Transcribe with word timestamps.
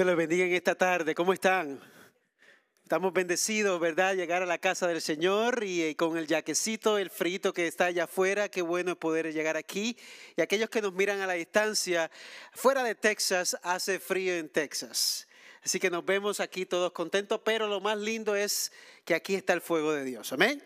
Dios 0.00 0.06
les 0.06 0.16
bendiga 0.16 0.46
en 0.46 0.54
esta 0.54 0.74
tarde. 0.74 1.14
¿Cómo 1.14 1.34
están? 1.34 1.78
Estamos 2.82 3.12
bendecidos, 3.12 3.78
¿verdad? 3.78 4.14
Llegar 4.14 4.42
a 4.42 4.46
la 4.46 4.56
casa 4.56 4.88
del 4.88 5.02
Señor 5.02 5.62
y 5.62 5.82
eh, 5.82 5.94
con 5.94 6.16
el 6.16 6.26
yaquecito, 6.26 6.96
el 6.96 7.10
frito 7.10 7.52
que 7.52 7.66
está 7.66 7.84
allá 7.84 8.04
afuera. 8.04 8.48
Qué 8.48 8.62
bueno 8.62 8.98
poder 8.98 9.30
llegar 9.34 9.58
aquí. 9.58 9.98
Y 10.38 10.40
aquellos 10.40 10.70
que 10.70 10.80
nos 10.80 10.94
miran 10.94 11.20
a 11.20 11.26
la 11.26 11.34
distancia, 11.34 12.10
fuera 12.54 12.82
de 12.82 12.94
Texas, 12.94 13.58
hace 13.62 14.00
frío 14.00 14.32
en 14.36 14.48
Texas. 14.48 15.28
Así 15.62 15.78
que 15.78 15.90
nos 15.90 16.02
vemos 16.02 16.40
aquí 16.40 16.64
todos 16.64 16.92
contentos, 16.92 17.42
pero 17.44 17.68
lo 17.68 17.82
más 17.82 17.98
lindo 17.98 18.34
es 18.34 18.72
que 19.04 19.14
aquí 19.14 19.34
está 19.34 19.52
el 19.52 19.60
fuego 19.60 19.92
de 19.92 20.04
Dios. 20.04 20.32
Amén. 20.32 20.64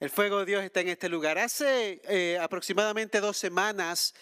El 0.00 0.08
fuego 0.08 0.38
de 0.38 0.46
Dios 0.46 0.64
está 0.64 0.80
en 0.80 0.88
este 0.88 1.10
lugar. 1.10 1.36
Hace 1.36 2.00
eh, 2.08 2.38
aproximadamente 2.40 3.20
dos 3.20 3.36
semanas 3.36 4.14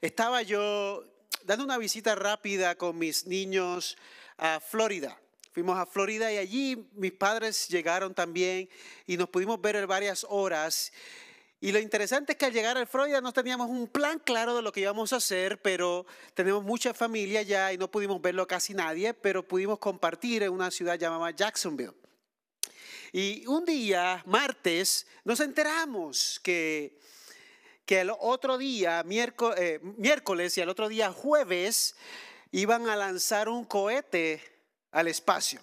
estaba 0.00 0.40
yo 0.40 1.04
dando 1.44 1.64
una 1.64 1.78
visita 1.78 2.14
rápida 2.14 2.74
con 2.74 2.98
mis 2.98 3.26
niños 3.26 3.96
a 4.38 4.60
Florida. 4.60 5.18
Fuimos 5.52 5.78
a 5.78 5.86
Florida 5.86 6.32
y 6.32 6.38
allí 6.38 6.88
mis 6.94 7.12
padres 7.12 7.68
llegaron 7.68 8.14
también 8.14 8.68
y 9.06 9.16
nos 9.16 9.28
pudimos 9.28 9.60
ver 9.60 9.86
varias 9.86 10.26
horas. 10.28 10.92
Y 11.60 11.70
lo 11.70 11.78
interesante 11.78 12.32
es 12.32 12.38
que 12.38 12.46
al 12.46 12.52
llegar 12.52 12.76
a 12.76 12.86
Florida 12.86 13.20
no 13.20 13.32
teníamos 13.32 13.70
un 13.70 13.86
plan 13.86 14.18
claro 14.18 14.56
de 14.56 14.62
lo 14.62 14.72
que 14.72 14.80
íbamos 14.80 15.12
a 15.12 15.16
hacer, 15.16 15.60
pero 15.62 16.06
tenemos 16.34 16.64
mucha 16.64 16.92
familia 16.92 17.42
ya 17.42 17.72
y 17.72 17.78
no 17.78 17.90
pudimos 17.90 18.20
verlo 18.20 18.46
casi 18.46 18.74
nadie, 18.74 19.14
pero 19.14 19.46
pudimos 19.46 19.78
compartir 19.78 20.42
en 20.42 20.50
una 20.50 20.70
ciudad 20.70 20.98
llamada 20.98 21.30
Jacksonville. 21.30 21.94
Y 23.12 23.46
un 23.46 23.64
día, 23.64 24.22
martes, 24.26 25.06
nos 25.24 25.38
enteramos 25.40 26.40
que 26.42 26.98
que 27.86 28.00
el 28.00 28.10
otro 28.18 28.58
día, 28.58 29.04
eh, 29.08 29.80
miércoles, 29.96 30.56
y 30.56 30.60
el 30.60 30.68
otro 30.68 30.88
día 30.88 31.12
jueves, 31.12 31.96
iban 32.50 32.88
a 32.88 32.96
lanzar 32.96 33.48
un 33.48 33.64
cohete 33.64 34.42
al 34.90 35.08
espacio. 35.08 35.60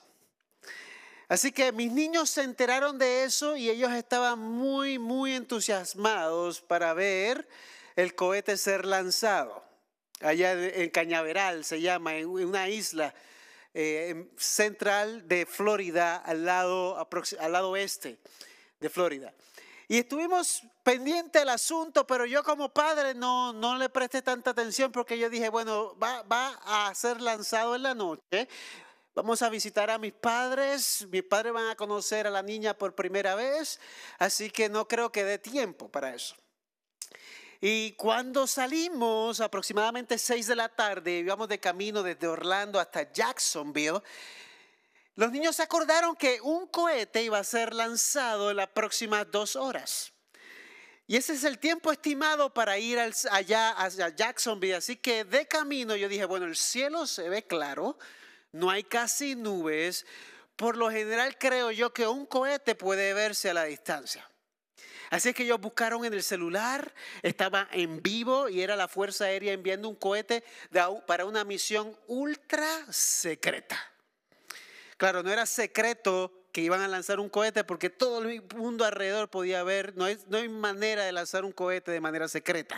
Así 1.29 1.53
que 1.53 1.71
mis 1.71 1.91
niños 1.91 2.29
se 2.29 2.41
enteraron 2.43 2.97
de 2.97 3.23
eso 3.23 3.55
y 3.55 3.69
ellos 3.69 3.93
estaban 3.93 4.39
muy, 4.39 4.99
muy 4.99 5.33
entusiasmados 5.33 6.59
para 6.59 6.93
ver 6.93 7.47
el 7.95 8.15
cohete 8.15 8.57
ser 8.57 8.85
lanzado. 8.85 9.63
Allá 10.19 10.51
en 10.51 10.89
Cañaveral 10.89 11.63
se 11.63 11.79
llama, 11.79 12.17
en 12.17 12.27
una 12.27 12.67
isla 12.67 13.13
eh, 13.73 14.29
central 14.37 15.27
de 15.27 15.45
Florida, 15.45 16.17
al 16.17 16.43
lado, 16.43 17.07
al 17.39 17.51
lado 17.51 17.69
oeste 17.71 18.19
de 18.81 18.89
Florida. 18.89 19.33
Y 19.91 19.97
estuvimos 19.97 20.63
pendiente 20.83 21.39
del 21.39 21.49
asunto, 21.49 22.07
pero 22.07 22.25
yo 22.25 22.43
como 22.43 22.69
padre 22.69 23.13
no, 23.13 23.51
no 23.51 23.75
le 23.77 23.89
presté 23.89 24.21
tanta 24.21 24.51
atención 24.51 24.89
porque 24.89 25.19
yo 25.19 25.29
dije, 25.29 25.49
bueno, 25.49 25.97
va, 26.01 26.23
va 26.23 26.87
a 26.87 26.95
ser 26.95 27.19
lanzado 27.19 27.75
en 27.75 27.83
la 27.83 27.93
noche. 27.93 28.47
Vamos 29.13 29.41
a 29.41 29.49
visitar 29.49 29.89
a 29.89 29.97
mis 29.97 30.13
padres, 30.13 31.05
mis 31.11 31.23
padres 31.23 31.51
van 31.51 31.67
a 31.67 31.75
conocer 31.75 32.25
a 32.25 32.29
la 32.29 32.41
niña 32.41 32.73
por 32.73 32.95
primera 32.95 33.35
vez, 33.35 33.81
así 34.17 34.49
que 34.49 34.69
no 34.69 34.87
creo 34.87 35.11
que 35.11 35.25
dé 35.25 35.37
tiempo 35.39 35.89
para 35.89 36.15
eso. 36.15 36.37
Y 37.59 37.91
cuando 37.95 38.47
salimos, 38.47 39.41
aproximadamente 39.41 40.17
6 40.17 40.47
de 40.47 40.55
la 40.55 40.69
tarde, 40.69 41.19
íbamos 41.19 41.49
de 41.49 41.59
camino 41.59 42.01
desde 42.01 42.29
Orlando 42.29 42.79
hasta 42.79 43.11
Jacksonville, 43.11 44.01
los 45.15 45.31
niños 45.31 45.55
se 45.55 45.63
acordaron 45.63 46.15
que 46.15 46.39
un 46.41 46.67
cohete 46.67 47.23
iba 47.23 47.37
a 47.37 47.43
ser 47.43 47.73
lanzado 47.73 48.49
en 48.49 48.57
las 48.57 48.69
próximas 48.69 49.29
dos 49.29 49.55
horas. 49.55 50.13
Y 51.07 51.17
ese 51.17 51.33
es 51.33 51.43
el 51.43 51.59
tiempo 51.59 51.91
estimado 51.91 52.53
para 52.53 52.77
ir 52.77 52.97
allá 52.97 53.71
a 53.71 53.89
Jacksonville. 53.89 54.75
Así 54.75 54.95
que 54.95 55.25
de 55.25 55.45
camino 55.45 55.95
yo 55.97 56.07
dije, 56.07 56.23
bueno, 56.23 56.45
el 56.45 56.55
cielo 56.55 57.05
se 57.05 57.27
ve 57.27 57.45
claro, 57.45 57.99
no 58.53 58.69
hay 58.69 58.83
casi 58.83 59.35
nubes. 59.35 60.05
Por 60.55 60.77
lo 60.77 60.89
general 60.89 61.37
creo 61.37 61.71
yo 61.71 61.91
que 61.91 62.07
un 62.07 62.25
cohete 62.25 62.75
puede 62.75 63.13
verse 63.13 63.49
a 63.49 63.53
la 63.53 63.65
distancia. 63.65 64.25
Así 65.09 65.33
que 65.33 65.43
ellos 65.43 65.59
buscaron 65.59 66.05
en 66.05 66.13
el 66.13 66.23
celular, 66.23 66.93
estaba 67.21 67.67
en 67.73 68.01
vivo 68.01 68.47
y 68.47 68.61
era 68.61 68.77
la 68.77 68.87
Fuerza 68.87 69.25
Aérea 69.25 69.51
enviando 69.51 69.89
un 69.89 69.95
cohete 69.95 70.45
para 71.05 71.25
una 71.25 71.43
misión 71.43 71.93
ultra 72.07 72.85
secreta. 72.93 73.90
Claro, 75.01 75.23
no 75.23 75.31
era 75.31 75.47
secreto 75.47 76.31
que 76.51 76.61
iban 76.61 76.79
a 76.81 76.87
lanzar 76.87 77.19
un 77.19 77.27
cohete 77.27 77.63
porque 77.63 77.89
todo 77.89 78.21
el 78.21 78.43
mundo 78.55 78.85
alrededor 78.85 79.31
podía 79.31 79.63
ver, 79.63 79.97
no 79.97 80.05
hay, 80.05 80.15
no 80.27 80.37
hay 80.37 80.47
manera 80.47 81.03
de 81.03 81.11
lanzar 81.11 81.43
un 81.43 81.51
cohete 81.51 81.89
de 81.89 81.99
manera 81.99 82.27
secreta. 82.27 82.77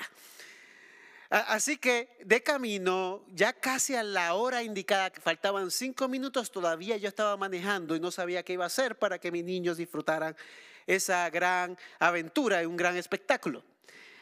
Así 1.29 1.75
que 1.75 2.15
de 2.23 2.41
camino, 2.41 3.25
ya 3.33 3.51
casi 3.51 3.95
a 3.95 4.03
la 4.03 4.35
hora 4.35 4.63
indicada, 4.63 5.09
que 5.09 5.19
faltaban 5.19 5.69
cinco 5.69 6.07
minutos, 6.07 6.49
todavía 6.49 6.95
yo 6.95 7.09
estaba 7.09 7.35
manejando 7.35 7.93
y 7.93 7.99
no 7.99 8.09
sabía 8.09 8.41
qué 8.43 8.53
iba 8.53 8.63
a 8.63 8.67
hacer 8.67 8.97
para 8.97 9.19
que 9.19 9.29
mis 9.29 9.43
niños 9.43 9.75
disfrutaran 9.75 10.33
esa 10.87 11.29
gran 11.29 11.77
aventura 11.99 12.63
y 12.63 12.65
un 12.65 12.77
gran 12.77 12.95
espectáculo. 12.95 13.65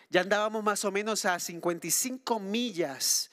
Ya 0.09 0.22
andábamos 0.22 0.63
más 0.63 0.84
o 0.85 0.91
menos 0.91 1.23
a 1.25 1.38
55 1.40 2.40
millas 2.40 3.29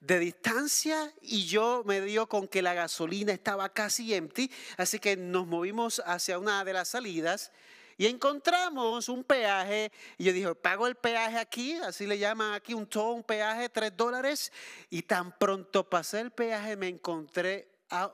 de 0.00 0.18
distancia 0.18 1.12
y 1.20 1.46
yo 1.46 1.82
me 1.84 2.00
dio 2.00 2.28
con 2.28 2.46
que 2.46 2.62
la 2.62 2.74
gasolina 2.74 3.32
estaba 3.32 3.68
casi 3.70 4.14
empty, 4.14 4.50
así 4.76 4.98
que 4.98 5.16
nos 5.16 5.46
movimos 5.46 6.02
hacia 6.06 6.38
una 6.38 6.64
de 6.64 6.72
las 6.72 6.88
salidas 6.88 7.50
y 7.96 8.06
encontramos 8.06 9.08
un 9.08 9.24
peaje. 9.24 9.90
Y 10.16 10.24
yo 10.24 10.32
dije, 10.32 10.54
pago 10.54 10.86
el 10.86 10.94
peaje 10.94 11.36
aquí, 11.36 11.74
así 11.74 12.06
le 12.06 12.16
llaman 12.16 12.54
aquí 12.54 12.72
un 12.72 12.86
toll, 12.86 13.16
un 13.16 13.24
peaje, 13.24 13.68
tres 13.68 13.96
dólares. 13.96 14.52
Y 14.88 15.02
tan 15.02 15.36
pronto 15.36 15.90
pasé 15.90 16.20
el 16.20 16.30
peaje 16.30 16.76
me 16.76 16.86
encontré 16.86 17.68
a 17.90 18.12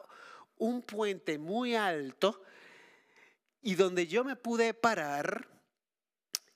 un 0.57 0.81
puente 0.83 1.39
muy 1.39 1.75
alto 1.75 2.43
y 3.61 3.75
donde 3.75 4.07
yo 4.07 4.25
me 4.25 4.37
pude 4.37 4.73
parar 4.73 5.49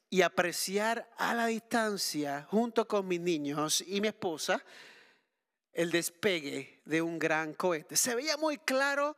y 0.09 0.22
apreciar 0.22 1.11
a 1.19 1.34
la 1.34 1.47
distancia 1.47 2.47
junto 2.50 2.88
con 2.88 3.06
mis 3.06 3.21
niños 3.21 3.84
y 3.87 4.00
mi 4.00 4.09
esposa 4.09 4.65
el 5.78 5.93
despegue 5.93 6.81
de 6.87 7.00
un 7.00 7.21
gran 7.21 7.55
cohete. 7.55 7.94
Se 7.94 8.16
veía 8.16 8.37
muy 8.37 8.59
claro 8.59 9.16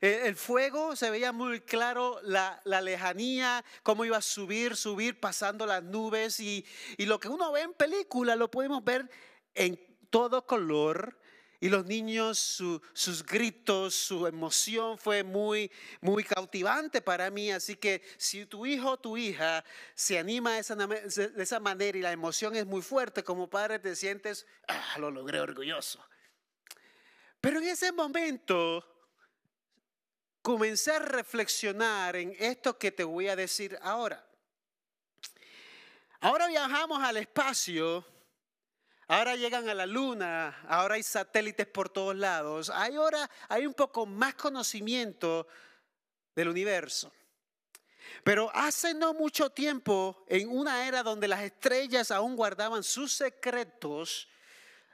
eh, 0.00 0.22
el 0.24 0.34
fuego, 0.34 0.96
se 0.96 1.10
veía 1.10 1.30
muy 1.30 1.60
claro 1.60 2.18
la, 2.24 2.60
lejanía, 2.64 3.64
cómo 3.84 4.04
iba 4.04 4.16
a 4.16 4.22
subir, 4.22 4.74
subir, 4.74 5.20
pasando 5.20 5.64
las 5.64 5.84
nubes 5.84 6.40
y, 6.40 6.66
y 6.96 7.06
lo 7.06 7.20
que 7.20 7.28
uno 7.28 7.52
ve 7.52 7.60
en 7.60 7.72
película 7.72 8.34
lo 8.34 8.50
podemos 8.50 8.82
ver 8.82 9.08
en 9.54 9.78
todo 10.10 10.44
color 10.44 11.16
y 11.62 11.68
los 11.68 11.86
niños, 11.86 12.60
sus 12.92 13.24
gritos, 13.24 13.94
su 13.94 14.26
emoción 14.26 14.98
fue 14.98 15.22
muy, 15.22 15.70
muy 16.00 16.24
cautivante 16.24 17.00
para 17.00 17.30
mí. 17.30 17.52
Así 17.52 17.76
que 17.76 18.02
si 18.16 18.46
tu 18.46 18.66
hijo 18.66 18.90
o 18.90 18.96
tu 18.98 19.16
hija 19.16 19.64
se 19.94 20.18
anima 20.18 20.54
de 20.54 20.58
esa, 20.58 20.74
de 20.74 21.40
esa 21.40 21.60
manera 21.60 21.96
y 21.96 22.00
la 22.00 22.10
emoción 22.10 22.56
es 22.56 22.66
muy 22.66 22.82
fuerte, 22.82 23.22
como 23.22 23.48
padre 23.48 23.78
te 23.78 23.94
sientes, 23.94 24.44
ah, 24.66 24.96
lo 24.98 25.12
logré 25.12 25.38
orgulloso. 25.38 26.04
Pero 27.40 27.60
en 27.60 27.68
ese 27.68 27.92
momento 27.92 28.84
comencé 30.42 30.90
a 30.90 30.98
reflexionar 30.98 32.16
en 32.16 32.34
esto 32.40 32.76
que 32.76 32.90
te 32.90 33.04
voy 33.04 33.28
a 33.28 33.36
decir 33.36 33.78
ahora. 33.82 34.28
Ahora 36.18 36.48
viajamos 36.48 37.00
al 37.04 37.18
espacio 37.18 38.04
Ahora 39.12 39.36
llegan 39.36 39.68
a 39.68 39.74
la 39.74 39.84
luna, 39.84 40.64
ahora 40.66 40.94
hay 40.94 41.02
satélites 41.02 41.66
por 41.66 41.90
todos 41.90 42.16
lados. 42.16 42.70
Ahora 42.70 43.28
hay 43.50 43.66
un 43.66 43.74
poco 43.74 44.06
más 44.06 44.34
conocimiento 44.36 45.46
del 46.34 46.48
universo. 46.48 47.12
Pero 48.24 48.50
hace 48.54 48.94
no 48.94 49.12
mucho 49.12 49.50
tiempo, 49.50 50.24
en 50.28 50.48
una 50.48 50.88
era 50.88 51.02
donde 51.02 51.28
las 51.28 51.42
estrellas 51.42 52.10
aún 52.10 52.36
guardaban 52.36 52.82
sus 52.82 53.12
secretos, 53.12 54.30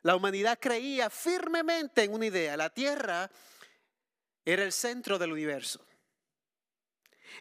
la 0.03 0.17
humanidad 0.17 0.59
creía 0.61 1.11
firmemente 1.11 2.03
en 2.03 2.13
una 2.13 2.27
idea. 2.27 2.57
La 2.57 2.71
Tierra 2.71 3.31
era 4.45 4.65
el 4.65 4.73
centro 4.73 5.17
del 5.21 5.31
universo. 5.31 5.87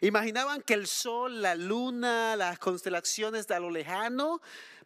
Imaginaban 0.00 0.62
que 0.62 0.74
el 0.74 0.86
Sol, 0.86 1.42
la 1.42 1.56
Luna, 1.56 2.36
las 2.36 2.60
constelaciones 2.60 3.48
de 3.48 3.56
a 3.56 3.60
lo 3.60 3.68
lejano 3.68 4.40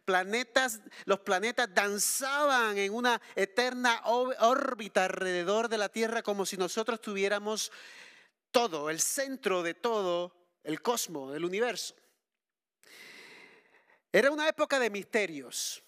planetas, 0.05 0.81
los 1.05 1.19
planetas 1.19 1.73
danzaban 1.73 2.77
en 2.77 2.93
una 2.93 3.21
eterna 3.35 4.01
órbita 4.05 5.05
alrededor 5.05 5.69
de 5.69 5.77
la 5.77 5.89
Tierra 5.89 6.21
como 6.21 6.45
si 6.45 6.57
nosotros 6.57 7.01
tuviéramos 7.01 7.71
todo, 8.51 8.89
el 8.89 8.99
centro 8.99 9.63
de 9.63 9.73
todo 9.73 10.33
el 10.63 10.81
cosmos, 10.81 11.35
el 11.35 11.45
universo. 11.45 11.95
Era 14.11 14.31
una 14.31 14.47
época 14.47 14.79
de 14.79 14.89
misterios, 14.89 15.83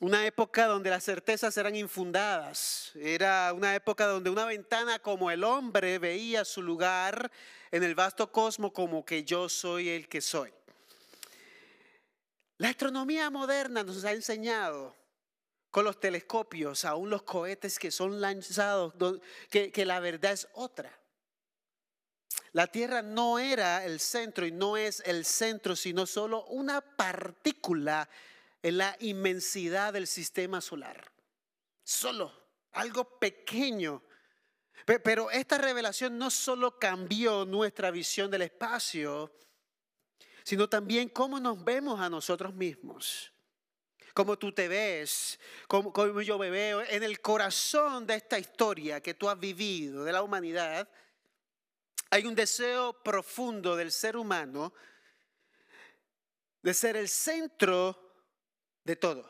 una 0.00 0.26
época 0.26 0.66
donde 0.66 0.90
las 0.90 1.04
certezas 1.04 1.56
eran 1.56 1.76
infundadas, 1.76 2.92
era 2.96 3.52
una 3.54 3.74
época 3.74 4.06
donde 4.06 4.30
una 4.30 4.44
ventana 4.44 4.98
como 4.98 5.30
el 5.30 5.44
hombre 5.44 5.98
veía 5.98 6.44
su 6.44 6.60
lugar 6.60 7.30
en 7.70 7.82
el 7.82 7.94
vasto 7.94 8.30
cosmos 8.30 8.72
como 8.72 9.04
que 9.04 9.24
yo 9.24 9.48
soy 9.48 9.88
el 9.88 10.08
que 10.08 10.20
soy. 10.20 10.52
La 12.58 12.70
astronomía 12.70 13.30
moderna 13.30 13.82
nos 13.82 14.04
ha 14.04 14.12
enseñado 14.12 14.94
con 15.70 15.84
los 15.84 16.00
telescopios, 16.00 16.84
aún 16.84 17.10
los 17.10 17.22
cohetes 17.22 17.78
que 17.78 17.90
son 17.90 18.20
lanzados, 18.20 18.94
que, 19.50 19.84
la 19.84 20.00
verdad 20.00 20.32
es 20.32 20.48
otra. 20.54 20.90
La 22.52 22.66
Tierra 22.66 23.02
no 23.02 23.38
era 23.38 23.84
el 23.84 24.00
centro 24.00 24.46
y 24.46 24.52
no 24.52 24.78
es 24.78 25.02
el 25.04 25.26
centro, 25.26 25.76
sino 25.76 26.06
solo 26.06 26.44
una 26.46 26.80
partícula 26.80 28.08
en 28.62 28.78
la 28.78 28.96
inmensidad 29.00 29.92
del 29.92 30.06
sistema 30.06 30.62
solar. 30.62 31.12
Solo 31.84 32.32
algo 32.72 33.18
pequeño. 33.18 34.02
Pero 34.84 35.30
esta 35.30 35.58
revelación 35.58 36.16
no 36.16 36.30
solo 36.30 36.78
cambió 36.78 37.44
nuestra 37.44 37.90
visión 37.90 38.30
del 38.30 38.42
espacio, 38.42 39.32
sino 40.46 40.68
también 40.68 41.08
cómo 41.08 41.40
nos 41.40 41.64
vemos 41.64 41.98
a 41.98 42.08
nosotros 42.08 42.54
mismos. 42.54 43.32
Cómo 44.14 44.38
tú 44.38 44.52
te 44.52 44.68
ves, 44.68 45.40
cómo, 45.66 46.22
yo 46.22 46.38
me 46.38 46.50
veo 46.50 46.82
en 46.82 47.02
el 47.02 47.20
corazón 47.20 48.06
de 48.06 48.14
esta 48.14 48.38
historia 48.38 49.00
que 49.00 49.14
tú 49.14 49.28
has 49.28 49.36
vivido, 49.40 50.04
de 50.04 50.12
la 50.12 50.22
humanidad 50.22 50.88
hay 52.10 52.26
un 52.26 52.36
deseo 52.36 52.92
profundo 53.02 53.74
del 53.74 53.90
ser 53.90 54.16
humano 54.16 54.72
de 56.62 56.72
ser 56.72 56.94
el 56.96 57.08
centro 57.08 58.14
de 58.84 58.94
todo, 58.94 59.28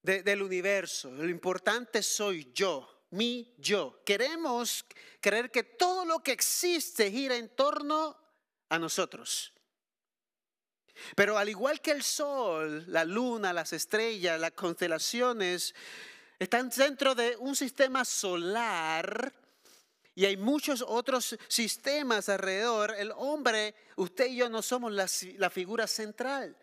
del 0.00 0.42
universo. 0.42 1.10
Lo 1.10 1.28
importante 1.28 2.04
soy 2.04 2.52
yo, 2.54 3.06
mi 3.10 3.52
yo. 3.58 4.00
Queremos 4.06 4.84
creer 5.20 5.50
que 5.50 5.64
todo 5.64 6.04
lo 6.04 6.22
que 6.22 6.30
existe 6.30 7.10
gira 7.10 7.34
en 7.34 7.48
torno 7.56 8.16
a 8.68 8.78
nosotros. 8.78 9.52
Pero 11.14 11.38
al 11.38 11.48
igual 11.48 11.80
que 11.80 11.90
el 11.90 12.02
sol, 12.02 12.84
la 12.88 13.04
luna, 13.04 13.52
las 13.52 13.72
estrellas, 13.72 14.38
las 14.38 14.52
constelaciones, 14.52 15.74
están 16.38 16.70
dentro 16.70 17.14
de 17.14 17.36
un 17.36 17.54
sistema 17.54 18.04
solar 18.04 19.32
y 20.14 20.26
hay 20.26 20.36
muchos 20.36 20.84
otros 20.86 21.36
sistemas 21.48 22.28
alrededor, 22.28 22.94
el 22.98 23.12
hombre, 23.16 23.74
usted 23.96 24.26
y 24.26 24.36
yo 24.36 24.50
no 24.50 24.60
somos 24.60 24.92
la, 24.92 25.50
figura 25.50 25.86
central. 25.86 26.56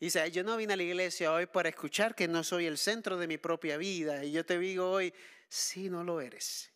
Dice, 0.00 0.30
yo 0.30 0.42
no 0.42 0.56
vine 0.56 0.72
a 0.72 0.76
la 0.76 0.84
iglesia 0.84 1.32
hoy 1.32 1.46
para 1.46 1.68
escuchar 1.68 2.14
que 2.14 2.28
no 2.28 2.42
soy 2.44 2.66
el 2.66 2.78
centro 2.78 3.18
de 3.18 3.26
mi 3.26 3.36
propia 3.36 3.76
vida. 3.76 4.24
Y 4.24 4.32
yo 4.32 4.46
te 4.46 4.58
digo 4.58 4.90
hoy, 4.90 5.12
sí, 5.48 5.90
no 5.90 6.02
lo 6.02 6.20
eres. 6.20 6.70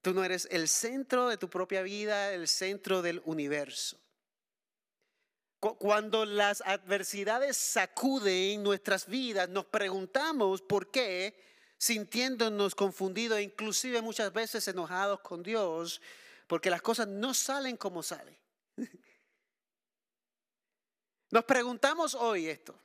Tú 0.00 0.14
no 0.14 0.24
eres 0.24 0.48
el 0.50 0.68
centro 0.68 1.28
de 1.28 1.36
tu 1.36 1.50
propia 1.50 1.82
vida, 1.82 2.32
el 2.32 2.48
centro 2.48 3.02
del 3.02 3.20
universo. 3.24 3.98
Cuando 5.72 6.26
las 6.26 6.60
adversidades 6.60 7.56
sacuden 7.56 8.62
nuestras 8.62 9.06
vidas, 9.06 9.48
nos 9.48 9.64
preguntamos 9.64 10.60
por 10.60 10.90
qué 10.90 11.42
sintiéndonos 11.78 12.74
confundidos, 12.74 13.40
inclusive 13.40 14.02
muchas 14.02 14.30
veces 14.30 14.68
enojados 14.68 15.20
con 15.20 15.42
Dios, 15.42 16.02
porque 16.46 16.68
las 16.68 16.82
cosas 16.82 17.08
no 17.08 17.32
salen 17.32 17.78
como 17.78 18.02
salen. 18.02 18.36
Nos 21.30 21.44
preguntamos 21.44 22.14
hoy 22.14 22.46
esto. 22.46 22.78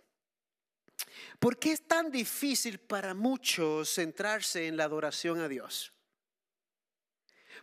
¿Por 1.38 1.60
qué 1.60 1.74
es 1.74 1.86
tan 1.86 2.10
difícil 2.10 2.80
para 2.80 3.14
muchos 3.14 3.94
centrarse 3.94 4.68
en 4.68 4.76
la 4.76 4.86
adoración 4.86 5.40
a 5.40 5.48
Dios? 5.48 5.94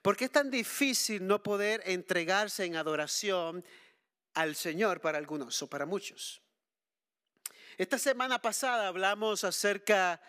¿Por 0.00 0.16
qué 0.16 0.26
es 0.26 0.30
tan 0.30 0.50
difícil 0.50 1.26
no 1.26 1.42
poder 1.42 1.82
entregarse 1.86 2.64
en 2.66 2.76
adoración 2.76 3.64
al 4.36 4.54
Señor 4.54 5.00
para 5.00 5.18
algunos 5.18 5.60
o 5.62 5.66
para 5.68 5.86
muchos? 5.86 6.40
Esta 7.76 7.98
semana 7.98 8.40
pasada 8.40 8.86
hablamos 8.86 9.44
acerca 9.44 10.20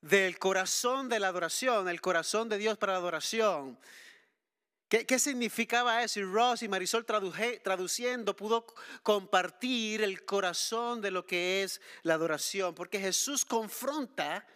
del 0.00 0.38
corazón 0.38 1.08
de 1.08 1.20
la 1.20 1.28
adoración, 1.28 1.88
el 1.88 2.00
corazón 2.00 2.48
de 2.48 2.58
Dios 2.58 2.78
para 2.78 2.94
la 2.94 2.98
adoración. 2.98 3.78
¿Qué, 4.88 5.18
significaba 5.18 6.02
eso? 6.02 6.20
Y 6.20 6.24
Ross 6.24 6.62
y 6.62 6.68
Marisol 6.68 7.04
traduciendo 7.04 8.34
pudo 8.34 8.64
compartir 9.02 10.02
el 10.02 10.24
corazón 10.24 11.02
de 11.02 11.10
lo 11.10 11.26
que 11.26 11.62
es 11.62 11.80
la 12.02 12.14
adoración, 12.14 12.74
porque 12.74 12.98
Jesús 12.98 13.44
confronta 13.44 14.46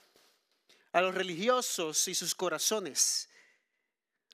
a 0.92 1.00
los 1.02 1.14
religiosos 1.14 2.08
y 2.08 2.14
sus 2.14 2.34
corazones. 2.34 3.28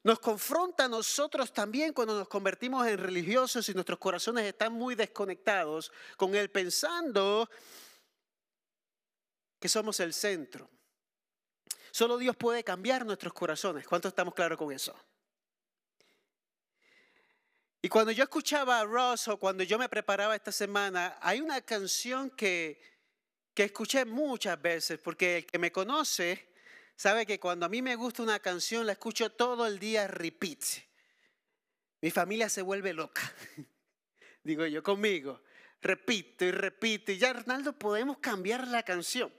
Nos 0.04 0.20
confronta 0.20 0.84
a 0.84 0.88
nosotros 0.88 1.52
también 1.52 1.92
cuando 1.92 2.16
nos 2.16 2.28
convertimos 2.28 2.86
en 2.86 2.98
religiosos 2.98 3.68
y 3.68 3.74
nuestros 3.74 3.98
corazones 3.98 4.44
están 4.44 4.72
muy 4.72 4.94
desconectados 4.94 5.90
con 6.16 6.34
Él, 6.34 6.50
pensando 6.50 7.48
que 9.58 9.68
somos 9.68 9.98
el 10.00 10.14
centro. 10.14 10.70
Solo 11.90 12.16
Dios 12.16 12.36
puede 12.36 12.62
cambiar 12.62 13.04
nuestros 13.04 13.32
corazones. 13.32 13.86
¿Cuántos 13.86 14.10
estamos 14.10 14.34
claros 14.34 14.56
con 14.56 14.72
eso? 14.72 14.94
Y 17.82 17.88
cuando 17.88 18.12
yo 18.12 18.24
escuchaba 18.24 18.80
a 18.80 18.84
Ross 18.84 19.28
o 19.28 19.38
cuando 19.38 19.64
yo 19.64 19.78
me 19.78 19.88
preparaba 19.88 20.36
esta 20.36 20.52
semana, 20.52 21.16
hay 21.20 21.40
una 21.40 21.60
canción 21.60 22.30
que, 22.30 22.80
que 23.54 23.64
escuché 23.64 24.04
muchas 24.04 24.60
veces, 24.60 25.00
porque 25.00 25.38
el 25.38 25.46
que 25.46 25.58
me 25.58 25.72
conoce 25.72 26.47
sabe 26.98 27.24
que 27.24 27.38
cuando 27.38 27.64
a 27.64 27.68
mí 27.68 27.80
me 27.80 27.94
gusta 27.94 28.24
una 28.24 28.40
canción 28.40 28.84
la 28.84 28.92
escucho 28.92 29.30
todo 29.30 29.66
el 29.66 29.78
día 29.78 30.08
repeat. 30.08 30.62
Mi 32.02 32.10
familia 32.10 32.48
se 32.48 32.60
vuelve 32.60 32.92
loca. 32.92 33.22
Digo 34.42 34.66
yo 34.66 34.82
conmigo, 34.82 35.40
repito 35.80 36.44
y 36.44 36.50
repito. 36.50 37.12
Y 37.12 37.18
ya, 37.18 37.30
Arnaldo, 37.30 37.72
podemos 37.72 38.18
cambiar 38.18 38.66
la 38.66 38.82
canción 38.82 39.32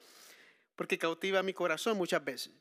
porque 0.75 0.97
cautiva 0.97 1.43
mi 1.43 1.53
corazón 1.53 1.97
muchas 1.97 2.23
veces. 2.23 2.53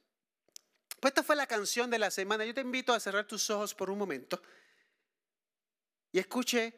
Pues 0.99 1.13
esta 1.13 1.23
fue 1.23 1.37
la 1.37 1.47
canción 1.47 1.89
de 1.89 2.01
la 2.01 2.11
semana. 2.11 2.45
Yo 2.45 2.53
te 2.53 2.61
invito 2.61 2.93
a 2.93 2.99
cerrar 2.99 3.25
tus 3.25 3.49
ojos 3.51 3.75
por 3.75 3.91
un 3.91 3.99
momento 3.99 4.43
y 6.11 6.19
escuche 6.19 6.75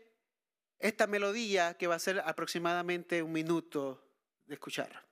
esta 0.78 1.06
melodía 1.06 1.78
que 1.78 1.86
va 1.86 1.94
a 1.94 1.98
ser 1.98 2.20
aproximadamente 2.20 3.22
un 3.22 3.32
minuto 3.32 4.06
de 4.44 4.54
escuchar. 4.54 5.09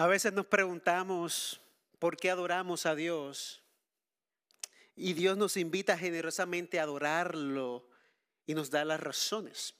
A 0.00 0.06
veces 0.06 0.32
nos 0.32 0.46
preguntamos 0.46 1.60
por 1.98 2.16
qué 2.16 2.30
adoramos 2.30 2.86
a 2.86 2.94
Dios 2.94 3.60
y 4.96 5.12
Dios 5.12 5.36
nos 5.36 5.58
invita 5.58 5.98
generosamente 5.98 6.80
a 6.80 6.84
adorarlo 6.84 7.86
y 8.46 8.54
nos 8.54 8.70
da 8.70 8.82
las 8.86 8.98
razones. 8.98 9.74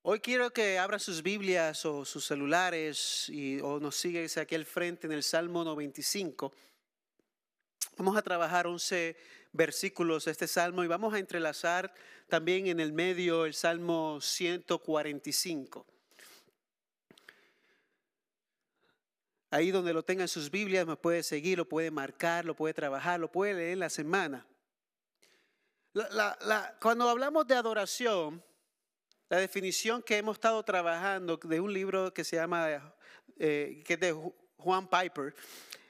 Hoy 0.00 0.20
quiero 0.20 0.50
que 0.50 0.78
abra 0.78 0.98
sus 0.98 1.22
Biblias 1.22 1.84
o 1.84 2.06
sus 2.06 2.24
celulares 2.24 3.28
y, 3.28 3.60
o 3.60 3.80
nos 3.80 3.96
sigue 3.96 4.26
aquí 4.40 4.54
al 4.54 4.64
frente 4.64 5.06
en 5.06 5.12
el 5.12 5.22
Salmo 5.22 5.62
95. 5.62 6.54
Vamos 7.98 8.16
a 8.16 8.22
trabajar 8.22 8.66
11 8.66 9.14
versículos 9.52 10.24
de 10.24 10.30
este 10.30 10.48
salmo 10.48 10.82
y 10.82 10.86
vamos 10.86 11.12
a 11.12 11.18
entrelazar 11.18 11.92
también 12.30 12.68
en 12.68 12.80
el 12.80 12.94
medio 12.94 13.44
el 13.44 13.52
Salmo 13.52 14.22
145. 14.22 15.95
Ahí 19.50 19.70
donde 19.70 19.92
lo 19.92 20.02
tenga 20.02 20.22
en 20.22 20.28
sus 20.28 20.50
Biblias, 20.50 20.86
me 20.86 20.96
puede 20.96 21.22
seguir, 21.22 21.58
lo 21.58 21.68
puede 21.68 21.90
marcar, 21.90 22.44
lo 22.44 22.54
puede 22.54 22.74
trabajar, 22.74 23.20
lo 23.20 23.30
puede 23.30 23.54
leer 23.54 23.72
en 23.72 23.80
la 23.80 23.90
semana. 23.90 24.46
cuando 26.80 27.08
hablamos 27.08 27.46
de 27.46 27.54
adoración, 27.54 28.42
la 29.28 29.38
definición 29.38 30.02
que 30.02 30.18
hemos 30.18 30.36
estado 30.36 30.62
trabajando 30.62 31.36
de 31.36 31.60
un 31.60 31.72
libro 31.72 32.12
que 32.12 32.24
se 32.24 32.36
llama, 32.36 32.94
eh, 33.38 33.82
que 33.84 33.94
es 33.94 34.00
de 34.00 34.32
Juan 34.56 34.88
Piper, 34.88 35.34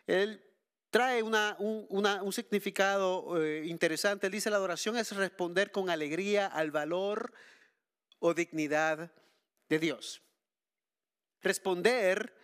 él 0.07 0.43
trae 0.91 1.23
una, 1.23 1.57
un, 1.59 2.33
significado 2.33 3.43
eh, 3.43 3.67
interesante. 3.67 4.27
Él 4.27 4.33
dice, 4.33 4.51
la 4.51 4.57
adoración 4.57 4.97
es 4.97 5.15
responder 5.15 5.71
con 5.71 5.91
alegría 5.91 6.47
al 6.47 6.71
valor 6.71 7.33
o 8.19 8.33
dignidad 8.33 9.13
de 9.69 9.79
Dios. 9.79 10.23
Responder 11.43 12.35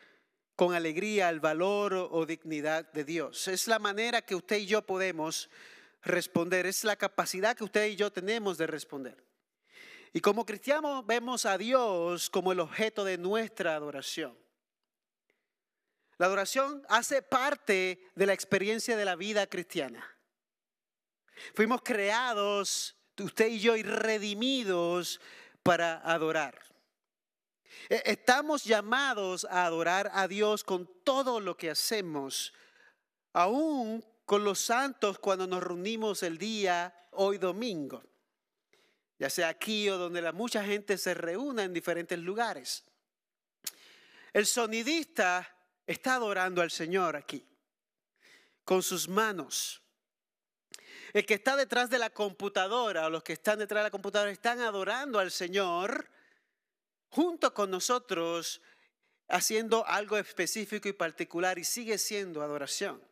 con 0.57 0.75
alegría 0.75 1.29
al 1.29 1.41
valor 1.41 1.95
o 1.95 2.27
dignidad 2.27 2.91
de 2.93 3.05
Dios. 3.05 3.49
Es 3.49 3.67
la 3.67 3.79
manera 3.79 4.23
que 4.23 4.35
usted 4.35 4.59
y 4.59 4.67
yo 4.67 4.83
podemos 4.83 5.49
responder, 6.03 6.67
es 6.67 6.85
la 6.85 6.97
capacidad 6.97 7.57
que 7.57 7.65
usted 7.65 7.87
y 7.87 7.97
yo 7.97 8.13
tenemos 8.13 8.59
de 8.59 8.67
responder. 8.67 9.25
Y 10.13 10.21
como 10.21 10.45
cristianos 10.45 11.07
vemos 11.07 11.47
a 11.47 11.57
Dios 11.57 12.29
como 12.29 12.53
el 12.53 12.61
objeto 12.61 13.05
de 13.05 13.17
nuestra 13.17 13.75
adoración. 13.75 14.37
La 16.19 16.27
adoración 16.27 16.85
hace 16.89 17.23
parte 17.23 18.11
de 18.15 18.27
la 18.27 18.35
experiencia 18.35 18.97
de 18.97 19.05
la 19.05 19.17
vida 19.17 19.47
cristiana. 19.47 20.07
Fuimos 21.55 21.81
creados, 21.83 22.97
usted 23.19 23.49
y 23.49 23.59
yo, 23.59 23.77
y 23.77 23.83
redimidos 23.83 25.21
para 25.63 26.01
adorar. 26.05 26.72
E, 27.89 28.03
estamos 28.07 28.65
llamados 28.65 29.47
a 29.51 29.65
adorar 29.65 30.11
a 30.15 30.29
Dios 30.29 30.65
con 30.65 30.89
todo 31.05 31.41
lo 31.41 31.57
que 31.57 31.71
hacemos, 31.71 32.53
aún 33.33 34.05
con 34.25 34.45
los 34.45 34.61
santos 34.61 35.19
cuando 35.19 35.47
nos 35.47 35.63
reunimos 35.63 36.23
el 36.23 36.39
día 36.39 36.95
hoy 37.11 37.39
domingo 37.39 38.03
ya 39.23 39.31
sea 39.31 39.51
aquí 39.51 39.89
o 39.89 39.99
donde 39.99 40.21
la 40.21 40.33
mucha 40.33 40.65
gente 40.65 40.99
se 40.99 41.15
reúna 41.15 41.63
en 41.63 41.73
diferentes 41.73 42.19
lugares. 42.19 42.85
El 44.33 44.47
sonidista 44.47 45.49
está 45.87 46.17
adorando 46.17 46.61
al 46.61 46.73
Señor 46.73 47.15
aquí, 47.15 47.47
con 48.65 48.83
sus 48.83 49.09
manos. 49.09 49.81
El 51.13 51.25
que 51.25 51.35
está 51.35 51.55
detrás 51.55 51.89
de 51.89 52.01
la 52.01 52.11
computadora 52.11 53.07
o 53.07 53.11
los 53.11 53.23
que 53.23 53.35
están 53.35 53.61
detrás 53.61 53.83
de 53.83 53.85
la 53.85 53.91
computadora 53.93 54.33
están 54.33 54.59
adorando 54.59 55.21
al 55.21 55.31
Señor 55.31 56.11
junto 57.13 57.53
con 57.53 57.71
nosotros, 57.71 58.63
haciendo 59.29 59.87
algo 59.87 60.17
específico 60.17 60.89
y 60.89 60.95
particular 60.95 61.59
y 61.59 61.65
sigue 61.65 61.99
siendo 61.99 62.43
adoración. 62.43 63.03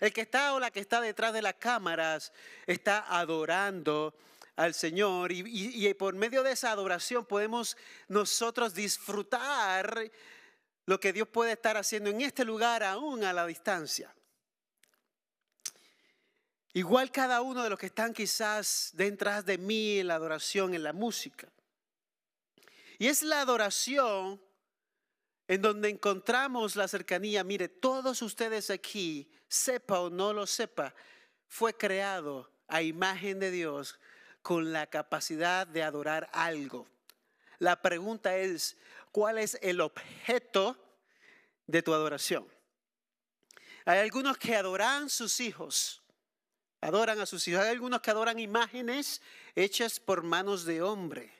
El 0.00 0.12
que 0.12 0.20
está 0.20 0.52
o 0.52 0.60
la 0.60 0.70
que 0.70 0.80
está 0.80 1.00
detrás 1.00 1.32
de 1.32 1.40
las 1.40 1.54
cámaras 1.54 2.32
está 2.66 3.06
adorando 3.18 4.14
al 4.56 4.74
Señor 4.74 5.32
y, 5.32 5.94
por 5.94 6.14
medio 6.14 6.42
de 6.42 6.52
esa 6.52 6.70
adoración 6.70 7.24
podemos 7.24 7.76
nosotros 8.08 8.74
disfrutar 8.74 10.10
lo 10.84 11.00
que 11.00 11.12
Dios 11.14 11.28
puede 11.28 11.52
estar 11.52 11.78
haciendo 11.78 12.10
en 12.10 12.20
este 12.20 12.44
lugar 12.44 12.82
aún 12.82 13.24
a 13.24 13.32
la 13.32 13.46
distancia. 13.46 14.14
Igual 16.74 17.10
cada 17.10 17.40
uno 17.40 17.62
de 17.62 17.70
los 17.70 17.78
que 17.78 17.86
están 17.86 18.12
quizás 18.12 18.90
detrás 18.92 19.46
de 19.46 19.56
mí 19.56 20.00
en 20.00 20.08
la 20.08 20.16
adoración, 20.16 20.74
en 20.74 20.82
la 20.82 20.92
música. 20.92 21.48
Y 22.98 23.08
es 23.08 23.22
la 23.22 23.40
adoración 23.40 24.40
en 25.48 25.62
donde 25.62 25.88
encontramos 25.88 26.76
la 26.76 26.88
cercanía. 26.88 27.44
Mire, 27.44 27.68
todos 27.68 28.22
ustedes 28.22 28.70
aquí, 28.70 29.30
sepa 29.48 30.00
o 30.00 30.10
no 30.10 30.32
lo 30.32 30.46
sepa, 30.46 30.94
fue 31.46 31.74
creado 31.74 32.50
a 32.68 32.82
imagen 32.82 33.38
de 33.38 33.50
Dios 33.50 33.98
con 34.42 34.72
la 34.72 34.86
capacidad 34.86 35.66
de 35.66 35.82
adorar 35.82 36.28
algo. 36.32 36.88
La 37.58 37.80
pregunta 37.80 38.36
es, 38.36 38.76
¿cuál 39.12 39.38
es 39.38 39.58
el 39.62 39.80
objeto 39.80 40.76
de 41.66 41.82
tu 41.82 41.94
adoración? 41.94 42.46
Hay 43.84 44.00
algunos 44.00 44.36
que 44.36 44.56
adoran 44.56 45.08
sus 45.08 45.40
hijos, 45.40 46.02
adoran 46.80 47.20
a 47.20 47.26
sus 47.26 47.46
hijos. 47.46 47.62
Hay 47.62 47.70
algunos 47.70 48.00
que 48.00 48.10
adoran 48.10 48.38
imágenes 48.38 49.22
hechas 49.54 50.00
por 50.00 50.22
manos 50.22 50.64
de 50.64 50.82
hombre. 50.82 51.35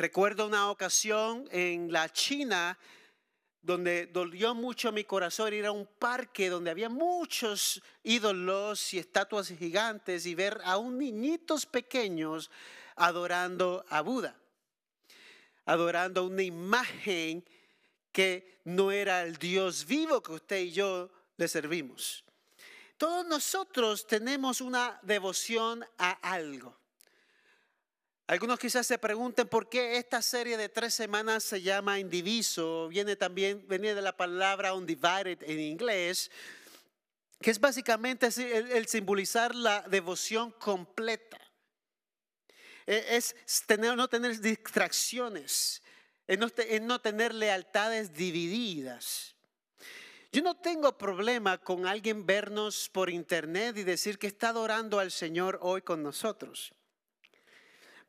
Recuerdo 0.00 0.46
una 0.46 0.70
ocasión 0.70 1.46
en 1.52 1.92
la 1.92 2.10
China 2.10 2.78
donde 3.60 4.06
dolió 4.06 4.54
mucho 4.54 4.92
mi 4.92 5.04
corazón 5.04 5.52
ir 5.52 5.66
a 5.66 5.72
un 5.72 5.86
parque 5.86 6.48
donde 6.48 6.70
había 6.70 6.88
muchos 6.88 7.82
ídolos 8.02 8.94
y 8.94 8.98
estatuas 8.98 9.48
gigantes 9.48 10.24
y 10.24 10.34
ver 10.34 10.58
a 10.64 10.78
un 10.78 10.96
niñitos 10.96 11.66
pequeños 11.66 12.50
adorando 12.96 13.84
a 13.90 14.00
Buda, 14.00 14.40
adorando 15.66 16.24
una 16.24 16.44
imagen 16.44 17.44
que 18.10 18.62
no 18.64 18.92
era 18.92 19.20
el 19.22 19.36
Dios 19.36 19.84
vivo 19.84 20.22
que 20.22 20.32
usted 20.32 20.60
y 20.60 20.72
yo 20.72 21.10
le 21.36 21.46
servimos. 21.46 22.24
Todos 22.96 23.26
nosotros 23.26 24.06
tenemos 24.06 24.62
una 24.62 24.98
devoción 25.02 25.84
a 25.98 26.12
algo. 26.22 26.79
Algunos 28.30 28.60
quizás 28.60 28.86
se 28.86 28.96
pregunten 28.96 29.48
por 29.48 29.68
qué 29.68 29.96
esta 29.96 30.22
serie 30.22 30.56
de 30.56 30.68
tres 30.68 30.94
semanas 30.94 31.42
se 31.42 31.62
llama 31.62 31.98
Indiviso. 31.98 32.86
Viene 32.86 33.16
también, 33.16 33.66
viene 33.66 33.92
de 33.92 34.00
la 34.00 34.16
palabra 34.16 34.72
undivided 34.72 35.42
en 35.42 35.58
inglés, 35.58 36.30
que 37.40 37.50
es 37.50 37.58
básicamente 37.58 38.28
el, 38.28 38.86
simbolizar 38.86 39.52
la 39.52 39.82
devoción 39.82 40.52
completa. 40.52 41.40
E, 42.86 43.16
es 43.16 43.34
tener, 43.66 43.96
no 43.96 44.06
tener 44.06 44.40
distracciones, 44.40 45.82
es 46.28 46.38
no, 46.38 46.46
no 46.82 47.00
tener 47.00 47.34
lealtades 47.34 48.14
divididas. 48.14 49.34
Yo 50.30 50.40
no 50.42 50.56
tengo 50.56 50.96
problema 50.96 51.58
con 51.58 51.84
alguien 51.84 52.24
vernos 52.24 52.88
por 52.90 53.10
internet 53.10 53.76
y 53.76 53.82
decir 53.82 54.20
que 54.20 54.28
está 54.28 54.50
adorando 54.50 55.00
al 55.00 55.10
Señor 55.10 55.58
hoy 55.62 55.82
con 55.82 56.04
nosotros. 56.04 56.72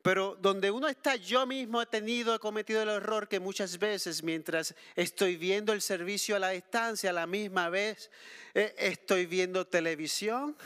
Pero 0.02 0.36
donde 0.40 0.72
uno 0.72 0.88
está, 0.88 1.16
yo 1.16 1.46
mismo 1.46 1.82
he 1.82 1.86
tenido, 1.86 2.34
he 2.34 2.40
cometido 2.40 2.82
el 2.82 2.90
error 2.90 3.28
que 3.28 3.40
muchas 3.40 3.78
veces 3.78 4.24
mientras 4.24 4.74
estoy 4.96 5.36
viendo 5.36 5.74
el 5.74 5.82
servicio 5.82 6.36
a 6.36 6.40
la 6.40 6.50
distancia, 6.50 7.12
a 7.12 7.14
la 7.14 7.28
misma 7.28 7.70
vez 7.70 8.10
eh, 8.54 8.74
estoy 8.78 9.28
viendo 9.28 9.68
televisión, 9.68 10.58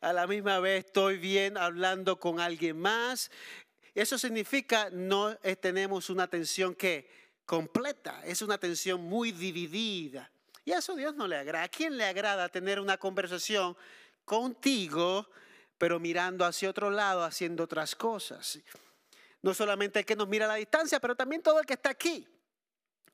a 0.00 0.12
la 0.12 0.26
misma 0.26 0.60
vez 0.60 0.84
estoy 0.86 1.18
bien 1.18 1.56
hablando 1.56 2.20
con 2.20 2.38
alguien 2.38 2.78
más. 2.78 3.30
Eso 3.94 4.18
significa 4.18 4.88
no 4.90 5.36
tenemos 5.60 6.10
una 6.10 6.24
atención 6.24 6.74
que 6.74 7.08
completa, 7.46 8.22
es 8.24 8.40
una 8.42 8.54
atención 8.54 9.00
muy 9.02 9.32
dividida. 9.32 10.30
Y 10.64 10.72
a 10.72 10.78
eso 10.78 10.94
Dios 10.94 11.14
no 11.14 11.26
le 11.26 11.36
agrada. 11.36 11.64
¿A 11.64 11.68
quién 11.68 11.96
le 11.96 12.04
agrada 12.04 12.48
tener 12.48 12.80
una 12.80 12.96
conversación 12.98 13.76
contigo? 14.24 15.28
Pero 15.84 16.00
mirando 16.00 16.46
hacia 16.46 16.70
otro 16.70 16.88
lado, 16.88 17.24
haciendo 17.24 17.64
otras 17.64 17.94
cosas. 17.94 18.58
No 19.42 19.52
solamente 19.52 19.98
el 19.98 20.06
que 20.06 20.16
nos 20.16 20.26
mira 20.26 20.46
a 20.46 20.48
la 20.48 20.54
distancia, 20.54 20.98
pero 20.98 21.14
también 21.14 21.42
todo 21.42 21.60
el 21.60 21.66
que 21.66 21.74
está 21.74 21.90
aquí. 21.90 22.26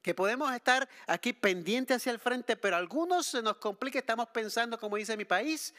Que 0.01 0.15
podemos 0.15 0.55
estar 0.55 0.89
aquí 1.09 1.33
pendientes 1.33 1.97
hacia 1.97 2.13
el 2.13 2.21
frente, 2.21 2.55
pero 2.55 2.77
algunos 2.77 3.27
se 3.27 3.43
nos 3.43 3.57
complica, 3.57 3.99
estamos 3.99 4.29
pensando, 4.29 4.79
como 4.79 4.95
dice 4.95 5.17
mi 5.17 5.25
país, 5.25 5.75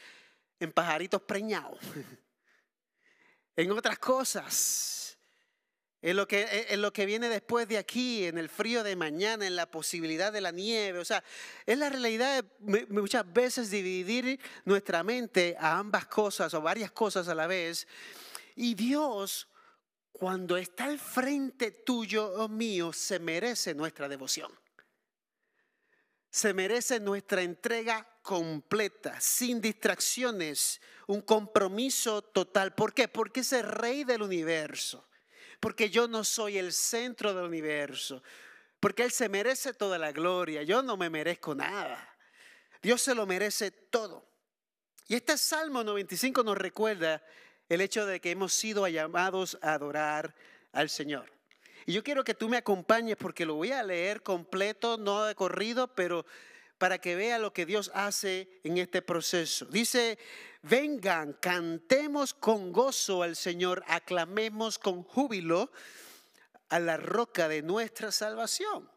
en 0.60 0.70
pajaritos 0.70 1.22
preñados, 1.22 1.78
en 3.56 3.72
otras 3.72 3.98
cosas 3.98 5.01
en 6.02 6.16
lo, 6.16 6.26
que, 6.26 6.66
en 6.68 6.82
lo 6.82 6.92
que 6.92 7.06
viene 7.06 7.28
después 7.28 7.68
de 7.68 7.78
aquí, 7.78 8.26
en 8.26 8.36
el 8.36 8.48
frío 8.48 8.82
de 8.82 8.96
mañana, 8.96 9.46
en 9.46 9.54
la 9.54 9.70
posibilidad 9.70 10.32
de 10.32 10.40
la 10.40 10.50
nieve. 10.50 10.98
O 10.98 11.04
sea, 11.04 11.22
es 11.64 11.78
la 11.78 11.88
realidad 11.88 12.44
de 12.58 12.86
muchas 12.86 13.32
veces 13.32 13.70
dividir 13.70 14.40
nuestra 14.64 15.04
mente 15.04 15.56
a 15.60 15.78
ambas 15.78 16.06
cosas 16.06 16.52
o 16.54 16.60
varias 16.60 16.90
cosas 16.90 17.28
a 17.28 17.36
la 17.36 17.46
vez. 17.46 17.86
Y 18.56 18.74
Dios, 18.74 19.48
cuando 20.10 20.56
está 20.56 20.86
al 20.86 20.98
frente 20.98 21.70
tuyo 21.70 22.26
o 22.32 22.48
mío, 22.48 22.92
se 22.92 23.20
merece 23.20 23.72
nuestra 23.72 24.08
devoción. 24.08 24.50
Se 26.30 26.52
merece 26.52 26.98
nuestra 26.98 27.42
entrega 27.42 28.08
completa, 28.22 29.20
sin 29.20 29.60
distracciones, 29.60 30.80
un 31.06 31.20
compromiso 31.20 32.22
total. 32.22 32.74
¿Por 32.74 32.92
qué? 32.92 33.06
Porque 33.06 33.40
es 33.40 33.52
el 33.52 33.68
rey 33.68 34.02
del 34.02 34.22
universo 34.22 35.06
porque 35.62 35.90
yo 35.90 36.08
no 36.08 36.24
soy 36.24 36.58
el 36.58 36.72
centro 36.72 37.32
del 37.32 37.44
universo, 37.44 38.20
porque 38.80 39.04
Él 39.04 39.12
se 39.12 39.28
merece 39.28 39.72
toda 39.72 39.96
la 39.96 40.10
gloria, 40.10 40.64
yo 40.64 40.82
no 40.82 40.96
me 40.96 41.08
merezco 41.08 41.54
nada. 41.54 42.16
Dios 42.82 43.00
se 43.00 43.14
lo 43.14 43.26
merece 43.26 43.70
todo. 43.70 44.26
Y 45.06 45.14
este 45.14 45.38
Salmo 45.38 45.84
95 45.84 46.42
nos 46.42 46.58
recuerda 46.58 47.22
el 47.68 47.80
hecho 47.80 48.04
de 48.06 48.20
que 48.20 48.32
hemos 48.32 48.52
sido 48.52 48.88
llamados 48.88 49.56
a 49.62 49.74
adorar 49.74 50.34
al 50.72 50.90
Señor. 50.90 51.32
Y 51.86 51.92
yo 51.92 52.02
quiero 52.02 52.24
que 52.24 52.34
tú 52.34 52.48
me 52.48 52.56
acompañes 52.56 53.16
porque 53.16 53.46
lo 53.46 53.54
voy 53.54 53.70
a 53.70 53.84
leer 53.84 54.24
completo, 54.24 54.98
no 54.98 55.26
de 55.26 55.36
corrido, 55.36 55.94
pero 55.94 56.26
para 56.82 56.98
que 56.98 57.14
vea 57.14 57.38
lo 57.38 57.52
que 57.52 57.64
Dios 57.64 57.92
hace 57.94 58.58
en 58.64 58.76
este 58.76 59.02
proceso. 59.02 59.66
Dice, 59.66 60.18
vengan, 60.62 61.34
cantemos 61.34 62.34
con 62.34 62.72
gozo 62.72 63.22
al 63.22 63.36
Señor, 63.36 63.84
aclamemos 63.86 64.80
con 64.80 65.04
júbilo 65.04 65.70
a 66.70 66.80
la 66.80 66.96
roca 66.96 67.46
de 67.46 67.62
nuestra 67.62 68.10
salvación. 68.10 68.90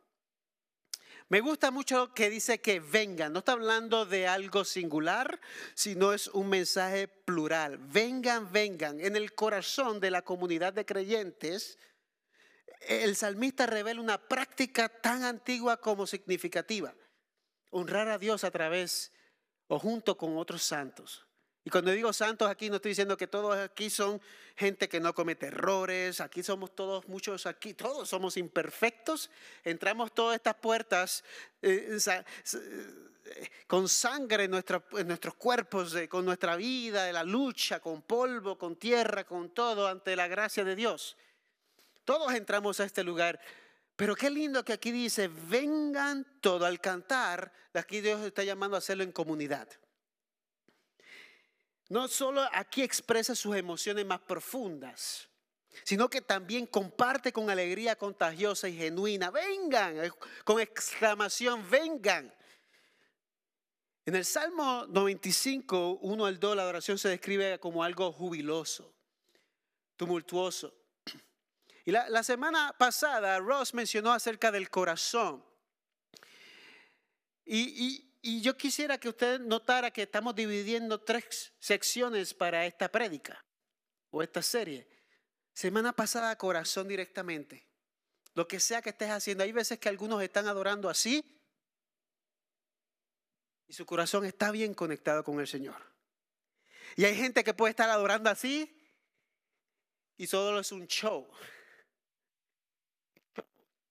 Me 1.29 1.41
gusta 1.41 1.69
mucho 1.69 2.11
que 2.15 2.31
dice 2.31 2.59
que 2.59 2.79
vengan, 2.79 3.31
no 3.33 3.39
está 3.39 3.51
hablando 3.51 4.07
de 4.07 4.27
algo 4.27 4.65
singular, 4.65 5.39
sino 5.75 6.11
es 6.11 6.27
un 6.29 6.49
mensaje 6.49 7.07
plural. 7.07 7.77
Vengan, 7.77 8.51
vengan. 8.51 8.99
En 8.99 9.15
el 9.15 9.35
corazón 9.35 9.99
de 9.99 10.09
la 10.09 10.23
comunidad 10.23 10.73
de 10.73 10.87
creyentes, 10.87 11.77
el 12.87 13.15
salmista 13.15 13.67
revela 13.67 14.01
una 14.01 14.17
práctica 14.17 14.89
tan 14.89 15.23
antigua 15.23 15.77
como 15.77 16.07
significativa. 16.07 16.95
Honrar 17.77 18.07
a 18.07 18.17
Dios 18.17 18.45
a 18.45 18.51
través 18.51 19.11
o 19.67 19.77
junto 19.79 20.17
con 20.17 20.37
otros 20.37 20.63
santos. 20.63 21.25
Y 21.65 21.69
cuando 21.69 21.91
digo 21.91 22.13
santos 22.13 22.47
aquí 22.47 22.69
no 22.69 22.77
estoy 22.77 22.91
diciendo 22.91 23.17
que 23.17 23.27
todos 23.27 23.57
aquí 23.57 23.89
son 23.89 24.21
gente 24.55 24.87
que 24.87 25.01
no 25.01 25.13
comete 25.13 25.47
errores, 25.47 26.21
aquí 26.21 26.41
somos 26.41 26.73
todos, 26.73 27.05
muchos 27.09 27.45
aquí, 27.47 27.73
todos 27.73 28.07
somos 28.07 28.37
imperfectos, 28.37 29.29
entramos 29.65 30.13
todas 30.13 30.35
estas 30.35 30.55
puertas 30.55 31.25
eh, 31.61 31.97
eh, 32.05 33.49
con 33.67 33.89
sangre 33.89 34.45
en, 34.45 34.53
en 34.53 35.07
nuestros 35.07 35.33
cuerpos, 35.33 35.97
con 36.07 36.23
nuestra 36.23 36.55
vida, 36.55 37.03
de 37.03 37.11
la 37.11 37.23
lucha, 37.23 37.81
con 37.81 38.03
polvo, 38.03 38.57
con 38.57 38.77
tierra, 38.77 39.25
con 39.25 39.49
todo, 39.49 39.87
ante 39.87 40.15
la 40.15 40.27
gracia 40.27 40.63
de 40.63 40.77
Dios. 40.77 41.17
Todos 42.05 42.31
entramos 42.35 42.79
a 42.79 42.85
este 42.85 43.03
lugar. 43.03 43.41
Pero 43.95 44.15
qué 44.15 44.29
lindo 44.29 44.65
que 44.65 44.73
aquí 44.73 44.91
dice, 44.91 45.27
vengan 45.27 46.25
todo 46.41 46.65
al 46.65 46.81
cantar. 46.81 47.51
Aquí 47.73 48.01
Dios 48.01 48.21
está 48.21 48.43
llamando 48.43 48.75
a 48.75 48.79
hacerlo 48.79 49.03
en 49.03 49.11
comunidad. 49.11 49.69
No 51.87 52.07
solo 52.07 52.41
aquí 52.51 52.81
expresa 52.81 53.35
sus 53.35 53.55
emociones 53.55 54.05
más 54.05 54.19
profundas, 54.21 55.29
sino 55.83 56.09
que 56.09 56.21
también 56.21 56.65
comparte 56.65 57.31
con 57.31 57.49
alegría 57.49 57.95
contagiosa 57.95 58.67
y 58.67 58.75
genuina. 58.75 59.29
Vengan, 59.31 60.11
con 60.43 60.59
exclamación, 60.59 61.69
vengan. 61.69 62.33
En 64.05 64.15
el 64.15 64.25
Salmo 64.25 64.85
95, 64.87 65.99
1 66.01 66.25
al 66.25 66.39
2, 66.39 66.55
la 66.55 66.63
adoración 66.63 66.97
se 66.97 67.09
describe 67.09 67.59
como 67.59 67.83
algo 67.83 68.11
jubiloso, 68.11 68.93
tumultuoso. 69.95 70.84
Y 71.85 71.91
la, 71.91 72.23
semana 72.23 72.75
pasada 72.75 73.37
Ross 73.37 73.75
mencionó 73.75 74.11
acerca 74.11 74.51
del 74.51 74.71
corazón. 74.71 75.45
Y, 77.45 78.03
y, 78.23 78.41
yo 78.41 78.57
quisiera 78.57 78.97
que 78.97 79.07
usted 79.07 79.39
notara 79.39 79.91
que 79.91 80.01
estamos 80.01 80.33
dividiendo 80.33 80.99
tres 80.99 81.53
secciones 81.59 82.33
para 82.33 82.65
esta 82.65 82.91
prédica 82.91 83.45
o 84.09 84.23
esta 84.23 84.41
serie. 84.41 84.89
Semana 85.53 85.93
pasada 85.93 86.35
corazón 86.39 86.87
directamente. 86.87 87.67
Lo 88.33 88.47
que 88.47 88.59
sea 88.59 88.81
que 88.81 88.89
estés 88.89 89.11
haciendo. 89.11 89.43
Hay 89.43 89.51
veces 89.51 89.77
que 89.77 89.87
algunos 89.87 90.23
están 90.23 90.47
adorando 90.47 90.89
así 90.89 91.39
y 93.67 93.73
su 93.73 93.85
corazón 93.85 94.25
está 94.25 94.49
bien 94.49 94.73
conectado 94.73 95.23
con 95.23 95.39
el 95.39 95.47
Señor. 95.47 95.93
Y 96.95 97.05
hay 97.05 97.15
gente 97.15 97.43
que 97.43 97.53
puede 97.53 97.69
estar 97.69 97.91
adorando 97.91 98.31
así 98.31 98.75
y 100.17 100.25
solo 100.25 100.59
es 100.59 100.71
un 100.71 100.87
show 100.87 101.29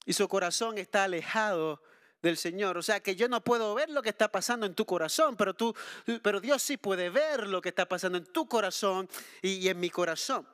y 0.05 0.13
su 0.13 0.27
corazón 0.27 0.77
está 0.77 1.03
alejado 1.03 1.81
del 2.21 2.37
Señor. 2.37 2.77
O 2.77 2.81
sea 2.81 2.99
que 2.99 3.15
yo 3.15 3.27
no 3.27 3.43
puedo 3.43 3.73
ver 3.73 3.89
lo 3.89 4.01
que 4.01 4.09
está 4.09 4.31
pasando 4.31 4.65
en 4.65 4.75
tu 4.75 4.85
corazón, 4.85 5.35
pero, 5.35 5.53
tú, 5.53 5.75
pero 6.21 6.39
Dios 6.39 6.61
sí 6.61 6.77
puede 6.77 7.09
ver 7.09 7.47
lo 7.47 7.61
que 7.61 7.69
está 7.69 7.87
pasando 7.87 8.17
en 8.17 8.25
tu 8.25 8.47
corazón 8.47 9.09
y, 9.41 9.67
en 9.67 9.79
mi 9.79 9.89
corazón. 9.89 10.47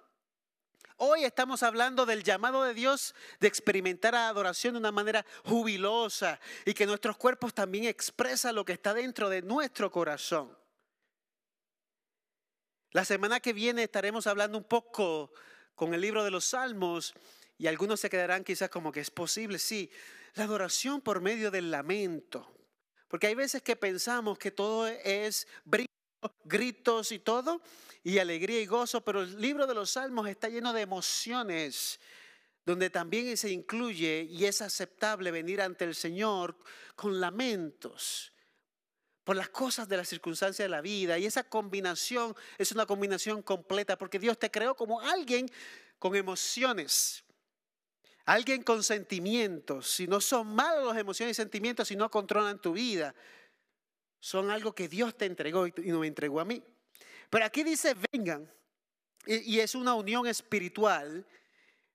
Hoy 0.98 1.24
estamos 1.24 1.64
hablando 1.64 2.06
del 2.06 2.24
llamado 2.24 2.64
de 2.64 2.76
Dios 2.76 3.16
de 3.40 3.48
experimentar 3.48 4.14
la 4.14 4.28
adoración 4.28 4.76
de 4.76 4.80
una 4.80 4.92
manera 4.92 5.26
jubilosa 5.46 6.40
y 6.64 6.76
que 6.76 6.86
nuestros 6.86 7.18
cuerpos 7.18 7.56
también 7.56 7.86
expresan 7.86 8.54
lo 8.54 8.64
que 8.64 8.74
está 8.74 8.94
dentro 8.94 9.28
de 9.28 9.42
nuestro 9.42 9.92
corazón. 9.92 10.56
La 12.92 13.04
semana 13.04 13.40
que 13.40 13.54
viene 13.54 13.84
estaremos 13.84 14.28
hablando 14.28 14.60
un 14.60 14.66
poco 14.66 15.32
con 15.74 15.96
el 15.96 16.02
libro 16.02 16.24
de 16.24 16.30
los 16.30 16.46
Salmos 16.46 17.16
y 17.62 17.68
algunos 17.68 18.00
se 18.00 18.10
quedarán 18.10 18.44
quizás 18.44 18.72
como 18.72 18.92
que 18.92 19.02
es 19.02 19.12
posible, 19.12 19.60
sí, 19.60 19.92
la 20.34 20.46
adoración 20.46 21.00
por 21.00 21.22
medio 21.22 21.52
del 21.52 21.70
lamento. 21.70 22.52
Porque 23.08 23.28
hay 23.28 23.36
veces 23.36 23.62
que 23.62 23.76
pensamos 23.76 24.40
que 24.40 24.50
todo 24.50 24.88
es 24.88 25.48
gritos 26.44 27.12
y 27.12 27.20
todo, 27.20 27.62
y 28.04 28.18
alegría 28.18 28.60
y 28.62 28.66
gozo, 28.66 29.02
pero 29.02 29.22
el 29.22 29.40
libro 29.40 29.68
de 29.68 29.76
los 29.76 29.92
Salmos 29.92 30.28
está 30.28 30.50
lleno 30.50 30.74
de 30.74 30.82
emociones, 30.82 32.00
donde 32.66 32.90
también 32.90 33.38
se 33.38 33.52
incluye 33.52 34.26
y 34.28 34.46
es 34.46 34.64
aceptable 34.64 35.30
venir 35.30 35.62
ante 35.62 35.86
el 35.86 35.94
Señor 35.94 36.58
con 36.96 37.20
lamentos 37.20 38.34
por 39.24 39.36
las 39.36 39.50
cosas 39.50 39.88
de 39.88 39.98
las 39.98 40.10
circunstancias 40.10 40.66
de 40.66 40.70
la 40.70 40.82
vida. 40.82 41.20
Y 41.20 41.28
esa 41.28 41.44
combinación 41.44 42.36
es 42.58 42.72
una 42.72 42.88
combinación 42.88 43.44
completa, 43.44 44.00
porque 44.00 44.18
Dios 44.18 44.40
te 44.40 44.50
creó 44.50 44.76
como 44.76 45.00
alguien 45.00 45.48
con 46.00 46.16
emociones. 46.16 47.24
Alguien 48.32 48.64
con 48.64 48.82
sentimientos, 48.82 49.90
si 49.90 50.08
no 50.08 50.22
son 50.22 50.56
malos 50.56 50.88
las 50.88 50.98
emociones 50.98 51.36
y 51.36 51.42
sentimientos, 51.42 51.90
si 51.90 51.98
no 51.98 52.10
controlan 52.10 52.62
tu 52.62 52.72
vida, 52.72 53.14
son 54.22 54.50
algo 54.50 54.74
que 54.74 54.88
Dios 54.88 55.18
te 55.18 55.26
entregó 55.26 55.68
y 55.68 55.74
no 55.88 56.00
me 56.00 56.08
entregó 56.08 56.40
a 56.40 56.46
mí. 56.46 56.64
Pero 57.30 57.44
aquí 57.44 57.62
dice, 57.62 57.94
vengan, 58.14 58.50
y, 59.26 59.60
es 59.60 59.76
una 59.76 59.96
unión 59.96 60.28
espiritual 60.28 61.28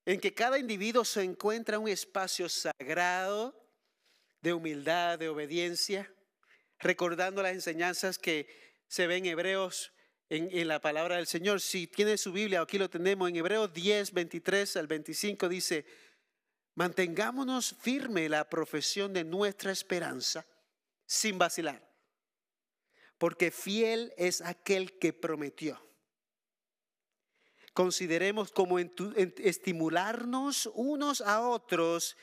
en 0.05 0.21
que 0.21 0.35
cada 0.35 0.59
individuo 0.59 1.07
se 1.07 1.23
encuentra 1.23 1.77
en 1.77 1.85
un 1.85 1.89
espacio 1.89 2.51
sagrado 2.51 3.59
de 4.43 4.53
humildad, 4.53 5.19
de 5.19 5.31
obediencia, 5.31 6.13
recordando 6.81 7.43
las 7.43 7.55
enseñanzas 7.55 8.19
que 8.19 8.47
se 8.89 9.07
ven 9.07 9.25
en 9.25 9.33
Hebreos 9.33 9.91
en, 10.29 10.51
en, 10.53 10.69
la 10.69 10.83
palabra 10.83 11.17
del 11.17 11.29
Señor. 11.29 11.63
Si 11.63 11.87
tiene 11.87 12.19
su 12.19 12.31
Biblia, 12.31 12.61
aquí 12.61 12.77
lo 12.77 12.91
tenemos 12.91 13.27
en 13.27 13.37
Hebreos 13.37 13.73
10, 13.73 14.13
23 14.13 14.77
al 14.77 14.87
25, 14.87 15.49
dice, 15.49 15.87
Mantengámonos 16.77 17.75
firme 17.81 18.29
la 18.29 18.51
profesión 18.51 19.15
de 19.15 19.25
nuestra 19.25 19.73
esperanza 19.73 20.47
sin 21.07 21.39
vacilar, 21.39 21.83
porque 23.17 23.51
fiel 23.51 24.13
es 24.19 24.43
aquel 24.43 24.99
que 24.99 25.15
prometió. 25.15 25.83
Consideremos 27.73 28.53
como 28.53 28.79
estimularnos 28.79 30.71
unos 30.75 31.23
a 31.23 31.49
otros 31.49 32.19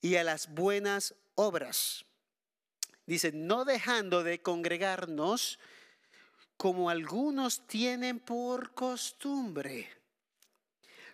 y 0.00 0.14
a 0.14 0.22
las 0.22 0.48
buenas 0.54 1.16
obras. 1.34 2.04
Dice, 3.04 3.32
no 3.32 3.64
dejando 3.64 4.22
de 4.22 4.40
congregarnos 4.40 5.58
como 6.56 6.88
algunos 6.88 7.66
tienen 7.66 8.20
por 8.20 8.74
costumbre 8.74 9.97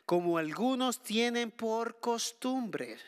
como 0.06 0.38
algunos 0.38 1.02
tienen 1.02 1.50
por 1.50 2.00
costumbre, 2.00 2.98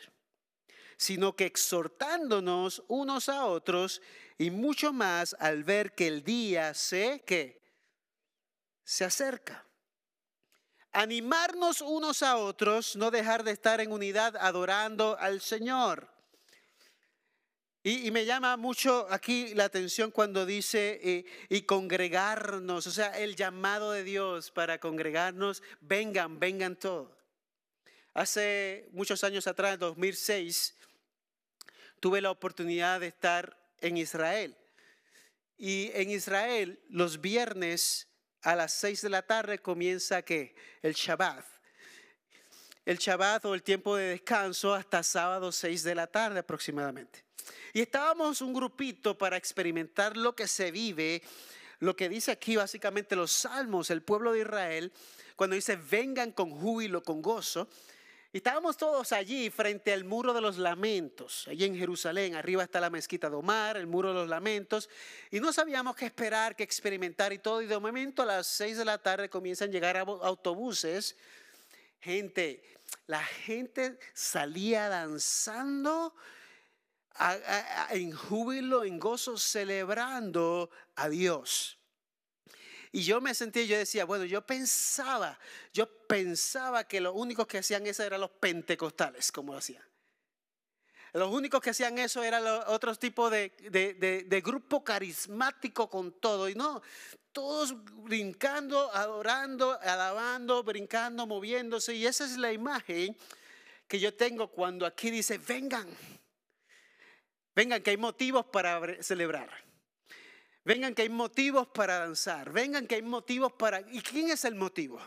sino 0.97 1.35
que 1.35 1.45
exhortándonos 1.45 2.83
unos 2.87 3.29
a 3.29 3.45
otros 3.45 4.01
y 4.37 4.49
mucho 4.51 4.93
más 4.93 5.35
al 5.39 5.63
ver 5.63 5.93
que 5.93 6.07
el 6.07 6.23
día 6.23 6.73
se 6.73 7.23
que 7.25 7.61
se 8.83 9.05
acerca. 9.05 9.65
Animarnos 10.93 11.81
unos 11.81 12.23
a 12.23 12.37
otros, 12.37 12.95
no 12.95 13.11
dejar 13.11 13.43
de 13.43 13.51
estar 13.51 13.81
en 13.81 13.91
unidad 13.91 14.35
adorando 14.37 15.17
al 15.19 15.41
Señor. 15.41 16.16
Y, 17.89 18.11
me 18.11 18.25
llama 18.25 18.57
mucho 18.57 19.07
aquí 19.09 19.53
la 19.53 19.63
atención 19.63 20.11
cuando 20.11 20.45
dice 20.45 20.99
eh, 21.01 21.25
y 21.47 21.61
congregarnos, 21.61 22.85
o 22.85 22.91
sea, 22.91 23.17
el 23.17 23.37
llamado 23.37 23.93
de 23.93 24.03
Dios 24.03 24.51
para 24.51 24.77
congregarnos, 24.77 25.63
vengan, 25.79 26.37
vengan 26.37 26.75
todos. 26.75 27.09
Hace 28.13 28.89
muchos 28.91 29.23
años 29.23 29.47
atrás, 29.47 29.75
en 29.75 29.79
2006, 29.79 30.75
tuve 32.01 32.19
la 32.19 32.29
oportunidad 32.29 32.99
de 32.99 33.07
estar 33.07 33.57
en 33.79 33.95
Israel. 33.95 34.57
Y 35.57 35.89
en 35.93 36.09
Israel, 36.09 36.81
los 36.89 37.21
viernes 37.21 38.09
a 38.41 38.57
las 38.57 38.73
seis 38.73 39.01
de 39.01 39.09
la 39.11 39.21
tarde 39.21 39.59
comienza 39.59 40.23
que 40.23 40.57
el 40.81 40.93
Shabbat. 40.93 41.45
el 42.83 42.97
Shabbat 42.97 43.45
o 43.45 43.53
el 43.53 43.63
tiempo 43.63 43.95
de 43.95 44.09
descanso 44.09 44.73
hasta 44.73 45.03
sábado 45.03 45.53
6 45.53 45.83
de 45.83 45.95
la 45.95 46.07
tarde 46.07 46.39
aproximadamente. 46.39 47.26
Y 47.73 47.81
estábamos 47.81 48.41
un 48.41 48.53
grupito 48.53 49.17
para 49.17 49.37
experimentar 49.37 50.17
lo 50.17 50.35
que 50.35 50.47
se 50.47 50.71
vive, 50.71 51.21
lo 51.79 51.95
que 51.95 52.09
dice 52.09 52.31
aquí 52.31 52.55
básicamente 52.55 53.15
los 53.15 53.31
salmos, 53.31 53.89
el 53.89 54.01
pueblo 54.01 54.33
de 54.33 54.41
Israel, 54.41 54.91
cuando 55.35 55.55
dice 55.55 55.75
vengan 55.75 56.31
con 56.31 56.51
júbilo, 56.51 57.03
con 57.03 57.21
gozo. 57.21 57.67
Estábamos 58.33 58.75
todos 58.75 59.13
allí 59.13 59.49
frente 59.49 59.93
al 59.93 60.03
muro 60.03 60.33
de 60.33 60.41
los 60.41 60.57
lamentos, 60.57 61.47
allí 61.47 61.63
en 61.63 61.77
Jerusalén. 61.77 62.35
Arriba 62.35 62.61
está 62.61 62.79
la 62.79 62.89
mezquita 62.89 63.29
de 63.29 63.35
Omar, 63.35 63.77
el 63.77 63.87
muro 63.87 64.09
de 64.09 64.15
los 64.15 64.27
lamentos. 64.27 64.89
Y 65.31 65.39
no 65.39 65.53
sabíamos 65.53 65.95
qué 65.95 66.05
esperar, 66.05 66.55
qué 66.55 66.63
experimentar 66.63 67.31
y 67.31 67.39
todo. 67.39 67.61
Y 67.61 67.67
de 67.67 67.79
momento 67.79 68.21
a 68.21 68.25
las 68.25 68.47
seis 68.47 68.77
de 68.77 68.85
la 68.85 68.97
tarde 68.97 69.29
comienzan 69.29 69.69
a 69.69 69.71
llegar 69.71 69.97
autobuses. 69.97 71.15
Gente, 72.01 72.61
la 73.07 73.23
gente 73.23 73.97
salía 74.13 74.89
danzando 74.89 76.13
en 77.89 78.11
júbilo, 78.11 78.83
en 78.83 78.99
gozo, 78.99 79.37
celebrando 79.37 80.69
a 80.95 81.09
Dios. 81.09 81.77
Y 82.91 83.03
yo 83.03 83.21
me 83.21 83.33
sentía, 83.33 83.63
yo 83.63 83.77
decía, 83.77 84.05
bueno, 84.05 84.25
yo 84.25 84.45
pensaba, 84.45 85.37
yo 85.73 85.87
pensaba 86.07 86.85
que 86.85 87.01
los 87.01 87.13
únicos 87.15 87.47
que 87.47 87.59
hacían 87.59 87.85
eso 87.85 88.03
eran 88.03 88.21
los 88.21 88.31
pentecostales, 88.31 89.31
como 89.31 89.53
lo 89.53 89.59
hacían. 89.59 89.83
Los 91.13 91.33
únicos 91.33 91.61
que 91.61 91.71
hacían 91.71 91.97
eso 91.97 92.23
eran 92.23 92.43
los 92.43 92.65
otros 92.67 92.99
tipos 92.99 93.31
de, 93.31 93.49
de, 94.27 94.41
grupo 94.41 94.83
carismático 94.83 95.89
con 95.89 96.11
todo. 96.19 96.49
Y 96.49 96.55
no, 96.55 96.81
todos 97.31 97.75
brincando, 98.03 98.93
adorando, 98.93 99.79
alabando, 99.81 100.63
brincando, 100.63 101.25
moviéndose. 101.25 101.95
Y 101.95 102.05
esa 102.05 102.25
es 102.25 102.37
la 102.37 102.51
imagen 102.51 103.17
que 103.87 103.99
yo 103.99 104.13
tengo 104.13 104.49
cuando 104.49 104.85
aquí 104.85 105.09
dice, 105.09 105.37
vengan, 105.37 105.87
vengan, 107.57 107.81
que 107.81 107.89
hay 107.89 107.97
motivos 107.97 108.45
para 108.45 109.01
celebrar. 109.01 109.49
Vengan 110.63 110.93
que 110.93 111.01
hay 111.01 111.09
motivos 111.09 111.67
para 111.67 111.97
danzar. 111.99 112.51
Vengan 112.51 112.85
que 112.85 112.95
hay 112.95 113.01
motivos 113.01 113.53
para... 113.53 113.81
¿Y 113.81 114.01
quién 114.01 114.29
es 114.29 114.45
el 114.45 114.53
motivo? 114.53 115.01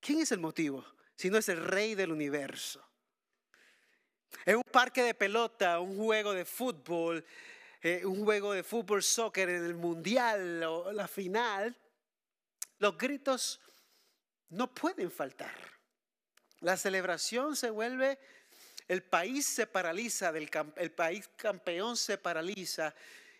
¿Quién 0.00 0.20
es 0.20 0.32
el 0.32 0.38
motivo? 0.38 0.82
Si 1.14 1.28
no 1.28 1.36
es 1.36 1.48
el 1.50 1.62
rey 1.62 1.94
del 1.94 2.10
universo. 2.10 2.82
En 4.46 4.56
un 4.56 4.62
parque 4.62 5.02
de 5.02 5.14
pelota, 5.14 5.78
un 5.78 5.98
juego 5.98 6.32
de 6.32 6.46
fútbol, 6.46 7.22
eh, 7.82 8.06
un 8.06 8.24
juego 8.24 8.54
de 8.54 8.62
fútbol, 8.62 9.02
soccer 9.02 9.50
en 9.50 9.64
el 9.64 9.74
mundial 9.74 10.62
o 10.62 10.90
la 10.92 11.06
final, 11.06 11.76
los 12.78 12.96
gritos 12.96 13.60
no 14.48 14.72
pueden 14.72 15.10
faltar. 15.10 15.54
La 16.60 16.76
celebración 16.76 17.56
se 17.56 17.68
vuelve, 17.68 18.18
el 18.88 19.02
país 19.02 19.46
se 19.46 19.66
paraliza, 19.66 20.32
el 20.76 20.90
país 20.92 21.28
campeón 21.36 21.96
se 21.96 22.16
paraliza 22.18 22.94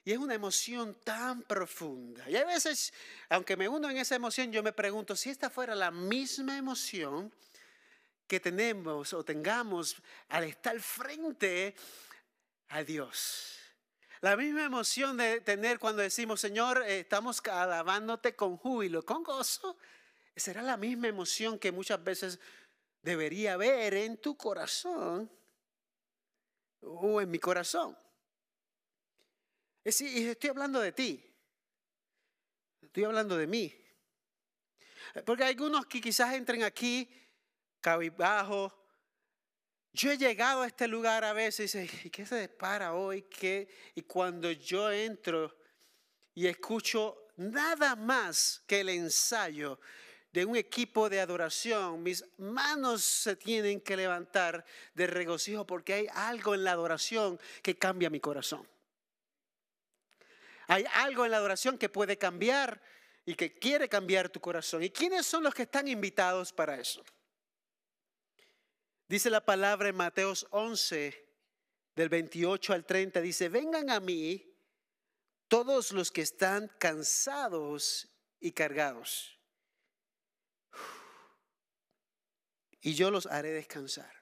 y 0.04 0.12
es 0.12 0.18
una 0.18 0.34
emoción 0.34 0.94
tan 1.04 1.42
profunda. 1.42 2.28
Y 2.30 2.36
a 2.36 2.44
veces, 2.46 2.92
aunque 3.28 3.56
me 3.56 3.68
uno 3.68 3.90
en 3.90 3.98
esa 3.98 4.14
emoción, 4.14 4.52
yo 4.52 4.62
me 4.62 4.72
pregunto 4.72 5.16
si 5.16 5.30
esta 5.30 5.50
fuera 5.50 5.74
la 5.74 5.90
misma 5.90 6.56
emoción 6.56 7.30
que 8.26 8.40
tenemos 8.40 9.12
o 9.12 9.24
tengamos 9.24 9.96
al 10.28 10.44
estar 10.44 10.78
frente 10.80 11.74
a 12.68 12.82
Dios. 12.84 13.58
La 14.20 14.36
misma 14.36 14.64
emoción 14.64 15.16
de 15.16 15.40
tener 15.40 15.78
cuando 15.78 16.02
decimos, 16.02 16.40
Señor, 16.40 16.82
eh, 16.86 17.00
estamos 17.00 17.40
alabándote 17.46 18.34
con 18.34 18.56
júbilo, 18.56 19.04
con 19.04 19.22
gozo. 19.22 19.76
Será 20.34 20.62
la 20.62 20.76
misma 20.76 21.08
emoción 21.08 21.58
que 21.58 21.70
muchas 21.70 22.02
veces 22.02 22.40
debería 23.02 23.54
haber 23.54 23.94
en 23.94 24.16
tu 24.16 24.36
corazón 24.36 25.30
o 26.82 27.20
en 27.20 27.30
mi 27.30 27.38
corazón. 27.38 27.96
Y 29.84 30.26
estoy 30.26 30.50
hablando 30.50 30.80
de 30.80 30.92
ti. 30.92 31.24
Estoy 32.82 33.04
hablando 33.04 33.36
de 33.36 33.46
mí. 33.46 33.74
Porque 35.24 35.44
hay 35.44 35.50
algunos 35.50 35.86
que 35.86 36.00
quizás 36.00 36.34
entren 36.34 36.62
aquí 36.62 37.08
cabizbajo. 37.80 38.74
Yo 39.92 40.10
he 40.12 40.18
llegado 40.18 40.62
a 40.62 40.66
este 40.66 40.86
lugar 40.86 41.24
a 41.24 41.32
veces 41.32 41.74
y 41.74 41.78
dice, 41.78 42.00
¿y 42.06 42.10
qué 42.10 42.26
se 42.26 42.40
dispara 42.40 42.92
hoy? 42.92 43.22
¿Qué? 43.22 43.68
Y 43.94 44.02
cuando 44.02 44.50
yo 44.52 44.92
entro 44.92 45.56
y 46.34 46.46
escucho 46.46 47.28
nada 47.36 47.96
más 47.96 48.62
que 48.66 48.80
el 48.80 48.90
ensayo 48.90 49.80
de 50.32 50.44
un 50.44 50.56
equipo 50.56 51.08
de 51.08 51.20
adoración, 51.20 52.02
mis 52.02 52.24
manos 52.36 53.02
se 53.02 53.36
tienen 53.36 53.80
que 53.80 53.96
levantar 53.96 54.64
de 54.94 55.06
regocijo 55.06 55.66
porque 55.66 55.94
hay 55.94 56.06
algo 56.12 56.54
en 56.54 56.64
la 56.64 56.72
adoración 56.72 57.40
que 57.62 57.78
cambia 57.78 58.10
mi 58.10 58.20
corazón. 58.20 58.66
Hay 60.66 60.84
algo 60.94 61.24
en 61.24 61.30
la 61.30 61.38
adoración 61.38 61.78
que 61.78 61.88
puede 61.88 62.18
cambiar 62.18 62.82
y 63.24 63.34
que 63.34 63.58
quiere 63.58 63.88
cambiar 63.88 64.28
tu 64.28 64.40
corazón. 64.40 64.82
¿Y 64.82 64.90
quiénes 64.90 65.26
son 65.26 65.42
los 65.42 65.54
que 65.54 65.62
están 65.62 65.88
invitados 65.88 66.52
para 66.52 66.78
eso? 66.78 67.02
Dice 69.08 69.30
la 69.30 69.44
palabra 69.44 69.88
en 69.88 69.96
Mateos 69.96 70.46
11, 70.50 71.28
del 71.98 72.08
28 72.10 72.74
al 72.74 72.84
30, 72.84 73.20
dice, 73.20 73.48
vengan 73.48 73.90
a 73.90 73.98
mí 73.98 74.54
todos 75.48 75.92
los 75.92 76.12
que 76.12 76.20
están 76.20 76.70
cansados 76.78 78.08
y 78.38 78.52
cargados, 78.52 79.37
y 82.80 82.94
yo 82.94 83.10
los 83.10 83.26
haré 83.26 83.50
descansar. 83.52 84.12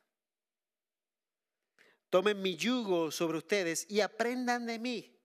Tomen 2.10 2.40
mi 2.40 2.56
yugo 2.56 3.10
sobre 3.10 3.38
ustedes 3.38 3.86
y 3.90 4.00
aprendan 4.00 4.66
de 4.66 4.78
mí 4.78 5.16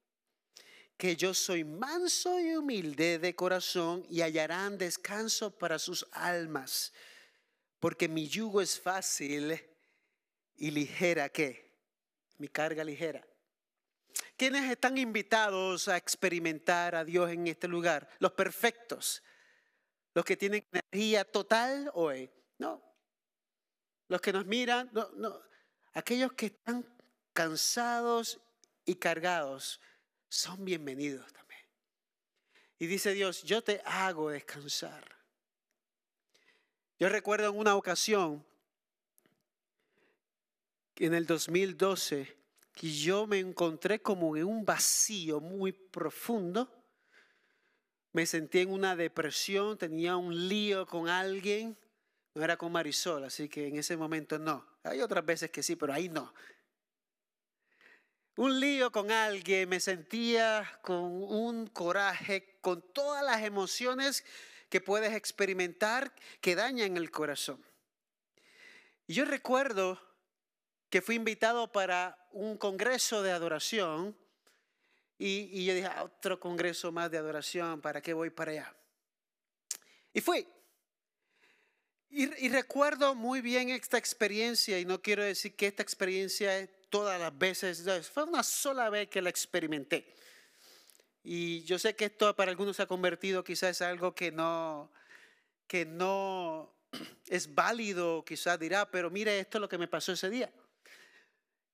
que 0.97 1.15
yo 1.15 1.33
soy 1.33 1.63
manso 1.63 2.39
y 2.39 2.55
humilde 2.55 3.17
de 3.17 3.35
corazón 3.35 4.05
y 4.09 4.21
hallarán 4.21 4.77
descanso 4.77 5.57
para 5.57 5.79
sus 5.79 6.05
almas, 6.11 6.93
porque 7.79 8.07
mi 8.07 8.27
yugo 8.27 8.61
es 8.61 8.79
fácil 8.79 9.59
y 10.55 10.69
ligera 10.69 11.29
que 11.29 11.71
mi 12.37 12.47
carga 12.47 12.83
ligera. 12.83 13.25
¿Quiénes 14.37 14.69
están 14.69 14.97
invitados 14.97 15.87
a 15.87 15.97
experimentar 15.97 16.95
a 16.95 17.05
Dios 17.05 17.31
en 17.31 17.47
este 17.47 17.67
lugar? 17.67 18.07
Los 18.19 18.33
perfectos, 18.33 19.23
los 20.13 20.25
que 20.25 20.37
tienen 20.37 20.63
energía 20.71 21.23
total 21.23 21.89
hoy, 21.93 22.29
no. 22.57 22.90
Los 24.11 24.19
que 24.19 24.33
nos 24.33 24.45
miran, 24.45 24.89
no, 24.91 25.09
no. 25.11 25.41
Aquellos 25.93 26.33
que 26.33 26.47
están 26.47 26.85
cansados 27.31 28.41
y 28.83 28.95
cargados 28.95 29.79
son 30.27 30.65
bienvenidos 30.65 31.31
también. 31.31 31.61
Y 32.77 32.87
dice 32.87 33.13
Dios, 33.13 33.41
yo 33.43 33.63
te 33.63 33.81
hago 33.85 34.29
descansar. 34.29 35.15
Yo 36.99 37.07
recuerdo 37.07 37.47
en 37.51 37.57
una 37.57 37.77
ocasión, 37.77 38.45
en 40.97 41.13
el 41.13 41.25
2012, 41.25 42.37
que 42.73 42.91
yo 42.91 43.25
me 43.27 43.39
encontré 43.39 44.01
como 44.01 44.35
en 44.35 44.43
un 44.43 44.65
vacío 44.65 45.39
muy 45.39 45.71
profundo. 45.71 46.69
Me 48.11 48.25
sentí 48.25 48.59
en 48.59 48.71
una 48.71 48.97
depresión, 48.97 49.77
tenía 49.77 50.17
un 50.17 50.49
lío 50.49 50.85
con 50.85 51.07
alguien. 51.07 51.77
No 52.33 52.43
era 52.43 52.57
con 52.57 52.71
Marisol, 52.71 53.23
así 53.25 53.49
que 53.49 53.67
en 53.67 53.77
ese 53.77 53.97
momento 53.97 54.39
no. 54.39 54.65
Hay 54.83 55.01
otras 55.01 55.25
veces 55.25 55.51
que 55.51 55.61
sí, 55.61 55.75
pero 55.75 55.93
ahí 55.93 56.09
no 56.09 56.33
un 58.35 58.59
lío 58.59 58.91
con 58.91 59.11
alguien, 59.11 59.69
me 59.69 59.79
sentía 59.79 60.79
con 60.81 61.03
un 61.03 61.67
coraje, 61.67 62.57
con 62.61 62.81
todas 62.93 63.23
las 63.23 63.43
emociones 63.43 64.23
que 64.69 64.81
puedes 64.81 65.13
experimentar 65.13 66.13
que 66.39 66.55
dañan 66.55 66.97
el 66.97 67.11
corazón. 67.11 67.63
Y 69.05 69.13
yo 69.13 69.25
recuerdo 69.25 70.01
que 70.89 71.01
fui 71.01 71.15
invitado 71.15 71.71
para 71.71 72.17
un 72.31 72.57
congreso 72.57 73.21
de 73.21 73.31
adoración 73.31 74.17
y, 75.17 75.65
yo 75.65 75.75
dije, 75.75 75.87
ah, 75.87 76.03
otro 76.03 76.39
congreso 76.39 76.91
más 76.91 77.11
de 77.11 77.19
adoración, 77.19 77.79
¿para 77.79 78.01
qué 78.01 78.13
voy 78.13 78.31
para 78.31 78.51
allá? 78.51 78.75
Y 80.13 80.21
fui. 80.21 80.47
Y, 82.11 82.45
y 82.45 82.49
recuerdo 82.49 83.15
muy 83.15 83.41
bien 83.41 83.69
esta 83.69 83.97
experiencia 83.97 84.79
y 84.79 84.85
no 84.85 85.01
quiero 85.01 85.23
decir 85.23 85.55
que 85.55 85.67
esta 85.67 85.81
experiencia 85.81 86.59
es 86.59 86.69
todas 86.91 87.19
las 87.19 87.35
veces, 87.35 88.09
fue 88.09 88.25
una 88.25 88.43
sola 88.43 88.89
vez 88.89 89.09
que 89.09 89.21
la 89.21 89.29
experimenté. 89.29 90.13
Y 91.23 91.63
yo 91.63 91.79
sé 91.79 91.95
que 91.95 92.05
esto 92.05 92.35
para 92.35 92.51
algunos 92.51 92.75
se 92.75 92.83
ha 92.83 92.87
convertido 92.87 93.43
quizás 93.43 93.79
en 93.81 93.87
algo 93.87 94.13
que 94.13 94.31
no, 94.31 94.91
que 95.67 95.85
no 95.85 96.71
es 97.27 97.55
válido, 97.55 98.23
quizás 98.25 98.59
dirá, 98.59 98.89
pero 98.91 99.09
mire 99.09 99.39
esto 99.39 99.57
es 99.57 99.61
lo 99.61 99.69
que 99.69 99.77
me 99.77 99.87
pasó 99.87 100.11
ese 100.11 100.29
día. 100.29 100.51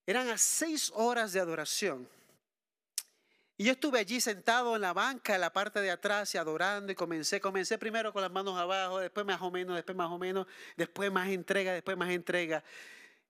Eran 0.06 0.30
a 0.30 0.38
seis 0.38 0.92
horas 0.96 1.34
de 1.34 1.40
adoración. 1.40 2.08
Y 3.60 3.64
yo 3.64 3.72
estuve 3.72 3.98
allí 3.98 4.22
sentado 4.22 4.76
en 4.76 4.82
la 4.84 4.94
banca, 4.94 5.34
en 5.34 5.42
la 5.42 5.52
parte 5.52 5.82
de 5.82 5.90
atrás, 5.90 6.34
y 6.36 6.38
adorando, 6.38 6.92
y 6.92 6.96
comencé, 6.96 7.42
comencé 7.42 7.80
primero 7.80 8.14
con 8.14 8.22
las 8.22 8.32
manos 8.32 8.56
abajo, 8.56 9.00
después 9.00 9.26
más 9.26 9.42
o 9.42 9.50
menos, 9.50 9.76
después 9.76 9.98
más 9.98 10.12
o 10.12 10.20
menos, 10.20 10.46
después 10.76 11.12
más 11.12 11.28
entrega, 11.30 11.74
después 11.74 11.98
más 11.98 12.12
entrega. 12.12 12.64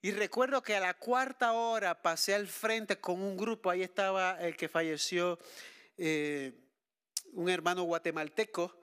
Y 0.02 0.12
recuerdo 0.12 0.62
que 0.62 0.76
a 0.76 0.82
la 0.82 0.94
cuarta 0.96 1.54
hora 1.54 2.02
pasé 2.02 2.36
al 2.36 2.48
frente 2.48 3.00
con 3.00 3.22
un 3.22 3.38
grupo, 3.38 3.70
ahí 3.70 3.84
estaba 3.84 4.38
el 4.42 4.58
que 4.58 4.68
falleció, 4.68 5.40
eh, 5.98 6.52
un 7.32 7.50
hermano 7.50 7.84
guatemalteco, 7.84 8.76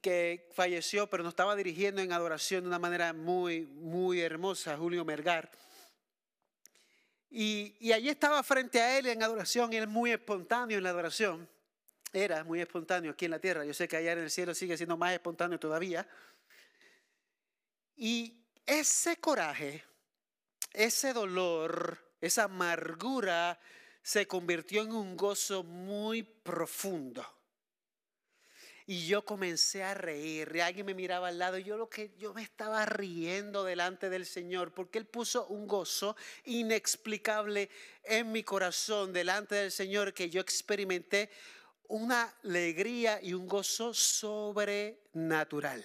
que 0.00 0.48
falleció, 0.54 1.10
pero 1.10 1.24
nos 1.24 1.32
estaba 1.32 1.56
dirigiendo 1.56 2.00
en 2.00 2.12
adoración 2.12 2.62
de 2.62 2.68
una 2.68 2.78
manera 2.78 3.12
muy, 3.12 3.66
muy 3.66 4.20
hermosa, 4.20 4.76
Julio 4.76 5.04
Mergar. 5.04 5.50
Y, 7.30 7.92
allí 7.92 8.08
estaba 8.08 8.42
frente 8.42 8.80
a 8.80 8.98
él 8.98 9.06
en 9.06 9.22
adoración, 9.22 9.72
y 9.72 9.76
él 9.76 9.88
muy 9.88 10.12
espontáneo 10.12 10.78
en 10.78 10.84
la 10.84 10.90
adoración. 10.90 11.48
Era 12.12 12.44
muy 12.44 12.60
espontáneo 12.60 13.12
aquí 13.12 13.26
en 13.26 13.32
la 13.32 13.38
tierra. 13.38 13.64
Yo 13.64 13.74
sé 13.74 13.88
que 13.88 13.96
allá 13.96 14.12
en 14.12 14.20
el 14.20 14.30
cielo 14.30 14.54
sigue 14.54 14.76
siendo 14.76 14.96
más 14.96 15.12
espontáneo 15.12 15.58
todavía. 15.58 16.08
Y 17.96 18.34
ese 18.64 19.16
coraje, 19.18 19.84
ese 20.72 21.12
dolor, 21.12 21.98
esa 22.20 22.44
amargura 22.44 23.58
se 24.02 24.26
convirtió 24.26 24.82
en 24.82 24.92
un 24.92 25.16
gozo 25.16 25.62
muy 25.64 26.22
profundo. 26.22 27.35
Y 28.88 29.08
yo 29.08 29.24
comencé 29.24 29.82
a 29.82 29.94
reír. 29.94 30.52
Y 30.54 30.60
alguien 30.60 30.86
me 30.86 30.94
miraba 30.94 31.26
al 31.28 31.38
lado. 31.38 31.58
Y 31.58 31.64
yo 31.64 31.76
lo 31.76 31.90
que 31.90 32.14
yo 32.18 32.32
me 32.32 32.42
estaba 32.42 32.86
riendo 32.86 33.64
delante 33.64 34.08
del 34.08 34.24
Señor. 34.24 34.72
Porque 34.72 34.98
Él 34.98 35.06
puso 35.06 35.48
un 35.48 35.66
gozo 35.66 36.16
inexplicable 36.44 37.68
en 38.04 38.30
mi 38.30 38.44
corazón 38.44 39.12
delante 39.12 39.56
del 39.56 39.72
Señor. 39.72 40.14
Que 40.14 40.30
yo 40.30 40.40
experimenté 40.40 41.30
una 41.88 42.32
alegría 42.44 43.20
y 43.20 43.34
un 43.34 43.48
gozo 43.48 43.92
sobrenatural. 43.92 45.84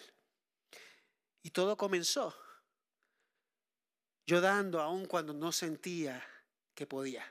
Y 1.41 1.49
todo 1.49 1.75
comenzó. 1.75 2.37
Yo 4.27 4.41
dando 4.41 4.79
aun 4.79 5.07
cuando 5.07 5.33
no 5.33 5.51
sentía 5.51 6.23
que 6.75 6.85
podía. 6.85 7.25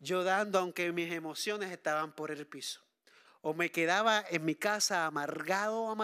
Yo 0.00 0.22
dando 0.22 0.58
aunque 0.58 0.92
mis 0.92 1.10
emociones 1.10 1.72
estaban 1.72 2.14
por 2.14 2.30
el 2.30 2.46
piso 2.46 2.87
o 3.40 3.54
me 3.54 3.70
quedaba 3.70 4.24
en 4.30 4.44
mi 4.44 4.54
casa 4.54 5.06
amargado, 5.06 5.94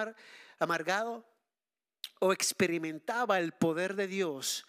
amargado, 0.58 1.24
o 2.20 2.32
experimentaba 2.32 3.38
el 3.38 3.52
poder 3.52 3.96
de 3.96 4.06
Dios 4.06 4.66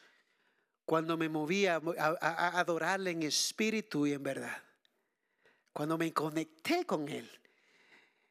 cuando 0.86 1.18
me 1.18 1.30
movía 1.30 1.82
a, 1.98 2.60
adorarle 2.60 3.12
en 3.12 3.24
espíritu 3.24 4.06
y 4.06 4.14
en 4.14 4.24
verdad. 4.24 4.64
Cuando 5.74 5.98
me 5.98 6.14
conecté 6.14 6.86
con 6.86 7.08
Él. 7.10 7.30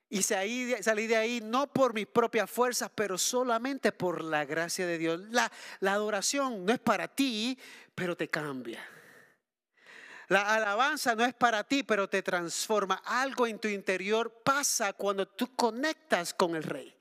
Y 0.09 0.23
salí, 0.23 0.65
de 0.65 1.17
ahí 1.17 1.41
no 1.43 1.73
por 1.73 1.93
mis 1.95 2.07
propias 2.07 2.49
fuerzas, 2.49 2.91
pero 2.95 3.19
solamente 3.19 3.91
por 3.91 4.23
la 4.23 4.45
gracia 4.45 4.87
de 4.87 4.99
Dios. 4.99 5.21
La 5.31 5.51
adoración 5.81 6.65
no 6.65 6.73
es 6.73 6.79
para 6.79 7.09
ti, 7.09 7.59
pero 7.95 8.17
te 8.17 8.29
cambia. 8.29 8.87
La 10.29 10.55
alabanza 10.55 11.15
no 11.15 11.25
es 11.25 11.35
para 11.35 11.65
ti, 11.65 11.83
pero 11.83 12.09
te 12.09 12.23
transforma. 12.23 13.03
Algo 13.05 13.47
en 13.47 13.59
tu 13.59 13.69
interior 13.69 14.43
pasa 14.43 14.93
cuando 14.93 15.29
tú 15.29 15.55
conectas 15.55 16.33
con 16.33 16.57
el 16.57 16.63
Rey. 16.63 16.95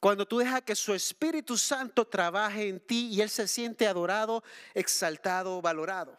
Cuando 0.00 0.26
tú 0.26 0.38
dejas 0.38 0.62
que 0.62 0.74
su 0.74 0.94
Espíritu 0.94 1.58
Santo 1.58 2.06
trabaje 2.06 2.68
en 2.68 2.80
ti 2.80 3.08
y 3.12 3.20
Él 3.20 3.28
se 3.28 3.46
siente 3.46 3.86
adorado, 3.86 4.42
exaltado, 4.74 5.60
valorado. 5.60 6.18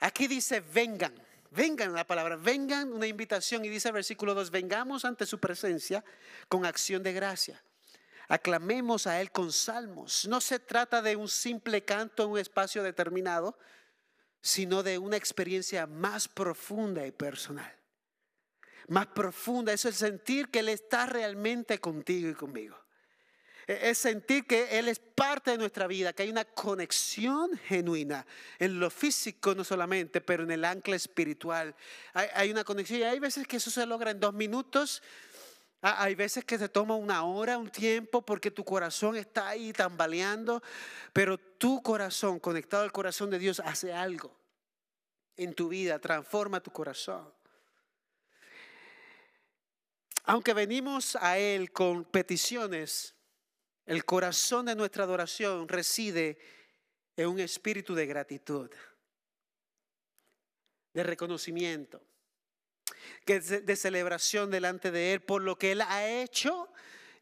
Aquí 0.00 0.28
dice, 0.28 0.60
vengan, 0.60 1.14
vengan 1.50 1.92
la 1.92 2.06
palabra, 2.06 2.36
vengan, 2.36 2.92
una 2.92 3.06
invitación 3.06 3.64
y 3.64 3.68
dice 3.68 3.88
el 3.88 3.94
versículo 3.94 4.34
2, 4.34 4.50
vengamos 4.50 5.04
ante 5.04 5.26
su 5.26 5.38
presencia 5.38 6.04
con 6.48 6.64
acción 6.64 7.02
de 7.02 7.12
gracia. 7.12 7.62
Aclamemos 8.28 9.06
a 9.06 9.20
Él 9.20 9.30
con 9.30 9.52
salmos. 9.52 10.26
No 10.26 10.40
se 10.40 10.58
trata 10.58 11.02
de 11.02 11.16
un 11.16 11.28
simple 11.28 11.84
canto 11.84 12.24
en 12.24 12.30
un 12.30 12.38
espacio 12.38 12.82
determinado, 12.82 13.58
sino 14.42 14.82
de 14.82 14.98
una 14.98 15.16
experiencia 15.16 15.86
más 15.86 16.28
profunda 16.28 17.06
y 17.06 17.12
personal. 17.12 17.72
Más 18.88 19.06
profunda, 19.06 19.72
es 19.72 19.80
sentir 19.80 20.48
que 20.48 20.58
Él 20.58 20.68
está 20.68 21.06
realmente 21.06 21.78
contigo 21.78 22.28
y 22.28 22.34
conmigo. 22.34 22.76
E-, 23.66 23.90
es 23.90 23.98
sentir 23.98 24.44
que 24.44 24.78
Él 24.78 24.88
es 24.88 24.98
parte 24.98 25.52
de 25.52 25.58
nuestra 25.58 25.86
vida, 25.86 26.12
que 26.12 26.24
hay 26.24 26.30
una 26.30 26.44
conexión 26.44 27.56
genuina 27.68 28.26
en 28.58 28.80
lo 28.80 28.90
físico 28.90 29.54
no 29.54 29.62
solamente, 29.64 30.20
pero 30.20 30.42
en 30.42 30.50
el 30.50 30.64
ancla 30.64 30.96
espiritual. 30.96 31.74
Hay, 32.12 32.50
una 32.50 32.64
conexión 32.64 33.00
y 33.00 33.04
hay 33.04 33.20
veces 33.20 33.46
que 33.46 33.56
eso 33.58 33.70
se 33.70 33.86
logra 33.86 34.10
en 34.10 34.20
dos 34.20 34.34
minutos. 34.34 35.02
Hay 35.84 36.14
veces 36.14 36.44
que 36.44 36.58
se 36.58 36.68
toma 36.68 36.94
una 36.94 37.24
hora, 37.24 37.58
un 37.58 37.68
tiempo, 37.68 38.22
porque 38.22 38.52
tu 38.52 38.64
corazón 38.64 39.16
está 39.16 39.48
ahí 39.48 39.72
tambaleando, 39.72 40.62
pero 41.12 41.36
tu 41.36 41.82
corazón, 41.82 42.38
conectado 42.38 42.84
al 42.84 42.92
corazón 42.92 43.30
de 43.30 43.40
Dios, 43.40 43.58
hace 43.58 43.92
algo 43.92 44.32
en 45.36 45.54
tu 45.54 45.68
vida, 45.68 45.98
transforma 45.98 46.60
tu 46.60 46.70
corazón. 46.70 47.28
Aunque 50.22 50.54
venimos 50.54 51.16
a 51.16 51.38
Él 51.38 51.72
con 51.72 52.04
peticiones, 52.04 53.16
el 53.84 54.04
corazón 54.04 54.66
de 54.66 54.76
nuestra 54.76 55.02
adoración 55.02 55.66
reside 55.66 56.38
en 57.16 57.26
un 57.26 57.40
espíritu 57.40 57.96
de 57.96 58.06
gratitud, 58.06 58.70
de 60.94 61.02
reconocimiento, 61.02 62.00
de 63.26 63.76
celebración 63.76 64.50
delante 64.50 64.90
de 64.90 65.14
Él 65.14 65.20
por 65.20 65.42
lo 65.42 65.58
que 65.58 65.72
Él 65.72 65.80
ha 65.80 66.06
hecho 66.08 66.72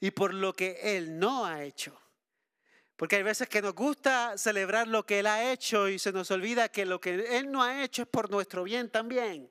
y 0.00 0.10
por 0.10 0.34
lo 0.34 0.54
que 0.54 0.96
Él 0.96 1.18
no 1.18 1.46
ha 1.46 1.62
hecho. 1.62 2.00
Porque 2.96 3.16
hay 3.16 3.22
veces 3.22 3.48
que 3.48 3.62
nos 3.62 3.74
gusta 3.74 4.36
celebrar 4.36 4.86
lo 4.86 5.06
que 5.06 5.20
Él 5.20 5.26
ha 5.26 5.50
hecho 5.52 5.88
y 5.88 5.98
se 5.98 6.12
nos 6.12 6.30
olvida 6.30 6.68
que 6.68 6.84
lo 6.84 7.00
que 7.00 7.38
Él 7.38 7.50
no 7.50 7.62
ha 7.62 7.82
hecho 7.82 8.02
es 8.02 8.08
por 8.08 8.30
nuestro 8.30 8.64
bien 8.64 8.90
también. 8.90 9.50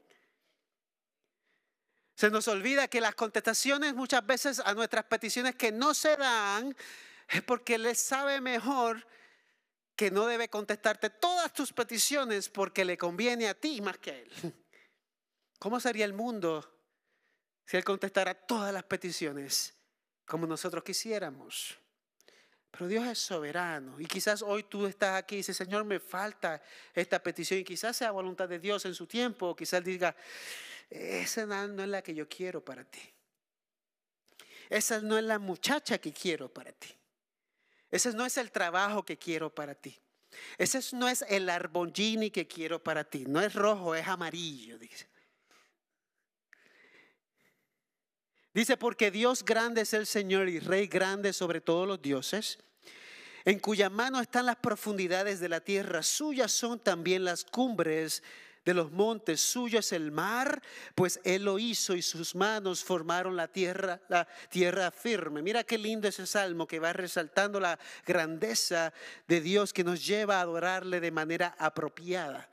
Se 2.14 2.30
nos 2.30 2.48
olvida 2.48 2.88
que 2.88 3.02
las 3.02 3.16
contestaciones 3.16 3.96
muchas 3.96 4.26
veces 4.26 4.60
a 4.60 4.74
nuestras 4.74 5.06
peticiones 5.06 5.56
que 5.56 5.72
no 5.72 5.94
se 5.94 6.16
dan 6.18 6.76
es 7.28 7.42
porque 7.42 7.76
Él 7.76 7.96
sabe 7.96 8.42
mejor 8.42 9.08
que 9.96 10.12
no 10.12 10.28
debe 10.28 10.50
contestarte 10.50 11.10
todas 11.10 11.52
tus 11.52 11.74
peticiones 11.74 12.50
porque 12.50 12.86
le 12.86 12.98
conviene 12.98 13.48
a 13.48 13.54
ti 13.54 13.82
más 13.82 13.98
que 13.98 14.12
a 14.12 14.16
Él. 14.16 14.54
¿Cómo 15.60 15.80
sería 15.80 16.06
el 16.06 16.14
mundo 16.14 16.68
si 17.66 17.78
Él 17.78 17.84
contestara 17.84 18.34
todas 18.34 18.74
las 18.74 18.84
peticiones 18.84 19.76
como 20.26 20.48
nosotros 20.48 20.84
quisiéramos? 20.84 21.78
Pero 22.72 22.88
Dios 22.88 23.06
es 23.08 23.20
soberano. 23.20 24.00
Y 24.00 24.06
quizás 24.06 24.42
hoy 24.42 24.64
tú 24.64 24.86
estás 24.86 25.18
aquí 25.18 25.36
y 25.36 25.38
dices, 25.40 25.58
Señor, 25.58 25.84
me 25.84 26.00
falta 26.00 26.62
esta 26.94 27.22
petición. 27.22 27.60
Y 27.60 27.64
quizás 27.64 27.98
sea 27.98 28.12
voluntad 28.12 28.48
de 28.48 28.60
Dios 28.60 28.86
en 28.86 28.96
su 28.96 29.06
tiempo. 29.06 29.48
O 29.50 29.56
quizás 29.56 29.84
diga, 29.84 30.16
esa 30.90 31.46
no 31.46 31.84
es 31.84 31.90
la 31.90 32.02
que 32.02 32.14
yo 32.14 32.30
quiero 32.30 32.64
para 32.64 32.84
ti. 32.86 33.02
Esa 34.70 35.02
no 35.02 35.18
es 35.18 35.24
la 35.24 35.40
muchacha 35.40 35.98
que 35.98 36.14
quiero 36.14 36.54
para 36.54 36.72
ti. 36.72 36.96
Ese 37.90 38.14
no 38.14 38.26
es 38.26 38.38
el 38.38 38.52
trabajo 38.52 39.04
que 39.04 39.18
quiero 39.18 39.54
para 39.54 39.74
ti. 39.74 40.00
Ese 40.60 40.80
no 40.96 41.10
es 41.10 41.26
el 41.28 41.50
arbongini 41.50 42.30
que 42.30 42.48
quiero 42.48 42.82
para 42.84 43.04
ti. 43.04 43.26
No 43.28 43.42
es 43.42 43.56
rojo, 43.56 43.96
es 43.96 44.08
amarillo, 44.08 44.78
dice. 44.78 45.08
Dice, 48.54 48.78
porque 48.78 49.12
Dios 49.12 49.46
grande 49.46 49.82
es 49.82 49.94
el 49.94 50.06
Señor 50.06 50.50
y 50.50 50.60
Rey 50.60 50.88
grande 50.88 51.34
sobre 51.34 51.62
todos 51.62 51.88
los 51.88 52.02
dioses, 52.02 52.58
en 53.46 53.60
cuya 53.60 53.90
mano 53.90 54.20
están 54.20 54.48
las 54.48 54.58
profundidades 54.58 55.40
de 55.40 55.50
la 55.50 55.62
tierra, 55.62 56.04
suyas 56.04 56.52
son 56.52 56.80
también 56.80 57.24
las 57.24 57.46
cumbres 57.46 58.24
de 58.66 58.74
los 58.74 58.92
montes, 58.92 59.40
suyo 59.40 59.80
es 59.80 59.92
el 59.94 60.12
mar, 60.12 60.62
pues 60.96 61.20
Él 61.24 61.46
lo 61.46 61.60
hizo 61.60 61.96
y 61.96 62.02
sus 62.02 62.36
manos 62.36 62.84
formaron 62.84 63.36
la 63.36 63.48
tierra, 63.48 64.02
la 64.10 64.28
tierra 64.50 64.92
firme. 64.92 65.42
Mira 65.42 65.64
qué 65.64 65.78
lindo 65.78 66.08
ese 66.08 66.26
salmo 66.26 66.68
que 66.68 66.80
va 66.80 66.94
resaltando 66.94 67.60
la 67.60 67.80
grandeza 68.06 68.94
de 69.28 69.42
Dios 69.42 69.74
que 69.74 69.84
nos 69.84 70.06
lleva 70.06 70.38
a 70.38 70.42
adorarle 70.42 71.00
de 71.00 71.12
manera 71.12 71.56
apropiada. 71.58 72.50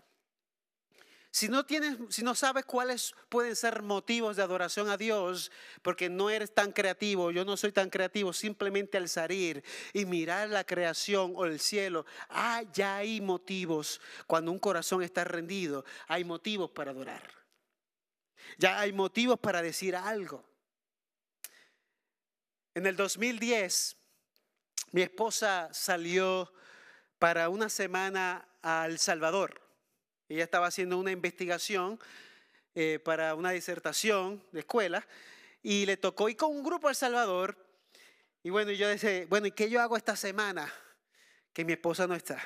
Si 1.36 1.50
no, 1.50 1.66
tienes, 1.66 1.98
si 2.08 2.22
no 2.24 2.34
sabes 2.34 2.64
cuáles 2.64 3.14
pueden 3.28 3.54
ser 3.56 3.82
motivos 3.82 4.36
de 4.36 4.42
adoración 4.42 4.88
a 4.88 4.96
Dios, 4.96 5.52
porque 5.82 6.08
no 6.08 6.30
eres 6.30 6.54
tan 6.54 6.72
creativo, 6.72 7.30
yo 7.30 7.44
no 7.44 7.58
soy 7.58 7.72
tan 7.72 7.90
creativo, 7.90 8.32
simplemente 8.32 8.96
al 8.96 9.06
salir 9.10 9.62
y 9.92 10.06
mirar 10.06 10.48
la 10.48 10.64
creación 10.64 11.34
o 11.36 11.44
el 11.44 11.60
cielo, 11.60 12.06
ah, 12.30 12.62
ya 12.72 12.96
hay 12.96 13.20
motivos. 13.20 14.00
Cuando 14.26 14.50
un 14.50 14.58
corazón 14.58 15.02
está 15.02 15.24
rendido, 15.24 15.84
hay 16.08 16.24
motivos 16.24 16.70
para 16.70 16.92
adorar. 16.92 17.30
Ya 18.56 18.80
hay 18.80 18.94
motivos 18.94 19.38
para 19.38 19.60
decir 19.60 19.94
algo. 19.94 20.42
En 22.74 22.86
el 22.86 22.96
2010, 22.96 23.94
mi 24.92 25.02
esposa 25.02 25.68
salió 25.70 26.50
para 27.18 27.50
una 27.50 27.68
semana 27.68 28.48
a 28.62 28.86
El 28.86 28.98
Salvador 28.98 29.65
Ella 30.28 30.44
estaba 30.44 30.66
haciendo 30.66 30.98
una 30.98 31.10
investigación 31.10 31.98
eh, 32.74 32.98
para 33.04 33.34
una 33.34 33.50
disertación 33.50 34.42
de 34.52 34.60
escuela 34.60 35.06
y 35.62 35.86
le 35.86 35.96
tocó 35.96 36.28
ir 36.28 36.36
con 36.36 36.50
un 36.50 36.62
grupo 36.62 36.88
a 36.88 36.90
El 36.90 36.96
Salvador. 36.96 37.56
Y 38.42 38.50
bueno, 38.50 38.72
yo 38.72 38.88
decía, 38.88 39.26
bueno, 39.28 39.46
¿y 39.46 39.52
qué 39.52 39.70
yo 39.70 39.80
hago 39.80 39.96
esta 39.96 40.14
semana? 40.14 40.72
Que 41.52 41.64
mi 41.64 41.72
esposa 41.72 42.06
no 42.06 42.14
está. 42.14 42.42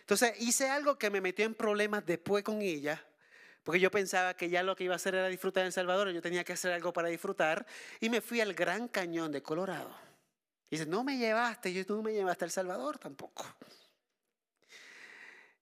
Entonces 0.00 0.40
hice 0.40 0.68
algo 0.68 0.98
que 0.98 1.10
me 1.10 1.20
metió 1.20 1.44
en 1.44 1.54
problemas 1.54 2.04
después 2.04 2.42
con 2.42 2.62
ella, 2.62 3.04
porque 3.62 3.78
yo 3.78 3.90
pensaba 3.90 4.34
que 4.34 4.48
ya 4.48 4.62
lo 4.62 4.74
que 4.74 4.84
iba 4.84 4.94
a 4.94 4.96
hacer 4.96 5.14
era 5.14 5.28
disfrutar 5.28 5.62
en 5.62 5.66
El 5.68 5.72
Salvador, 5.72 6.10
yo 6.10 6.20
tenía 6.20 6.42
que 6.42 6.52
hacer 6.52 6.72
algo 6.72 6.92
para 6.92 7.08
disfrutar, 7.08 7.66
y 8.00 8.08
me 8.08 8.20
fui 8.20 8.40
al 8.40 8.54
Gran 8.54 8.88
Cañón 8.88 9.30
de 9.30 9.42
Colorado. 9.42 9.94
Y 10.68 10.76
dice, 10.76 10.86
no 10.86 11.04
me 11.04 11.16
llevaste, 11.16 11.72
yo 11.72 11.84
no 11.88 12.02
me 12.02 12.12
llevaste 12.12 12.44
a 12.44 12.46
El 12.46 12.50
Salvador 12.50 12.98
tampoco. 12.98 13.44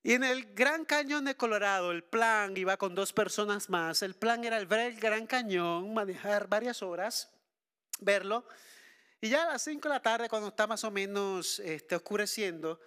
Y 0.02 0.12
en 0.12 0.22
el 0.22 0.54
Gran 0.54 0.84
Cañón 0.84 1.24
de 1.24 1.36
Colorado, 1.36 1.90
el 1.90 2.04
plan 2.04 2.56
iba 2.56 2.76
con 2.76 2.94
dos 2.94 3.12
personas 3.12 3.68
más. 3.68 4.02
El 4.02 4.14
plan 4.14 4.44
era 4.44 4.62
ver 4.64 4.92
el 4.92 5.00
Gran 5.00 5.26
Cañón, 5.26 5.92
manejar 5.92 6.48
varias 6.48 6.82
horas, 6.82 7.30
verlo. 8.00 8.46
Y 9.20 9.28
ya 9.30 9.42
a 9.42 9.52
las 9.52 9.62
5 9.62 9.88
de 9.88 9.94
la 9.94 10.00
tarde, 10.00 10.28
cuando 10.28 10.48
está 10.48 10.66
más 10.68 10.84
o 10.84 10.90
menos 10.92 11.58
este, 11.58 11.96
oscureciendo, 11.96 12.80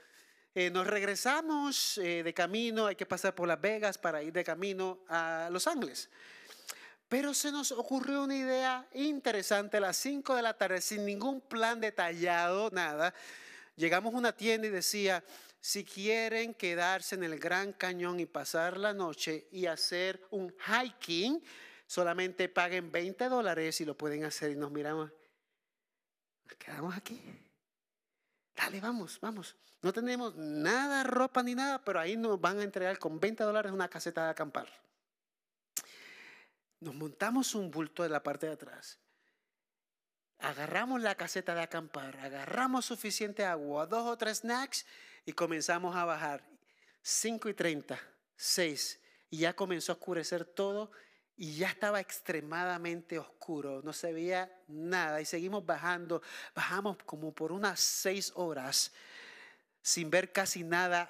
eh, 0.56 0.70
nos 0.70 0.88
regresamos 0.88 1.98
eh, 1.98 2.24
de 2.24 2.34
camino. 2.34 2.86
Hay 2.86 2.96
que 2.96 3.06
pasar 3.06 3.36
por 3.36 3.48
Las 3.48 3.60
Vegas 3.60 3.98
para 3.98 4.24
ir 4.24 4.32
de 4.32 4.46
camino 4.46 5.00
a 5.10 5.50
Los 5.52 5.68
Ángeles. 5.68 6.10
Pero 7.10 7.34
se 7.34 7.52
nos 7.52 7.74
ocurrió 7.74 8.24
una 8.24 8.38
idea 8.38 8.88
interesante 8.94 9.76
a 9.76 9.82
las 9.82 9.98
5 9.98 10.34
de 10.34 10.42
la 10.42 10.58
tarde, 10.58 10.80
sin 10.80 11.06
ningún 11.06 11.42
plan 11.42 11.82
detallado, 11.82 12.70
nada. 12.72 13.14
Llegamos 13.76 14.14
a 14.14 14.18
una 14.18 14.32
tienda 14.32 14.68
y 14.68 14.70
decía, 14.70 15.22
si 15.62 15.86
quieren 15.86 16.56
quedarse 16.56 17.14
en 17.14 17.24
el 17.24 17.40
Gran 17.40 17.74
Cañón 17.74 18.20
y 18.20 18.26
pasar 18.26 18.78
la 18.78 18.94
noche 18.94 19.48
y 19.52 19.68
hacer 19.68 20.28
un 20.32 20.52
hiking, 20.54 21.42
solamente 21.86 22.50
paguen 22.50 22.92
20 22.92 23.30
dólares 23.30 23.80
y 23.80 23.86
lo 23.86 23.96
pueden 23.96 24.26
hacer. 24.26 24.52
Y 24.52 24.56
nos 24.56 24.72
miramos, 24.72 25.12
nos 26.46 26.56
quedamos 26.58 26.98
aquí. 26.98 27.22
Dale, 28.56 28.82
vamos, 28.82 29.20
vamos. 29.22 29.56
No 29.84 29.94
tenemos 29.94 30.36
nada, 30.36 31.04
ropa 31.04 31.44
ni 31.44 31.54
nada, 31.54 31.84
pero 31.84 32.00
ahí 32.00 32.18
nos 32.18 32.42
van 32.42 32.60
a 32.60 32.64
entregar 32.64 32.98
con 32.98 33.20
20 33.20 33.44
dólares 33.44 33.72
una 33.72 33.88
caseta 33.88 34.26
de 34.26 34.32
acampar. 34.32 34.68
Nos 36.80 36.96
montamos 36.96 37.54
un 37.54 37.70
bulto 37.70 38.02
de 38.02 38.10
la 38.10 38.24
parte 38.24 38.48
de 38.48 38.54
atrás 38.54 39.00
agarramos 40.42 41.02
la 41.02 41.16
caseta 41.16 41.54
de 41.54 41.62
acampar, 41.62 42.18
agarramos 42.18 42.86
suficiente 42.86 43.46
agua, 43.46 43.86
dos 43.86 44.08
o 44.08 44.18
tres 44.18 44.40
snacks 44.40 44.86
y 45.26 45.34
comenzamos 45.34 45.96
a 45.96 46.06
bajar. 46.06 46.44
5 47.02 47.50
y 47.50 47.54
30, 47.54 48.00
6, 48.36 49.00
y 49.32 49.38
ya 49.40 49.54
comenzó 49.56 49.92
a 49.92 49.96
oscurecer 49.96 50.46
todo 50.46 50.92
y 51.36 51.56
ya 51.56 51.70
estaba 51.70 52.00
extremadamente 52.00 53.18
oscuro, 53.18 53.82
no 53.84 53.94
se 53.94 54.14
veía 54.14 54.52
nada 54.68 55.20
y 55.20 55.26
seguimos 55.26 55.66
bajando, 55.66 56.22
bajamos 56.54 56.98
como 57.06 57.34
por 57.34 57.52
unas 57.52 57.80
6 57.80 58.34
horas 58.36 58.92
sin 59.82 60.12
ver 60.12 60.32
casi 60.32 60.64
nada, 60.64 61.10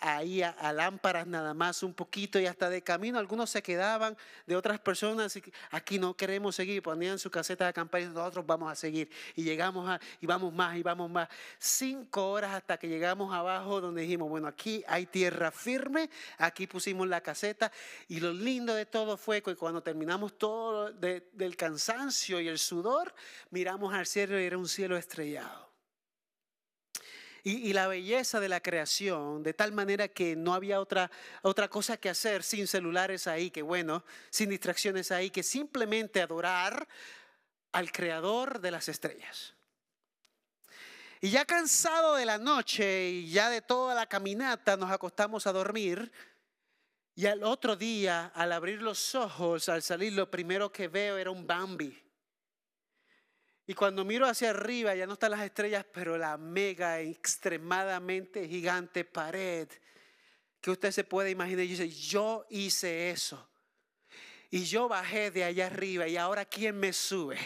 ahí 0.00 0.42
a, 0.42 0.72
lámparas 0.72 1.26
nada 1.26 1.52
más, 1.52 1.82
un 1.82 1.92
poquito 1.92 2.40
y 2.40 2.46
hasta 2.46 2.70
de 2.70 2.82
camino. 2.82 3.18
Algunos 3.18 3.50
se 3.50 3.62
quedaban 3.62 4.16
de 4.46 4.56
otras 4.56 4.80
personas 4.80 5.36
y 5.36 5.42
aquí 5.70 5.98
no 5.98 6.14
queremos 6.14 6.56
seguir, 6.56 6.82
ponían 6.82 7.18
su 7.18 7.30
caseta 7.30 7.64
de 7.64 7.70
acampar 7.70 8.00
y 8.00 8.06
nosotros 8.06 8.46
vamos 8.46 8.72
a 8.72 8.74
seguir. 8.74 9.10
Y 9.34 9.42
llegamos 9.42 9.88
a, 9.88 10.00
y 10.20 10.26
vamos 10.26 10.52
más 10.52 10.76
y 10.76 10.82
vamos 10.82 11.10
más. 11.10 11.28
Cinco 11.58 12.30
horas 12.30 12.54
hasta 12.54 12.78
que 12.78 12.88
llegamos 12.88 13.34
abajo 13.34 13.80
donde 13.80 14.02
dijimos, 14.02 14.28
bueno, 14.28 14.48
aquí 14.48 14.82
hay 14.88 15.06
tierra 15.06 15.50
firme, 15.50 16.08
aquí 16.38 16.66
pusimos 16.66 17.06
la 17.08 17.20
caseta 17.20 17.70
y 18.08 18.20
lo 18.20 18.32
lindo 18.32 18.74
de 18.74 18.86
todo 18.86 19.16
fue 19.16 19.42
que 19.42 19.54
cuando 19.56 19.82
terminamos 19.82 20.38
todo 20.38 20.90
del 20.92 21.56
cansancio 21.56 22.40
y 22.40 22.48
el 22.48 22.58
sudor, 22.58 23.14
miramos 23.50 23.92
al 23.92 24.06
cielo 24.06 24.40
y 24.40 24.44
era 24.44 24.56
un 24.56 24.68
cielo 24.68 24.96
estrellado 24.96 25.65
y, 27.48 27.72
la 27.72 27.86
belleza 27.86 28.40
de 28.40 28.48
la 28.48 28.60
creación, 28.60 29.44
de 29.44 29.54
tal 29.54 29.70
manera 29.70 30.08
que 30.08 30.34
no 30.34 30.52
había 30.52 30.80
otra, 30.80 31.12
otra 31.42 31.68
cosa 31.68 31.96
que 31.96 32.08
hacer 32.08 32.42
sin 32.42 32.66
celulares 32.66 33.28
ahí, 33.28 33.52
que 33.52 33.62
bueno, 33.62 34.04
sin 34.30 34.50
distracciones 34.50 35.12
ahí, 35.12 35.30
que 35.30 35.44
simplemente 35.44 36.20
adorar 36.20 36.88
al 37.70 37.92
creador 37.92 38.60
de 38.60 38.72
las 38.72 38.88
estrellas. 38.88 39.54
Y 41.20 41.30
ya 41.30 41.44
cansado 41.44 42.16
de 42.16 42.26
la 42.26 42.38
noche 42.38 43.10
y 43.10 43.30
ya 43.30 43.48
de 43.48 43.62
toda 43.62 43.94
la 43.94 44.06
caminata, 44.06 44.76
nos 44.76 44.90
acostamos 44.90 45.46
a 45.46 45.52
dormir. 45.52 46.10
Y 47.14 47.26
al 47.26 47.44
otro 47.44 47.76
día, 47.76 48.32
al 48.34 48.50
abrir 48.50 48.82
los 48.82 49.14
ojos, 49.14 49.68
al 49.68 49.82
salir, 49.82 50.14
lo 50.14 50.28
primero 50.28 50.72
que 50.72 50.88
veo 50.88 51.16
era 51.16 51.30
un 51.30 51.46
Bambi. 51.46 52.05
Y 53.66 53.74
cuando 53.74 54.04
miro 54.04 54.26
hacia 54.26 54.50
arriba, 54.50 54.94
ya 54.94 55.06
no 55.06 55.14
están 55.14 55.32
las 55.32 55.40
estrellas, 55.40 55.84
pero 55.92 56.16
la 56.16 56.36
mega, 56.36 57.00
extremadamente 57.00 58.48
gigante 58.48 59.04
pared 59.04 59.68
que 60.60 60.70
usted 60.70 60.92
se 60.92 61.04
puede 61.04 61.30
imaginar. 61.30 61.64
Y 61.64 61.68
dice, 61.68 61.88
yo 61.88 62.46
hice 62.48 63.10
eso. 63.10 63.48
Y 64.50 64.64
yo 64.64 64.88
bajé 64.88 65.30
de 65.30 65.44
allá 65.44 65.66
arriba 65.66 66.06
y 66.06 66.16
ahora 66.16 66.44
¿quién 66.44 66.78
me 66.78 66.92
sube? 66.92 67.38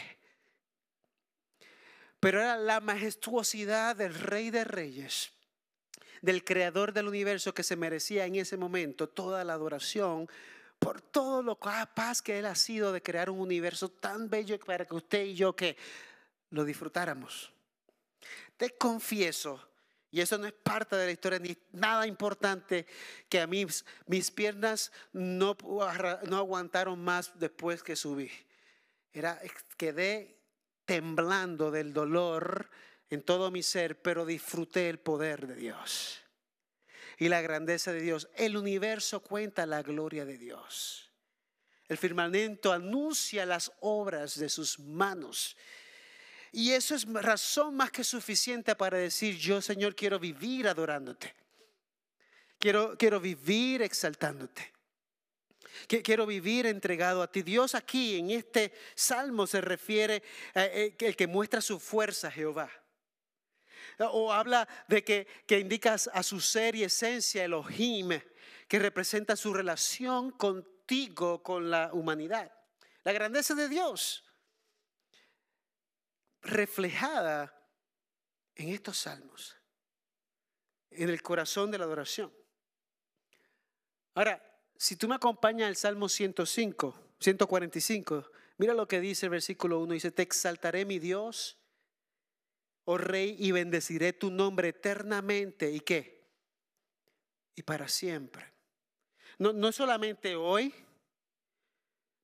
Pero 2.20 2.40
era 2.40 2.58
la 2.58 2.80
majestuosidad 2.80 3.96
del 3.96 4.14
rey 4.14 4.50
de 4.50 4.64
reyes, 4.64 5.32
del 6.20 6.44
creador 6.44 6.92
del 6.92 7.08
universo 7.08 7.54
que 7.54 7.62
se 7.62 7.76
merecía 7.76 8.26
en 8.26 8.36
ese 8.36 8.58
momento 8.58 9.08
toda 9.08 9.42
la 9.42 9.54
adoración 9.54 10.28
por 10.78 11.00
todo 11.00 11.42
lo 11.42 11.56
capaz 11.56 12.22
que 12.22 12.38
él 12.38 12.46
ha 12.46 12.54
sido 12.54 12.92
de 12.92 13.02
crear 13.02 13.28
un 13.30 13.38
universo 13.38 13.90
tan 13.90 14.28
bello 14.28 14.58
para 14.58 14.86
que 14.86 14.94
usted 14.94 15.24
y 15.24 15.34
yo 15.34 15.54
que 15.54 15.76
lo 16.50 16.64
disfrutáramos. 16.64 17.52
Te 18.56 18.70
confieso, 18.76 19.60
y 20.10 20.20
eso 20.20 20.36
no 20.38 20.46
es 20.46 20.52
parte 20.52 20.96
de 20.96 21.06
la 21.06 21.12
historia 21.12 21.38
ni 21.38 21.56
nada 21.72 22.06
importante, 22.06 22.86
que 23.28 23.40
a 23.40 23.46
mis 23.46 23.84
piernas 24.34 24.92
no, 25.12 25.56
no 26.28 26.36
aguantaron 26.36 27.02
más 27.02 27.38
después 27.38 27.82
que 27.82 27.96
subí. 27.96 28.30
Era, 29.12 29.40
quedé 29.76 30.36
temblando 30.84 31.70
del 31.70 31.92
dolor 31.92 32.70
en 33.08 33.22
todo 33.22 33.50
mi 33.50 33.62
ser, 33.62 34.00
pero 34.02 34.26
disfruté 34.26 34.88
el 34.88 34.98
poder 34.98 35.46
de 35.46 35.54
Dios 35.54 36.20
y 37.20 37.28
la 37.28 37.42
grandeza 37.42 37.92
de 37.92 38.00
Dios. 38.00 38.28
El 38.34 38.56
universo 38.56 39.20
cuenta 39.20 39.66
la 39.66 39.82
gloria 39.82 40.24
de 40.24 40.38
Dios. 40.38 41.10
El 41.86 41.98
firmamento 41.98 42.72
anuncia 42.72 43.44
las 43.44 43.72
obras 43.80 44.38
de 44.38 44.48
sus 44.48 44.78
manos. 44.78 45.56
Y 46.52 46.72
eso 46.72 46.94
es 46.94 47.06
razón 47.12 47.76
más 47.76 47.90
que 47.90 48.02
suficiente 48.02 48.74
para 48.74 48.98
decir, 48.98 49.36
yo 49.36 49.60
Señor 49.60 49.94
quiero 49.94 50.18
vivir 50.18 50.66
adorándote. 50.66 51.34
Quiero, 52.58 52.96
quiero 52.98 53.20
vivir 53.20 53.82
exaltándote. 53.82 54.72
Quiero 55.86 56.26
vivir 56.26 56.66
entregado 56.66 57.22
a 57.22 57.30
ti. 57.30 57.42
Dios 57.42 57.74
aquí 57.74 58.18
en 58.18 58.30
este 58.30 58.72
salmo 58.94 59.46
se 59.46 59.60
refiere 59.60 60.22
a 60.54 60.66
eh, 60.66 60.96
el 60.98 61.16
que 61.16 61.26
muestra 61.26 61.60
su 61.60 61.78
fuerza, 61.80 62.30
Jehová. 62.30 62.70
O 63.98 64.32
habla 64.32 64.68
de 64.88 65.04
que, 65.04 65.26
que 65.46 65.58
indica 65.58 65.94
a 65.94 66.22
su 66.22 66.40
ser 66.40 66.74
y 66.74 66.84
esencia, 66.84 67.44
Elohim, 67.44 68.20
que 68.66 68.78
representa 68.78 69.36
su 69.36 69.54
relación 69.54 70.30
contigo, 70.32 71.42
con 71.42 71.70
la 71.70 71.90
humanidad. 71.92 72.52
La 73.04 73.12
grandeza 73.12 73.54
de 73.54 73.68
Dios 73.68 74.24
reflejada 76.42 77.54
en 78.54 78.68
estos 78.70 78.98
salmos, 78.98 79.56
en 80.90 81.08
el 81.08 81.22
corazón 81.22 81.70
de 81.70 81.78
la 81.78 81.84
adoración. 81.84 82.32
Ahora, 84.14 84.42
si 84.76 84.96
tú 84.96 85.08
me 85.08 85.14
acompañas 85.14 85.68
al 85.68 85.76
Salmo 85.76 86.08
105, 86.08 86.94
145, 87.20 88.30
mira 88.56 88.74
lo 88.74 88.88
que 88.88 89.00
dice 89.00 89.26
el 89.26 89.30
versículo 89.30 89.78
1, 89.80 89.94
dice, 89.94 90.10
te 90.10 90.22
exaltaré 90.22 90.84
mi 90.84 90.98
Dios, 90.98 91.58
oh 92.84 92.98
Rey, 92.98 93.36
y 93.38 93.52
bendeciré 93.52 94.12
tu 94.12 94.30
nombre 94.30 94.68
eternamente. 94.68 95.70
¿Y 95.70 95.80
qué? 95.80 96.26
Y 97.54 97.62
para 97.62 97.88
siempre. 97.88 98.52
No, 99.38 99.52
no 99.52 99.70
solamente 99.72 100.34
hoy, 100.34 100.74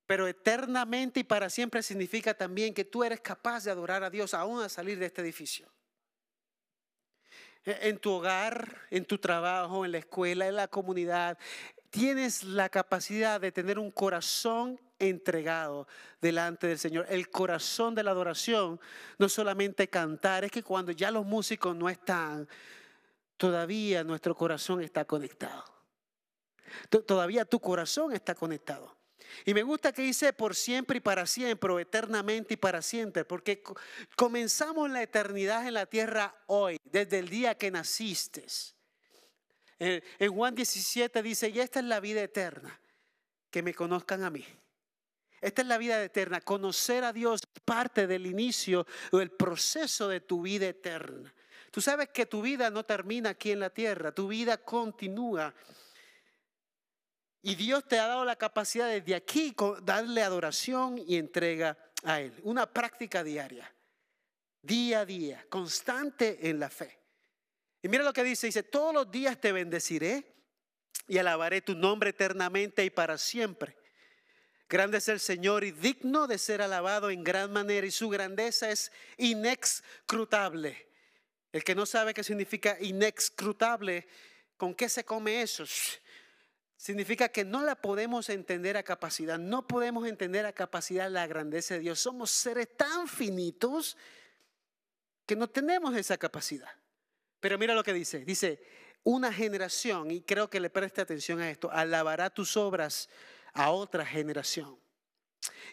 pero 0.07 0.25
eternamente 0.25 1.19
y 1.19 1.23
para 1.25 1.49
siempre 1.49 1.83
significa 1.83 2.33
también 2.33 2.73
que 2.73 2.85
tú 2.85 3.03
eres 3.03 3.19
capaz 3.19 3.65
de 3.65 3.71
adorar 3.71 4.03
a 4.03 4.09
Dios 4.09 4.33
aún 4.33 4.63
a 4.63 4.69
salir 4.69 4.97
de 4.97 5.05
este 5.05 5.21
edificio. 5.21 5.69
E, 7.65 7.89
en 7.89 7.99
tu 7.99 8.11
hogar, 8.11 8.87
en 8.89 9.03
tu 9.03 9.17
trabajo, 9.17 9.83
en 9.83 9.91
la 9.91 9.97
escuela, 9.97 10.47
en 10.47 10.55
la 10.55 10.69
comunidad, 10.69 11.37
tienes 11.89 12.45
la 12.45 12.69
capacidad 12.69 13.41
de 13.41 13.51
tener 13.51 13.77
un 13.77 13.91
corazón 13.91 14.79
entregado 14.97 15.87
delante 16.21 16.67
del 16.67 16.79
Señor. 16.79 17.05
El 17.09 17.29
corazón 17.29 17.93
de 17.93 18.03
la 18.03 18.11
adoración 18.11 18.79
no 19.17 19.27
solamente 19.27 19.89
cantar, 19.89 20.45
es 20.45 20.51
que 20.51 20.63
cuando 20.63 20.93
ya 20.93 21.11
los 21.11 21.25
músicos 21.25 21.75
no 21.75 21.89
están, 21.89 22.47
todavía 23.35 24.05
nuestro 24.05 24.33
corazón 24.35 24.81
está 24.81 25.03
conectado. 25.03 25.65
Todavía 26.89 27.43
tu 27.43 27.59
corazón 27.59 28.13
está 28.13 28.35
conectado. 28.35 28.96
Y 29.45 29.53
me 29.53 29.63
gusta 29.63 29.91
que 29.91 30.01
dice 30.01 30.33
por 30.33 30.55
siempre 30.55 30.97
y 30.97 31.01
para 31.01 31.25
siempre, 31.25 31.71
o 31.71 31.79
eternamente 31.79 32.55
y 32.55 32.57
para 32.57 32.81
siempre, 32.81 33.25
porque 33.25 33.63
comenzamos 34.15 34.89
la 34.89 35.01
eternidad 35.01 35.67
en 35.67 35.73
la 35.73 35.85
tierra 35.85 36.35
hoy, 36.47 36.77
desde 36.83 37.19
el 37.19 37.29
día 37.29 37.55
que 37.55 37.71
naciste. 37.71 38.45
En 39.79 40.33
Juan 40.33 40.55
17 40.55 41.21
dice, 41.21 41.49
y 41.49 41.59
esta 41.59 41.79
es 41.79 41.85
la 41.85 41.99
vida 41.99 42.21
eterna, 42.21 42.79
que 43.49 43.61
me 43.61 43.73
conozcan 43.73 44.23
a 44.23 44.29
mí. 44.29 44.45
Esta 45.39 45.61
es 45.61 45.67
la 45.67 45.77
vida 45.77 46.03
eterna. 46.03 46.41
Conocer 46.41 47.03
a 47.03 47.13
Dios 47.13 47.41
parte 47.63 48.07
del 48.07 48.25
inicio 48.25 48.87
o 49.11 49.21
el 49.21 49.29
proceso 49.29 50.07
de 50.07 50.19
tu 50.19 50.41
vida 50.41 50.67
eterna. 50.67 51.33
Tú 51.69 51.79
sabes 51.79 52.09
que 52.09 52.25
tu 52.25 52.41
vida 52.41 52.71
no 52.71 52.85
termina 52.85 53.29
aquí 53.29 53.51
en 53.51 53.59
la 53.59 53.69
tierra, 53.69 54.11
tu 54.11 54.27
vida 54.27 54.57
continúa 54.57 55.53
y 57.41 57.55
Dios 57.55 57.87
te 57.87 57.99
ha 57.99 58.07
dado 58.07 58.25
la 58.25 58.35
capacidad 58.35 58.89
desde 58.89 59.15
aquí 59.15 59.55
darle 59.83 60.23
adoración 60.23 60.97
y 60.97 61.17
entrega 61.17 61.77
a 62.03 62.21
Él. 62.21 62.33
Una 62.43 62.71
práctica 62.71 63.23
diaria, 63.23 63.71
día 64.61 65.01
a 65.01 65.05
día, 65.05 65.45
constante 65.49 66.49
en 66.49 66.59
la 66.59 66.69
fe. 66.69 66.99
Y 67.81 67.89
mira 67.89 68.03
lo 68.03 68.13
que 68.13 68.23
dice, 68.23 68.47
dice, 68.47 68.63
todos 68.63 68.93
los 68.93 69.11
días 69.11 69.39
te 69.39 69.51
bendeciré 69.51 70.35
y 71.07 71.17
alabaré 71.17 71.61
tu 71.61 71.75
nombre 71.75 72.09
eternamente 72.09 72.83
y 72.83 72.89
para 72.89 73.17
siempre. 73.17 73.77
Grande 74.69 74.97
es 74.97 75.07
el 75.07 75.21
Señor 75.21 75.63
y 75.63 75.71
digno 75.71 76.27
de 76.27 76.37
ser 76.37 76.61
alabado 76.61 77.09
en 77.09 77.23
gran 77.23 77.53
manera 77.53 77.87
y 77.87 77.91
su 77.91 78.09
grandeza 78.09 78.69
es 78.69 78.91
inexcrutable. 79.17 80.89
El 81.53 81.63
que 81.63 81.75
no 81.75 81.85
sabe 81.85 82.13
qué 82.13 82.23
significa 82.23 82.77
inexcrutable, 82.81 84.07
¿con 84.57 84.75
qué 84.75 84.89
se 84.89 85.05
come 85.05 85.41
eso? 85.41 85.63
Significa 86.77 87.29
que 87.29 87.43
no 87.43 87.63
la 87.63 87.75
podemos 87.75 88.29
entender 88.29 88.77
a 88.77 88.83
capacidad, 88.83 89.39
no 89.39 89.67
podemos 89.67 90.07
entender 90.07 90.45
a 90.45 90.53
capacidad 90.53 91.09
la 91.09 91.25
grandeza 91.25 91.73
de 91.73 91.79
Dios. 91.81 91.99
Somos 91.99 92.29
seres 92.29 92.77
tan 92.77 93.07
finitos 93.07 93.97
que 95.25 95.35
no 95.35 95.49
tenemos 95.49 95.95
esa 95.95 96.17
capacidad. 96.17 96.71
Pero 97.39 97.57
mira 97.57 97.73
lo 97.73 97.83
que 97.83 97.93
dice, 97.93 98.23
dice, 98.23 98.61
una 99.03 99.33
generación, 99.33 100.11
y 100.11 100.21
creo 100.21 100.49
que 100.49 100.59
le 100.59 100.69
preste 100.69 101.01
atención 101.01 101.39
a 101.39 101.49
esto, 101.49 101.71
alabará 101.71 102.29
tus 102.29 102.55
obras 102.57 103.09
a 103.53 103.71
otra 103.71 104.05
generación 104.05 104.77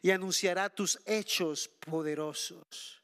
y 0.03 0.11
anunciará 0.11 0.71
tus 0.71 0.99
hechos 1.05 1.69
poderosos. 1.69 3.03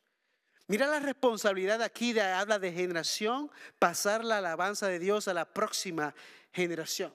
Mira 0.69 0.87
la 0.87 1.01
responsabilidad 1.01 1.83
aquí 1.83 2.13
de 2.13 2.23
habla 2.23 2.59
de 2.59 2.73
generación, 2.73 3.51
pasar 3.79 4.25
la 4.25 4.39
alabanza 4.39 4.87
de 4.87 4.99
Dios 4.99 5.27
a 5.29 5.35
la 5.35 5.53
próxima 5.53 6.15
generación. 6.53 7.13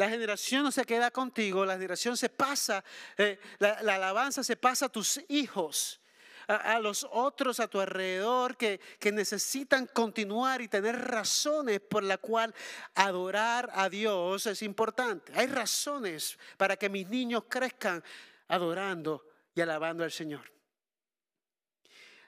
La 0.00 0.08
generación 0.08 0.62
no 0.62 0.72
se 0.72 0.86
queda 0.86 1.10
contigo, 1.10 1.66
la 1.66 1.74
generación 1.74 2.16
se 2.16 2.30
pasa, 2.30 2.82
eh, 3.18 3.38
la, 3.58 3.72
alabanza 3.72 4.42
se 4.42 4.56
pasa 4.56 4.86
a 4.86 4.88
tus 4.88 5.20
hijos, 5.28 6.00
a, 6.48 6.78
los 6.78 7.06
otros 7.10 7.60
a 7.60 7.68
tu 7.68 7.78
alrededor 7.78 8.56
que, 8.56 8.80
que, 8.98 9.12
necesitan 9.12 9.86
continuar 9.86 10.62
y 10.62 10.68
tener 10.68 10.98
razones 10.98 11.80
por 11.80 12.02
la 12.02 12.16
cual 12.16 12.54
adorar 12.94 13.68
a 13.74 13.90
Dios 13.90 14.46
es 14.46 14.62
importante. 14.62 15.34
Hay 15.36 15.48
razones 15.48 16.38
para 16.56 16.76
que 16.76 16.88
mis 16.88 17.06
niños 17.06 17.44
crezcan 17.46 18.02
adorando 18.48 19.26
y 19.54 19.60
alabando 19.60 20.02
al 20.02 20.12
Señor. 20.12 20.50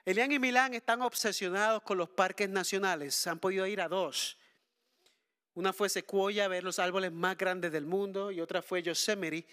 Elian 0.04 0.30
y 0.30 0.38
Milán 0.38 0.74
están 0.74 1.00
obsesionados 1.00 1.80
con 1.84 1.96
los 1.96 2.10
parques 2.10 2.50
nacionales. 2.50 3.26
Han 3.26 3.38
podido 3.38 3.66
ir 3.66 3.80
a 3.80 3.88
dos. 3.88 4.36
Una 5.54 5.72
fue 5.72 5.88
Sequoia, 5.88 6.48
ver 6.48 6.64
los 6.64 6.78
árboles 6.78 7.12
más 7.12 7.36
grandes 7.36 7.72
del 7.72 7.84
mundo, 7.84 8.30
y 8.30 8.40
otra 8.40 8.62
fue 8.62 8.82
Yosemite, 8.82 9.46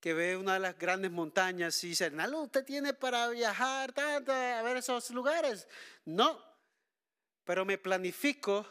que 0.00 0.14
ve 0.14 0.36
una 0.36 0.54
de 0.54 0.60
las 0.60 0.78
grandes 0.78 1.10
montañas 1.10 1.82
y 1.84 1.90
dice, 1.90 2.10
¿no 2.10 2.42
usted 2.42 2.64
tiene 2.64 2.92
para 2.92 3.28
viajar 3.28 3.94
a 3.98 4.62
ver 4.62 4.76
esos 4.76 5.10
lugares? 5.10 5.68
No, 6.04 6.42
pero 7.44 7.64
me 7.64 7.78
planifico 7.78 8.66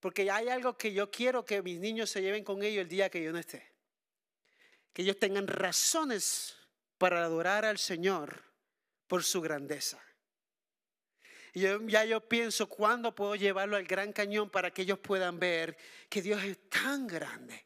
porque 0.00 0.30
hay 0.30 0.48
algo 0.48 0.76
que 0.76 0.92
yo 0.92 1.10
quiero 1.10 1.44
que 1.44 1.62
mis 1.62 1.80
niños 1.80 2.10
se 2.10 2.20
lleven 2.20 2.44
con 2.44 2.62
ellos 2.62 2.82
el 2.82 2.88
día 2.88 3.08
que 3.08 3.22
yo 3.22 3.32
no 3.32 3.38
esté. 3.38 3.72
Que 4.92 5.02
ellos 5.02 5.18
tengan 5.18 5.46
razones 5.46 6.56
para 6.98 7.24
adorar 7.24 7.64
al 7.64 7.78
Señor 7.78 8.42
por 9.06 9.24
su 9.24 9.40
grandeza. 9.40 10.02
Y 11.54 11.60
ya 11.60 12.04
yo 12.04 12.20
pienso 12.28 12.68
cuándo 12.68 13.14
puedo 13.14 13.36
llevarlo 13.36 13.76
al 13.76 13.84
Gran 13.84 14.12
Cañón 14.12 14.50
para 14.50 14.72
que 14.72 14.82
ellos 14.82 14.98
puedan 14.98 15.38
ver 15.38 15.76
que 16.08 16.20
Dios 16.20 16.42
es 16.42 16.68
tan 16.68 17.06
grande, 17.06 17.64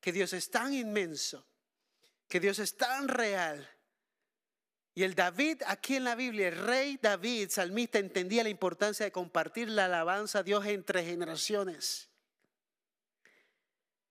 que 0.00 0.12
Dios 0.12 0.32
es 0.32 0.50
tan 0.50 0.72
inmenso, 0.72 1.46
que 2.26 2.40
Dios 2.40 2.58
es 2.58 2.74
tan 2.74 3.06
real. 3.08 3.70
Y 4.94 5.02
el 5.02 5.14
David, 5.14 5.62
aquí 5.66 5.96
en 5.96 6.04
la 6.04 6.14
Biblia, 6.14 6.48
el 6.48 6.56
rey 6.56 6.98
David, 7.00 7.50
salmista, 7.50 7.98
entendía 7.98 8.42
la 8.42 8.48
importancia 8.48 9.04
de 9.04 9.12
compartir 9.12 9.68
la 9.68 9.84
alabanza 9.84 10.38
a 10.38 10.42
Dios 10.42 10.64
entre 10.64 11.04
generaciones. 11.04 12.08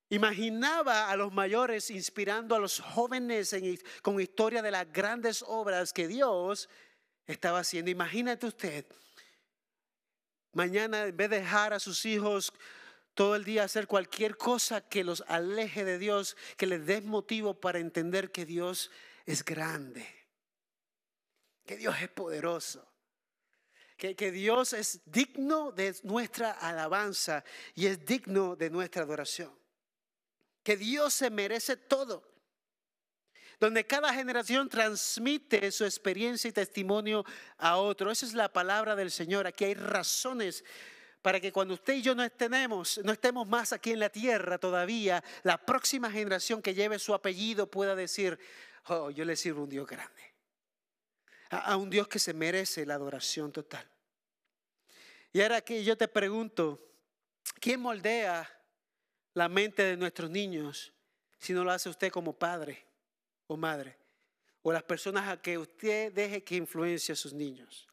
Imaginaba 0.09 1.09
a 1.09 1.15
los 1.15 1.33
mayores 1.33 1.89
inspirando 1.89 2.53
a 2.53 2.59
los 2.59 2.79
jóvenes 2.79 3.55
con 4.03 4.21
historia 4.21 4.61
de 4.61 4.69
las 4.69 4.93
grandes 4.93 5.43
obras 5.47 5.91
que 5.91 6.07
Dios 6.07 6.69
estaba 7.27 7.59
haciendo. 7.59 7.91
Imagínate 7.91 8.45
usted, 8.45 8.85
mañana 10.53 11.05
en 11.05 11.15
vez 11.15 11.29
de 11.29 11.39
dejar 11.39 11.73
a 11.73 11.79
sus 11.79 12.05
hijos 12.05 12.53
todo 13.13 13.35
el 13.35 13.45
día 13.45 13.63
hacer 13.63 13.87
cualquier 13.87 14.37
cosa 14.37 14.81
que 14.81 15.03
los 15.03 15.23
aleje 15.27 15.85
de 15.85 15.97
Dios, 15.97 16.35
que 16.57 16.67
les 16.67 16.85
dé 16.85 17.01
motivo 17.01 17.59
para 17.59 17.79
entender 17.79 18.31
que 18.31 18.45
Dios 18.45 18.91
es 19.25 19.43
grande, 19.43 20.05
que 21.65 21.77
Dios 21.77 21.95
es 22.01 22.09
poderoso. 22.09 22.87
Que, 23.97 24.13
que 24.13 24.29
Dios 24.29 24.73
es 24.73 24.99
digno 25.05 25.71
de 25.71 25.95
nuestra 26.03 26.51
alabanza 26.51 27.45
y 27.75 27.85
es 27.85 28.05
digno 28.05 28.57
de 28.57 28.69
nuestra 28.69 29.03
adoración. 29.03 29.57
Que 30.63 30.75
Dios 30.75 31.13
se 31.13 31.29
merece 31.29 31.77
todo 31.77 32.34
donde 33.59 33.85
cada 33.85 34.13
generación 34.13 34.69
transmite 34.69 35.71
su 35.71 35.85
experiencia 35.85 36.49
y 36.49 36.53
testimonio 36.53 37.23
a 37.57 37.77
otro. 37.77 38.11
Esa 38.11 38.25
es 38.25 38.33
la 38.33 38.51
palabra 38.51 38.95
del 38.95 39.11
Señor. 39.11 39.47
Aquí 39.47 39.65
hay 39.65 39.73
razones 39.73 40.63
para 41.25 41.39
que 41.39 41.51
cuando 41.51 41.73
usted 41.73 41.95
y 41.95 42.01
yo 42.03 42.13
no 42.13 42.23
estemos, 42.23 42.99
más 43.47 43.73
aquí 43.73 43.91
en 43.91 43.99
la 43.99 44.09
tierra 44.09 44.59
todavía, 44.59 45.23
la 45.41 45.57
próxima 45.57 46.11
generación 46.11 46.61
que 46.61 46.75
lleve 46.75 46.99
su 46.99 47.15
apellido 47.15 47.65
pueda 47.65 47.95
decir, 47.95 48.37
oh, 48.89 49.09
yo 49.09 49.25
le 49.25 49.35
sirvo 49.35 49.61
a 49.61 49.63
un 49.63 49.69
Dios 49.71 49.87
grande, 49.87 50.35
a 51.49 51.75
un 51.77 51.89
Dios 51.89 52.07
que 52.07 52.19
se 52.19 52.31
merece 52.35 52.85
la 52.85 52.93
adoración 52.93 53.51
total. 53.51 53.89
Y 55.33 55.41
ahora 55.41 55.61
que 55.61 55.83
yo 55.83 55.97
te 55.97 56.07
pregunto, 56.07 56.91
¿quién 57.59 57.79
moldea 57.79 58.47
la 59.33 59.49
mente 59.49 59.81
de 59.81 59.97
nuestros 59.97 60.29
niños 60.29 60.93
si 61.39 61.53
no 61.53 61.63
lo 61.63 61.71
hace 61.71 61.89
usted 61.89 62.11
como 62.11 62.37
padre? 62.37 62.84
O 63.47 63.57
madre, 63.57 63.97
o 64.61 64.71
las 64.71 64.83
personas 64.83 65.27
a 65.27 65.41
que 65.41 65.57
usted 65.57 66.11
deje 66.11 66.43
que 66.43 66.55
influencie 66.55 67.13
a 67.13 67.15
sus 67.15 67.33
niños. 67.33 67.87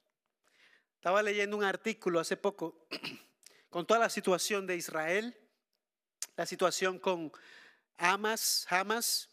Estaba 0.96 1.22
leyendo 1.22 1.56
un 1.56 1.64
artículo 1.64 2.20
hace 2.20 2.36
poco 2.36 2.86
con 3.70 3.86
toda 3.86 4.00
la 4.00 4.08
situación 4.08 4.66
de 4.66 4.76
Israel, 4.76 5.36
la 6.36 6.46
situación 6.46 6.98
con 6.98 7.32
Hamas, 7.98 8.66
Hamas, 8.70 9.28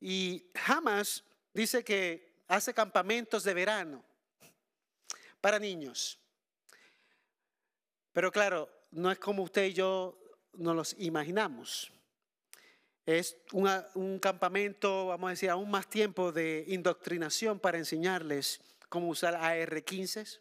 y 0.00 0.50
Hamas 0.66 1.24
dice 1.52 1.84
que 1.84 2.34
hace 2.48 2.74
campamentos 2.74 3.44
de 3.44 3.54
verano 3.54 4.04
para 5.40 5.58
niños. 5.58 6.18
Pero 8.12 8.30
claro, 8.30 8.70
no 8.90 9.10
es 9.10 9.18
como 9.18 9.42
usted 9.42 9.64
y 9.64 9.72
yo 9.72 10.18
nos 10.54 10.76
los 10.76 10.96
imaginamos. 10.98 11.93
Es 13.06 13.36
un 13.52 14.18
campamento, 14.18 15.08
vamos 15.08 15.28
a 15.28 15.30
decir, 15.30 15.50
aún 15.50 15.70
más 15.70 15.90
tiempo 15.90 16.32
de 16.32 16.64
indoctrinación 16.68 17.60
para 17.60 17.76
enseñarles 17.76 18.60
cómo 18.88 19.08
usar 19.08 19.34
AR-15, 19.34 20.40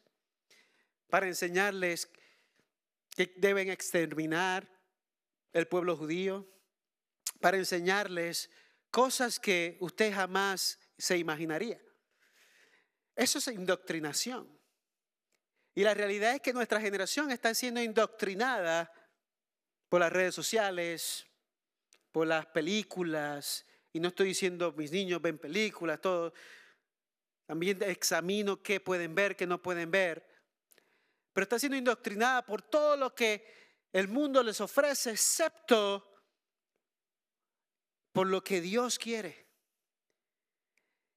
para 1.10 1.28
enseñarles 1.28 2.10
que 3.16 3.34
deben 3.36 3.70
exterminar 3.70 4.70
el 5.52 5.68
pueblo 5.68 5.98
judío, 5.98 6.48
para 7.42 7.58
enseñarles 7.58 8.50
cosas 8.90 9.40
que 9.40 9.78
usted 9.82 10.14
jamás 10.14 10.80
se 10.98 11.18
imaginaría. 11.18 11.82
Eso 13.16 13.40
es 13.40 13.48
indoctrinación. 13.48 14.48
Y 15.76 15.84
la 15.84 15.94
realidad 15.94 16.36
es 16.36 16.42
que 16.42 16.54
nuestra 16.54 16.80
generación 16.80 17.30
está 17.32 17.54
siendo 17.54 17.82
indoctrinada 17.82 18.92
por 19.90 20.00
las 20.00 20.14
redes 20.14 20.34
sociales, 20.34 21.26
por 22.14 22.28
las 22.28 22.46
películas, 22.46 23.66
y 23.92 24.00
no 24.00 24.10
estoy 24.10 24.28
diciendo 24.28 24.72
mis 24.78 24.92
niños 24.92 25.22
ven 25.22 25.40
películas, 25.40 26.00
todo. 26.00 26.34
También 27.46 27.82
examino 27.84 28.62
qué 28.62 28.80
pueden 28.80 29.14
ver, 29.14 29.36
qué 29.36 29.46
no 29.46 29.62
pueden 29.62 29.92
ver. 29.92 30.26
Pero 31.34 31.44
está 31.44 31.58
siendo 31.58 31.76
indoctrinada 31.76 32.46
por 32.46 32.62
todo 32.62 32.96
lo 32.96 33.14
que 33.14 33.46
el 33.92 34.08
mundo 34.08 34.44
les 34.44 34.62
ofrece, 34.62 35.12
excepto 35.12 36.08
por 38.12 38.28
lo 38.28 38.44
que 38.44 38.62
Dios 38.62 39.00
quiere. 39.00 39.48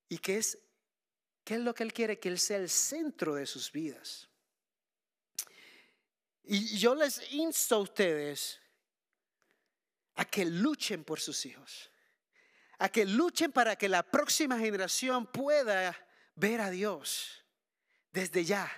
¿Y 0.09 0.19
qué 0.19 0.39
es, 0.39 0.59
qué 1.45 1.55
es 1.55 1.61
lo 1.61 1.75
que 1.75 1.83
Él 1.83 1.93
quiere? 1.93 2.19
Que 2.19 2.31
Él 2.31 2.39
sea 2.39 2.57
el 2.57 2.71
centro 2.71 3.35
de 3.35 3.45
sus 3.45 3.71
vidas. 3.71 4.31
Y 6.43 6.79
yo 6.79 6.95
les 6.95 7.33
insto 7.33 7.75
a 7.75 7.81
ustedes 7.81 8.61
a 10.17 10.25
que 10.25 10.45
luchen 10.45 11.05
por 11.05 11.21
sus 11.21 11.47
hijos, 11.47 11.91
a 12.79 12.89
que 12.89 13.05
luchen 13.05 13.53
para 13.53 13.77
que 13.77 13.89
la 13.89 14.03
próxima 14.03 14.59
generación 14.59 15.27
pueda 15.27 15.97
ver 16.35 16.61
a 16.61 16.71
Dios 16.71 17.45
desde 18.13 18.45
ya, 18.45 18.71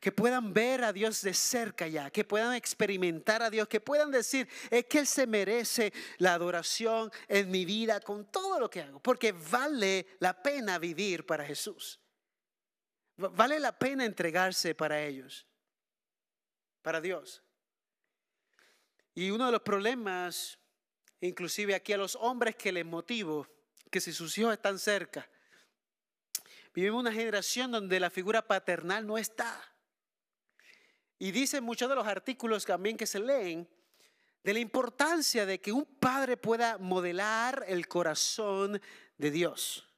que 0.00 0.12
puedan 0.12 0.52
ver 0.52 0.84
a 0.84 0.92
Dios 0.92 1.22
de 1.22 1.32
cerca 1.32 1.86
ya, 1.86 2.10
que 2.10 2.24
puedan 2.24 2.54
experimentar 2.54 3.42
a 3.42 3.50
Dios, 3.50 3.68
que 3.68 3.80
puedan 3.80 4.10
decir, 4.10 4.48
es 4.70 4.86
que 4.86 4.98
Él 4.98 5.06
se 5.06 5.26
merece 5.26 5.92
la 6.18 6.34
adoración 6.34 7.10
en 7.28 7.50
mi 7.50 7.64
vida 7.64 8.00
con 8.00 8.30
todo 8.30 8.58
lo 8.58 8.68
que 8.68 8.82
hago, 8.82 9.00
porque 9.00 9.32
vale 9.32 10.06
la 10.18 10.42
pena 10.42 10.78
vivir 10.78 11.24
para 11.24 11.44
Jesús. 11.44 12.00
Vale 13.16 13.60
la 13.60 13.78
pena 13.78 14.04
entregarse 14.04 14.74
para 14.74 15.00
ellos, 15.00 15.46
para 16.82 17.00
Dios. 17.00 17.43
Y 19.14 19.30
uno 19.30 19.46
de 19.46 19.52
los 19.52 19.62
problemas, 19.62 20.58
inclusive 21.20 21.74
aquí 21.74 21.92
a 21.92 21.98
los 21.98 22.16
hombres 22.16 22.56
que 22.56 22.72
les 22.72 22.84
motivo, 22.84 23.46
que 23.90 24.00
si 24.00 24.12
sus 24.12 24.36
hijos 24.38 24.52
están 24.52 24.78
cerca, 24.78 25.28
vivimos 26.74 27.00
una 27.00 27.12
generación 27.12 27.70
donde 27.70 28.00
la 28.00 28.10
figura 28.10 28.46
paternal 28.46 29.06
no 29.06 29.16
está. 29.16 29.62
Y 31.18 31.30
dicen 31.30 31.62
muchos 31.62 31.88
de 31.88 31.94
los 31.94 32.06
artículos 32.06 32.66
también 32.66 32.96
que 32.96 33.06
se 33.06 33.20
leen 33.20 33.68
de 34.42 34.52
la 34.52 34.58
importancia 34.58 35.46
de 35.46 35.60
que 35.60 35.72
un 35.72 35.84
padre 35.84 36.36
pueda 36.36 36.76
modelar 36.78 37.64
el 37.68 37.88
corazón 37.88 38.80
de 39.16 39.30
Dios. 39.30 39.88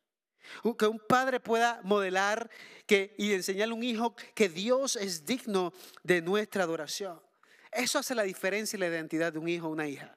Que 0.79 0.87
un 0.87 1.01
padre 1.01 1.41
pueda 1.41 1.81
modelar 1.83 2.49
que, 2.87 3.15
y 3.19 3.33
enseñarle 3.33 3.73
a 3.73 3.77
un 3.77 3.83
hijo 3.83 4.15
que 4.35 4.49
Dios 4.49 4.95
es 4.95 5.27
digno 5.27 5.73
de 6.05 6.23
nuestra 6.23 6.63
adoración. 6.63 7.26
Eso 7.77 7.99
hace 7.99 8.15
la 8.15 8.23
diferencia 8.23 8.77
en 8.77 8.81
la 8.81 8.87
identidad 8.87 9.35
de 9.35 9.39
un 9.39 9.49
hijo 9.49 9.67
o 9.67 9.71
una 9.71 9.87
hija. 9.87 10.17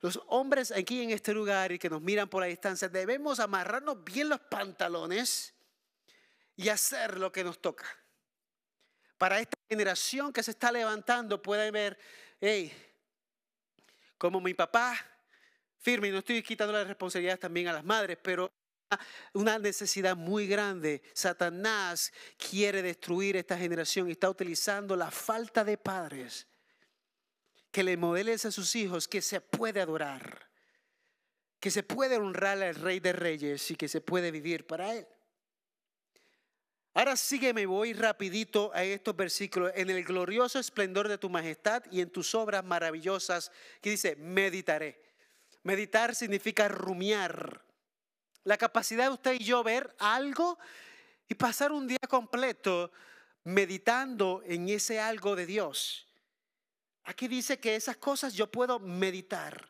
Los 0.00 0.18
hombres 0.28 0.72
aquí 0.72 1.02
en 1.02 1.10
este 1.10 1.34
lugar 1.34 1.72
y 1.72 1.78
que 1.78 1.90
nos 1.90 2.00
miran 2.00 2.28
por 2.28 2.40
la 2.40 2.46
distancia, 2.46 2.88
debemos 2.88 3.38
amarrarnos 3.38 4.02
bien 4.02 4.30
los 4.30 4.40
pantalones 4.40 5.54
y 6.56 6.70
hacer 6.70 7.18
lo 7.18 7.30
que 7.30 7.44
nos 7.44 7.60
toca. 7.60 7.84
Para 9.18 9.40
esta 9.40 9.58
generación 9.68 10.32
que 10.32 10.42
se 10.42 10.52
está 10.52 10.72
levantando 10.72 11.42
pueden 11.42 11.72
ver, 11.72 11.98
hey, 12.40 12.72
como 14.16 14.40
mi 14.40 14.54
papá, 14.54 14.96
firme, 15.78 16.08
y 16.08 16.12
no 16.12 16.18
estoy 16.18 16.42
quitando 16.42 16.72
la 16.72 16.84
responsabilidad 16.84 17.38
también 17.38 17.68
a 17.68 17.74
las 17.74 17.84
madres, 17.84 18.16
pero 18.22 18.50
una 19.32 19.58
necesidad 19.58 20.16
muy 20.16 20.46
grande. 20.46 21.02
Satanás 21.12 22.12
quiere 22.36 22.82
destruir 22.82 23.36
esta 23.36 23.56
generación 23.56 24.08
y 24.08 24.12
está 24.12 24.30
utilizando 24.30 24.96
la 24.96 25.10
falta 25.10 25.64
de 25.64 25.76
padres 25.76 26.46
que 27.70 27.82
le 27.82 27.96
modelen 27.96 28.34
a 28.42 28.50
sus 28.50 28.74
hijos 28.74 29.06
que 29.06 29.20
se 29.20 29.40
puede 29.40 29.80
adorar, 29.80 30.48
que 31.60 31.70
se 31.70 31.82
puede 31.82 32.16
honrar 32.16 32.62
al 32.62 32.74
Rey 32.74 33.00
de 33.00 33.12
Reyes 33.12 33.70
y 33.70 33.76
que 33.76 33.88
se 33.88 34.00
puede 34.00 34.30
vivir 34.30 34.66
para 34.66 34.94
Él. 34.94 35.06
Ahora 36.94 37.14
sígueme, 37.16 37.66
voy 37.66 37.92
rapidito 37.92 38.70
a 38.72 38.82
estos 38.82 39.14
versículos. 39.14 39.70
En 39.74 39.90
el 39.90 40.02
glorioso 40.02 40.58
esplendor 40.58 41.08
de 41.08 41.18
tu 41.18 41.28
majestad 41.28 41.82
y 41.90 42.00
en 42.00 42.08
tus 42.08 42.34
obras 42.34 42.64
maravillosas, 42.64 43.52
que 43.82 43.90
dice, 43.90 44.16
meditaré. 44.16 45.02
Meditar 45.62 46.14
significa 46.14 46.68
rumiar 46.68 47.65
la 48.46 48.56
capacidad 48.56 49.06
de 49.06 49.10
usted 49.10 49.32
y 49.40 49.44
yo 49.44 49.64
ver 49.64 49.94
algo 49.98 50.56
y 51.28 51.34
pasar 51.34 51.72
un 51.72 51.88
día 51.88 51.98
completo 52.08 52.92
meditando 53.42 54.40
en 54.46 54.68
ese 54.68 55.00
algo 55.00 55.34
de 55.34 55.46
Dios. 55.46 56.06
Aquí 57.02 57.26
dice 57.26 57.58
que 57.58 57.74
esas 57.74 57.96
cosas 57.96 58.34
yo 58.34 58.48
puedo 58.48 58.78
meditar. 58.78 59.68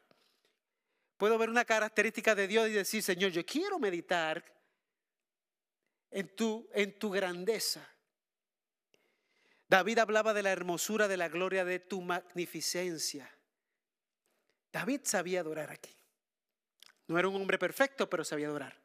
Puedo 1.17 1.39
ver 1.39 1.49
una 1.49 1.65
característica 1.65 2.35
de 2.35 2.47
Dios 2.47 2.69
y 2.69 2.73
decir, 2.73 3.03
Señor, 3.03 3.31
yo 3.31 3.47
quiero 3.47 3.79
meditar 3.79 4.45
en 6.11 6.37
tu, 6.37 6.69
en 6.75 6.99
tu 6.99 7.11
grandeza. 7.11 7.89
David 9.69 10.01
hablaba 10.01 10.35
de 10.35 10.43
la 10.43 10.53
hermosura, 10.53 11.09
de 11.09 11.17
la 11.17 11.31
gloria, 11.31 11.65
de 11.65 11.81
tu 11.81 12.03
magnificencia. 12.03 13.35
David 14.71 15.01
sabía 15.05 15.41
adorar 15.41 15.71
aquí. 15.71 15.97
No 17.09 17.19
era 17.19 17.29
un 17.29 17.37
hombre 17.37 17.59
perfecto, 17.59 18.11
pero 18.11 18.25
sabía 18.25 18.49
adorar. 18.49 18.77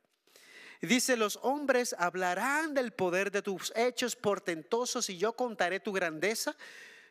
dice, 0.81 1.17
los 1.17 1.39
hombres 1.41 1.95
hablarán 1.97 2.73
del 2.73 2.91
poder 2.91 3.31
de 3.31 3.41
tus 3.41 3.71
hechos 3.75 4.15
portentosos 4.15 5.09
y 5.09 5.17
yo 5.17 5.33
contaré 5.33 5.79
tu 5.79 5.91
grandeza. 5.91 6.55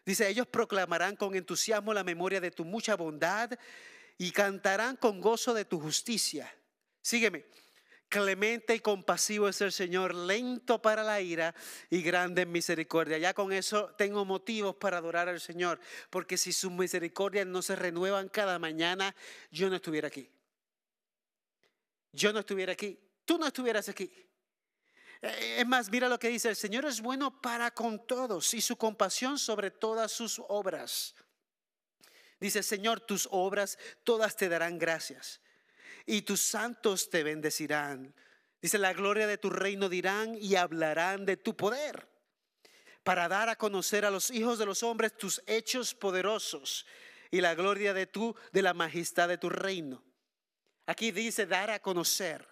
Dice, 0.05 0.29
ellos 0.29 0.47
proclamarán 0.47 1.17
con 1.17 1.35
entusiasmo 1.35 1.93
la 1.93 2.05
memoria 2.05 2.41
de 2.41 2.51
tu 2.51 2.65
mucha 2.65 2.97
bondad 2.97 3.51
y 4.19 4.31
cantarán 4.33 4.97
con 4.97 5.21
gozo 5.21 5.55
de 5.55 5.65
tu 5.65 5.81
justicia. 5.81 6.53
Sígueme. 7.03 7.45
Clemente 8.09 8.75
y 8.75 8.81
compasivo 8.81 9.49
es 9.49 9.61
el 9.61 9.71
Señor, 9.71 10.17
lento 10.17 10.83
para 10.83 11.05
la 11.05 11.21
ira 11.21 11.55
y 11.91 12.03
grande 12.03 12.43
en 12.43 12.51
misericordia. 12.51 13.19
Ya 13.19 13.35
con 13.35 13.53
eso 13.53 13.95
tengo 13.97 14.25
motivos 14.25 14.75
para 14.75 14.99
adorar 14.99 15.29
al 15.29 15.41
Señor, 15.41 15.79
porque 16.11 16.37
si 16.37 16.53
sus 16.53 16.73
misericordias 16.73 17.47
no 17.47 17.63
se 17.63 17.77
renuevan 17.77 18.29
cada 18.29 18.59
mañana, 18.59 19.15
yo 19.53 19.71
no 19.71 19.77
estuviera 19.77 20.09
aquí 20.09 20.29
yo 22.13 22.33
no 22.33 22.41
estuviera 22.41 22.73
aquí, 22.73 22.99
tú 23.25 23.39
no 23.39 23.47
estuvieras 23.47 23.89
aquí. 23.89 24.11
Eh, 25.23 25.57
es 25.59 25.67
más, 25.67 25.91
mira 25.91 26.09
lo 26.09 26.19
que 26.19 26.29
dice, 26.29 26.49
el 26.49 26.57
Señor 26.57 26.85
es 26.85 27.01
bueno 27.01 27.41
para 27.41 27.71
con 27.71 28.07
todos 28.07 28.55
y 28.55 28.61
su 28.61 28.77
compasión 28.77 29.39
sobre 29.39 29.71
todas 29.71 30.13
sus 30.13 30.41
obras. 30.49 31.15
Dice, 32.39 32.63
Señor, 32.63 33.01
tus 33.01 33.29
obras 33.31 33.79
todas 34.03 34.37
te 34.37 34.49
darán 34.49 34.79
gracias 34.79 35.41
y 36.07 36.23
tus 36.23 36.41
santos 36.41 37.11
te 37.11 37.23
bendecirán. 37.23 38.15
Dice, 38.63 38.79
la 38.79 38.93
gloria 38.93 39.27
de 39.27 39.39
tu 39.39 39.51
reino 39.51 39.89
dirán 39.89 40.37
y 40.41 40.57
hablarán 40.57 41.27
de 41.27 41.37
tu 41.37 41.57
poder 41.57 42.09
para 43.03 43.29
dar 43.29 43.49
a 43.49 43.57
conocer 43.57 44.05
a 44.05 44.11
los 44.11 44.31
hijos 44.31 44.59
de 44.59 44.67
los 44.67 44.83
hombres 44.83 45.17
tus 45.17 45.43
hechos 45.47 45.95
poderosos 45.95 46.87
y 47.31 47.41
la 47.41 47.55
gloria 47.55 47.95
de 47.95 48.07
tu 48.07 48.35
de 48.53 48.63
la 48.63 48.75
majestad 48.75 49.29
de 49.29 49.39
tu 49.39 49.49
reino. 49.49 50.03
Aquí 50.91 51.12
dice 51.12 51.47
dar 51.47 51.70
a 51.70 51.78
conocer. 51.78 52.45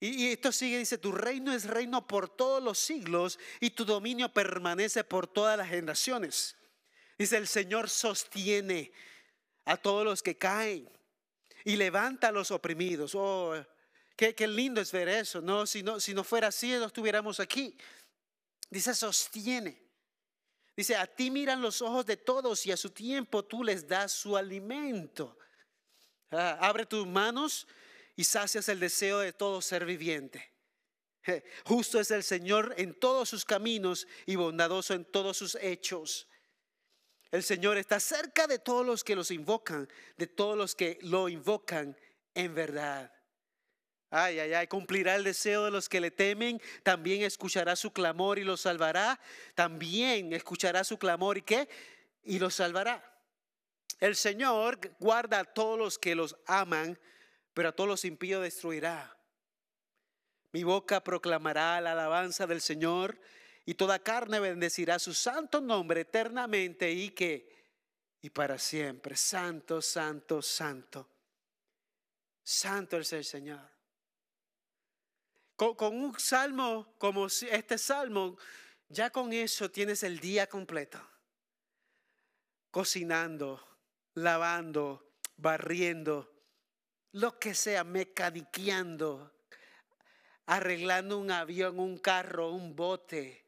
Y, 0.00 0.28
esto 0.32 0.50
sigue, 0.50 0.78
dice, 0.78 0.96
tu 0.96 1.12
reino 1.12 1.52
es 1.52 1.66
reino 1.66 2.06
por 2.06 2.26
todos 2.26 2.62
los 2.62 2.78
siglos 2.78 3.38
y 3.60 3.68
tu 3.68 3.84
dominio 3.84 4.32
permanece 4.32 5.04
por 5.04 5.26
todas 5.26 5.58
las 5.58 5.68
generaciones. 5.68 6.56
Dice, 7.18 7.36
el 7.36 7.46
Señor 7.46 7.90
sostiene 7.90 8.92
a 9.66 9.76
todos 9.76 10.06
los 10.06 10.22
que 10.22 10.38
caen 10.38 10.90
y 11.66 11.76
levanta 11.76 12.28
a 12.28 12.32
los 12.32 12.50
oprimidos. 12.50 13.14
Oh, 13.14 13.52
qué, 14.16 14.34
lindo 14.48 14.80
es 14.80 14.90
ver 14.90 15.10
eso, 15.10 15.42
¿no? 15.42 15.66
Si, 15.66 15.82
¿no? 15.82 16.00
si 16.00 16.14
no 16.14 16.24
fuera 16.24 16.48
así, 16.48 16.70
no 16.70 16.86
estuviéramos 16.86 17.40
aquí. 17.40 17.76
Dice, 18.70 18.94
sostiene. 18.94 19.82
Dice, 20.74 20.96
a 20.96 21.06
ti 21.06 21.30
miran 21.30 21.60
los 21.60 21.82
ojos 21.82 22.06
de 22.06 22.16
todos 22.16 22.64
y 22.64 22.72
a 22.72 22.76
su 22.78 22.88
tiempo 22.88 23.44
tú 23.44 23.62
les 23.62 23.86
das 23.86 24.12
su 24.12 24.34
alimento. 24.34 25.36
Ah, 26.36 26.58
abre 26.60 26.86
tus 26.86 27.06
manos 27.06 27.66
y 28.16 28.24
sacias 28.24 28.68
el 28.68 28.80
deseo 28.80 29.20
de 29.20 29.32
todo 29.32 29.62
ser 29.62 29.84
viviente. 29.84 30.50
Justo 31.64 32.00
es 32.00 32.10
el 32.10 32.22
Señor 32.22 32.74
en 32.76 32.94
todos 32.94 33.28
sus 33.28 33.44
caminos 33.44 34.06
y 34.26 34.36
bondadoso 34.36 34.94
en 34.94 35.04
todos 35.04 35.36
sus 35.36 35.54
hechos. 35.56 36.28
El 37.30 37.42
Señor 37.42 37.78
está 37.78 37.98
cerca 37.98 38.46
de 38.46 38.58
todos 38.58 38.84
los 38.84 39.02
que 39.02 39.16
los 39.16 39.30
invocan, 39.30 39.88
de 40.16 40.26
todos 40.26 40.56
los 40.56 40.74
que 40.74 40.98
lo 41.02 41.28
invocan 41.28 41.96
en 42.34 42.54
verdad. 42.54 43.12
Ay, 44.10 44.38
ay, 44.38 44.52
ay, 44.52 44.66
cumplirá 44.68 45.16
el 45.16 45.24
deseo 45.24 45.64
de 45.64 45.72
los 45.72 45.88
que 45.88 46.00
le 46.00 46.12
temen, 46.12 46.60
también 46.84 47.22
escuchará 47.22 47.74
su 47.74 47.92
clamor 47.92 48.38
y 48.38 48.44
los 48.44 48.60
salvará, 48.60 49.18
también 49.56 50.32
escuchará 50.32 50.84
su 50.84 50.98
clamor 50.98 51.38
y 51.38 51.42
qué, 51.42 51.68
y 52.22 52.38
los 52.38 52.54
salvará. 52.54 53.13
El 54.00 54.16
Señor 54.16 54.78
guarda 54.98 55.40
a 55.40 55.44
todos 55.44 55.78
los 55.78 55.98
que 55.98 56.14
los 56.14 56.36
aman, 56.46 56.98
pero 57.52 57.68
a 57.68 57.72
todos 57.72 57.88
los 57.88 58.04
impíos 58.04 58.42
destruirá. 58.42 59.16
Mi 60.52 60.62
boca 60.62 61.02
proclamará 61.02 61.80
la 61.80 61.92
alabanza 61.92 62.46
del 62.46 62.60
Señor 62.60 63.18
y 63.64 63.74
toda 63.74 63.98
carne 63.98 64.40
bendecirá 64.40 64.98
su 64.98 65.14
santo 65.14 65.60
nombre 65.60 66.02
eternamente 66.02 66.92
y 66.92 67.10
que 67.10 67.54
y 68.24 68.30
para 68.30 68.58
siempre. 68.58 69.16
Santo, 69.16 69.82
santo, 69.82 70.40
santo. 70.40 71.10
Santo 72.42 72.98
es 72.98 73.12
el 73.12 73.24
Señor. 73.24 73.68
Con, 75.56 75.94
un 75.94 76.18
salmo 76.18 76.94
como 76.96 77.26
este 77.26 77.76
salmo, 77.76 78.38
ya 78.88 79.10
con 79.10 79.32
eso 79.32 79.70
tienes 79.70 80.02
el 80.02 80.20
día 80.20 80.48
completo. 80.48 81.00
Cocinando, 82.70 83.73
lavando, 84.14 85.12
barriendo, 85.36 86.32
lo 87.12 87.38
que 87.38 87.54
sea, 87.54 87.84
mecaniqueando, 87.84 89.32
arreglando 90.46 91.18
un 91.18 91.30
avión, 91.30 91.78
un 91.78 91.98
carro, 91.98 92.50
un 92.50 92.74
bote, 92.74 93.44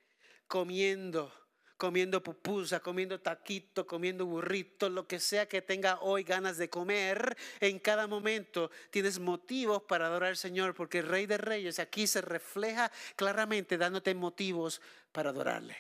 comiendo, 0.47 1.33
comiendo 1.77 2.23
pupusa, 2.23 2.81
comiendo 2.81 3.21
taquito, 3.21 3.87
comiendo 3.87 4.25
burrito, 4.27 4.89
lo 4.89 5.07
que 5.07 5.21
sea 5.21 5.47
que 5.47 5.63
tenga 5.63 6.01
hoy 6.01 6.23
ganas 6.23 6.57
de 6.57 6.71
comer, 6.71 7.37
en 7.61 7.79
cada 7.79 8.07
momento 8.07 8.71
tienes 8.91 9.19
motivos 9.19 9.83
para 9.83 10.07
adorar 10.07 10.31
al 10.31 10.37
Señor, 10.37 10.75
porque 10.75 10.99
el 10.99 11.09
Rey 11.09 11.27
de 11.27 11.39
Reyes 11.39 11.79
aquí 11.79 12.07
se 12.07 12.21
refleja 12.21 12.91
claramente 13.15 13.77
dándote 13.77 14.15
motivos 14.15 14.81
para 15.13 15.31
adorarle, 15.31 15.77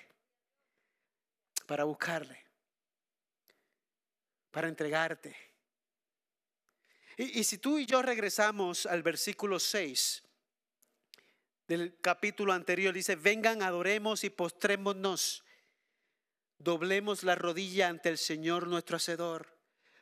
para 1.67 1.85
buscarle, 1.85 2.46
para 4.51 4.69
entregarte. 4.69 5.37
Y, 7.17 7.45
si 7.45 7.57
tú 7.59 7.79
y 7.79 7.87
yo 7.87 8.03
regresamos 8.03 8.85
al 8.85 9.03
versículo 9.03 9.59
6, 9.59 10.23
del 11.67 11.97
capítulo 12.01 12.53
anterior 12.53 12.93
dice, 12.93 13.17
vengan, 13.17 13.63
adoremos 13.63 14.23
y 14.23 14.31
postrémonos. 14.31 15.43
Doblemos 16.59 17.23
la 17.23 17.35
rodilla 17.35 17.89
ante 17.89 18.11
el 18.11 18.19
Señor 18.19 18.69
nuestro 18.69 18.97
Hacedor, 18.97 19.59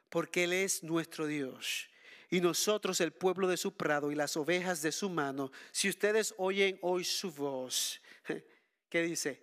porque 0.09 0.45
Él 0.45 0.53
es 0.53 0.83
nuestro 0.83 1.27
Dios. 1.27 1.89
Y 2.31 2.41
nosotros 2.41 3.01
el 3.01 3.13
pueblo 3.13 3.47
de 3.47 3.57
su 3.57 3.77
prado 3.77 4.11
y 4.11 4.17
las 4.17 4.37
ovejas 4.37 4.83
de 4.83 4.91
su 4.91 5.09
mano. 5.09 5.53
Si 5.71 5.89
ustedes 5.89 6.35
oyen 6.37 6.79
hoy 6.83 7.05
su 7.05 7.31
voz, 7.31 8.01
¿qué 8.89 9.03
dice? 9.03 9.41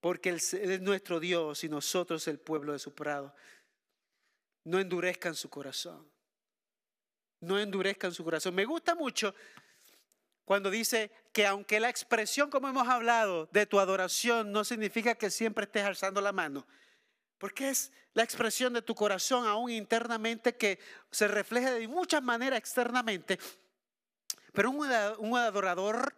Porque 0.00 0.30
Él 0.30 0.36
es 0.36 0.80
nuestro 0.80 1.20
Dios 1.20 1.62
y 1.62 1.68
nosotros 1.68 2.26
el 2.26 2.40
pueblo 2.40 2.72
de 2.72 2.80
su 2.80 2.92
prado. 2.92 3.34
No 4.64 4.80
endurezcan 4.80 5.34
su 5.34 5.48
corazón. 5.48 6.10
No 7.40 7.58
endurezcan 7.58 8.12
su 8.12 8.24
corazón. 8.24 8.54
Me 8.54 8.64
gusta 8.64 8.94
mucho 8.94 9.34
cuando 10.44 10.70
dice 10.70 11.10
que 11.32 11.46
aunque 11.46 11.80
la 11.80 11.88
expresión, 11.88 12.50
como 12.50 12.68
hemos 12.68 12.88
hablado, 12.88 13.48
de 13.52 13.66
tu 13.66 13.78
adoración 13.78 14.52
no 14.52 14.64
significa 14.64 15.14
que 15.14 15.30
siempre 15.30 15.64
estés 15.64 15.84
alzando 15.84 16.20
la 16.20 16.32
mano, 16.32 16.66
porque 17.38 17.70
es 17.70 17.92
la 18.12 18.22
expresión 18.22 18.72
de 18.72 18.82
tu 18.82 18.94
corazón 18.94 19.46
aún 19.46 19.70
internamente 19.70 20.56
que 20.56 20.78
se 21.10 21.28
refleja 21.28 21.72
de 21.72 21.88
muchas 21.88 22.22
maneras 22.22 22.58
externamente. 22.58 23.38
Pero 24.52 24.70
un, 24.70 25.36
adorador 25.36 26.14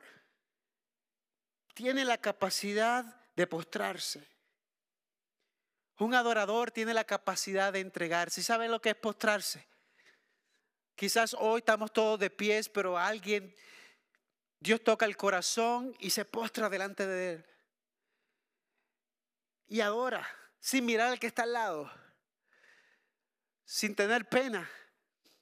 tiene 1.74 2.04
la 2.04 2.18
capacidad 2.18 3.04
de 3.34 3.46
postrarse. 3.46 4.28
Un 5.98 6.14
adorador 6.14 6.70
tiene 6.70 6.92
la 6.92 7.04
capacidad 7.04 7.72
de 7.72 7.80
entregarse. 7.80 8.40
¿Y 8.40 8.44
sabe 8.44 8.68
lo 8.68 8.80
que 8.80 8.90
es 8.90 8.96
postrarse? 8.96 9.66
Quizás 10.94 11.34
hoy 11.38 11.58
estamos 11.58 11.92
todos 11.92 12.18
de 12.18 12.30
pies, 12.30 12.68
pero 12.68 12.98
alguien 12.98 13.54
Dios 14.60 14.82
toca 14.82 15.06
el 15.06 15.16
corazón 15.16 15.94
y 16.00 16.10
se 16.10 16.24
postra 16.24 16.68
delante 16.68 17.06
de 17.06 17.32
Él. 17.34 17.46
Y 19.68 19.80
adora, 19.80 20.26
sin 20.60 20.86
mirar 20.86 21.12
al 21.12 21.18
que 21.18 21.26
está 21.26 21.42
al 21.42 21.52
lado, 21.52 21.90
sin 23.64 23.94
tener 23.94 24.28
pena. 24.28 24.68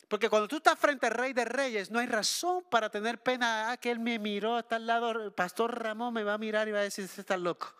Porque 0.09 0.29
cuando 0.29 0.49
tú 0.49 0.57
estás 0.57 0.79
frente 0.79 1.07
al 1.07 1.13
Rey 1.13 1.33
de 1.33 1.45
Reyes, 1.45 1.91
no 1.91 1.99
hay 1.99 2.07
razón 2.07 2.65
para 2.71 2.91
tener 2.91 3.23
pena. 3.23 3.71
Ah, 3.71 3.77
que 3.77 3.91
Él 3.91 3.99
me 3.99 4.19
miró, 4.19 4.59
está 4.59 4.77
al 4.77 4.87
lado, 4.87 5.11
el 5.11 5.33
pastor 5.33 5.83
Ramón 5.83 6.15
me 6.15 6.25
va 6.25 6.35
a 6.35 6.39
mirar 6.39 6.69
y 6.69 6.73
va 6.73 6.81
a 6.81 6.83
decir, 6.83 7.05
está 7.05 7.37
loco. 7.37 7.75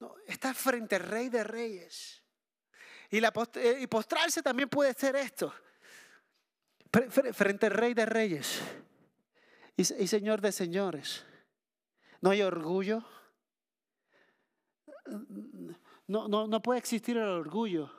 No, 0.00 0.16
está 0.26 0.52
frente 0.54 0.96
al 0.96 1.02
Rey 1.02 1.28
de 1.28 1.44
Reyes. 1.44 2.22
Y, 3.10 3.20
la, 3.20 3.32
eh, 3.54 3.78
y 3.80 3.86
postrarse 3.86 4.42
también 4.42 4.68
puede 4.68 4.92
ser 4.94 5.16
esto. 5.16 5.52
Frente 7.32 7.66
al 7.66 7.72
Rey 7.72 7.94
de 7.94 8.04
Reyes 8.04 8.60
y, 9.76 9.84
Señor 9.84 10.40
de 10.40 10.52
señores. 10.52 11.24
No 12.20 12.30
hay 12.30 12.42
orgullo. 12.42 13.04
No, 16.06 16.28
no, 16.28 16.46
no 16.46 16.62
puede 16.62 16.80
existir 16.80 17.16
el 17.16 17.28
orgullo 17.28 17.92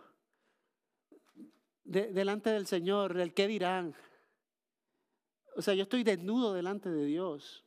delante 1.83 2.51
del 2.51 2.67
Señor, 2.67 3.17
el 3.19 3.33
qué 3.33 3.47
dirán. 3.47 3.95
O 5.55 5.61
sea, 5.61 5.73
yo 5.73 5.83
estoy 5.83 6.03
desnudo 6.03 6.53
delante 6.53 6.89
de 6.89 7.05
Dios. 7.05 7.65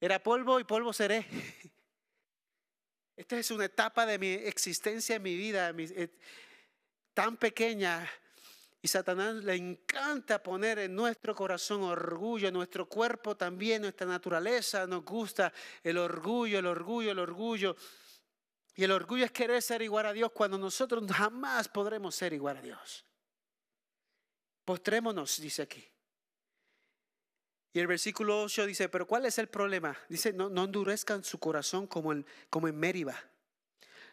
Era 0.00 0.22
polvo 0.22 0.58
y 0.58 0.64
polvo 0.64 0.92
seré. 0.92 1.26
Esta 3.20 3.38
es 3.38 3.50
una 3.50 3.66
etapa 3.66 4.06
de 4.06 4.18
mi 4.18 4.28
existencia 4.28 5.16
en 5.16 5.22
mi 5.22 5.36
vida, 5.36 5.74
eh, 5.76 6.08
tan 7.12 7.36
pequeña, 7.36 8.10
y 8.80 8.88
Satanás 8.88 9.34
le 9.44 9.56
encanta 9.56 10.42
poner 10.42 10.78
en 10.78 10.96
nuestro 10.96 11.34
corazón 11.34 11.82
orgullo, 11.82 12.48
en 12.48 12.54
nuestro 12.54 12.88
cuerpo 12.88 13.36
también, 13.36 13.82
nuestra 13.82 14.06
naturaleza 14.06 14.86
nos 14.86 15.04
gusta 15.04 15.52
el 15.84 15.98
orgullo, 15.98 16.60
el 16.60 16.64
orgullo, 16.64 17.10
el 17.12 17.18
orgullo. 17.18 17.76
Y 18.74 18.84
el 18.84 18.90
orgullo 18.90 19.26
es 19.26 19.32
querer 19.32 19.60
ser 19.60 19.82
igual 19.82 20.06
a 20.06 20.14
Dios 20.14 20.32
cuando 20.32 20.56
nosotros 20.56 21.04
jamás 21.12 21.68
podremos 21.68 22.14
ser 22.14 22.32
igual 22.32 22.56
a 22.56 22.62
Dios. 22.62 23.04
Postrémonos, 24.64 25.38
dice 25.42 25.60
aquí. 25.60 25.86
Y 27.72 27.78
el 27.78 27.86
versículo 27.86 28.42
8 28.42 28.66
dice, 28.66 28.88
pero 28.88 29.06
¿cuál 29.06 29.26
es 29.26 29.38
el 29.38 29.48
problema? 29.48 29.96
Dice, 30.08 30.32
no, 30.32 30.46
endurezcan 30.46 31.22
su 31.22 31.38
corazón 31.38 31.86
como, 31.86 32.12
el, 32.12 32.26
como 32.48 32.68
en 32.68 32.76
Mériba 32.78 33.16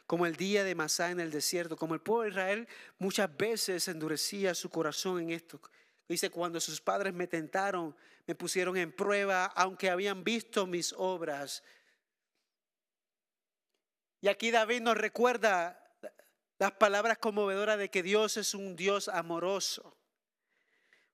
como 0.07 0.25
el 0.25 0.37
día 0.37 0.63
de 0.63 0.73
Masá 0.73 1.11
en 1.11 1.19
el 1.19 1.29
desierto, 1.29 1.75
como 1.75 1.93
el 1.93 1.99
pueblo 1.99 2.23
de 2.23 2.29
Israel 2.29 2.67
muchas 2.97 3.35
veces 3.35 3.89
endurecía 3.89 4.55
su 4.55 4.69
corazón 4.69 5.19
en 5.21 5.31
esto. 5.31 5.61
Dice, 6.07 6.29
cuando 6.29 6.61
sus 6.61 6.79
padres 6.79 7.13
me 7.13 7.27
tentaron, 7.27 7.93
me 8.25 8.33
pusieron 8.33 8.77
en 8.77 8.93
prueba, 8.93 9.45
aunque 9.47 9.89
habían 9.89 10.23
visto 10.23 10.65
mis 10.65 10.93
obras. 10.97 11.61
Y 14.21 14.29
aquí 14.29 14.49
David 14.49 14.81
nos 14.81 14.97
recuerda 14.97 15.83
las 16.57 16.71
palabras 16.71 17.17
conmovedoras 17.17 17.77
de 17.77 17.89
que 17.89 18.01
Dios 18.01 18.37
es 18.37 18.53
un 18.53 18.77
Dios 18.77 19.09
amoroso, 19.09 19.97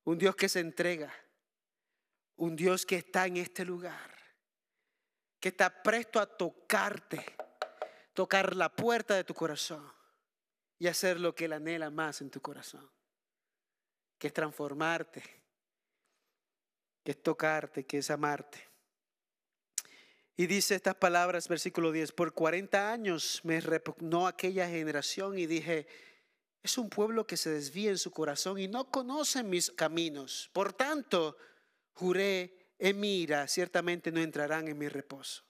un 0.04 0.18
Dios 0.18 0.36
que 0.36 0.48
se 0.48 0.60
entrega, 0.60 1.12
un 2.36 2.56
Dios 2.56 2.84
que 2.84 2.96
está 2.96 3.26
en 3.26 3.36
este 3.36 3.64
lugar, 3.64 4.10
que 5.40 5.50
está 5.50 5.82
presto 5.82 6.20
a 6.20 6.26
tocarte 6.26 7.24
tocar 8.14 8.54
la 8.54 8.74
puerta 8.74 9.14
de 9.14 9.24
tu 9.24 9.34
corazón 9.34 9.92
y 10.78 10.86
hacer 10.86 11.20
lo 11.20 11.34
que 11.34 11.44
Él 11.44 11.52
anhela 11.52 11.90
más 11.90 12.20
en 12.20 12.30
tu 12.30 12.40
corazón, 12.40 12.88
que 14.18 14.28
es 14.28 14.32
transformarte, 14.32 15.22
que 17.02 17.10
es 17.10 17.22
tocarte, 17.22 17.84
que 17.84 17.98
es 17.98 18.10
amarte. 18.10 18.66
Y 20.36 20.46
dice 20.46 20.74
estas 20.74 20.94
palabras, 20.96 21.48
versículo 21.48 21.92
10, 21.92 22.12
por 22.12 22.32
40 22.32 22.90
años 22.90 23.40
me 23.44 23.60
repugnó 23.60 24.26
aquella 24.26 24.68
generación 24.68 25.38
y 25.38 25.46
dije, 25.46 25.86
es 26.62 26.78
un 26.78 26.88
pueblo 26.88 27.26
que 27.26 27.36
se 27.36 27.50
desvía 27.50 27.90
en 27.90 27.98
su 27.98 28.10
corazón 28.10 28.58
y 28.58 28.66
no 28.66 28.90
conoce 28.90 29.42
mis 29.42 29.70
caminos. 29.70 30.50
Por 30.52 30.72
tanto, 30.72 31.36
juré 31.94 32.68
en 32.78 33.00
mi 33.00 33.22
ira, 33.22 33.48
ciertamente 33.48 34.12
no 34.12 34.20
entrarán 34.20 34.68
en 34.68 34.78
mi 34.78 34.88
reposo. 34.88 35.42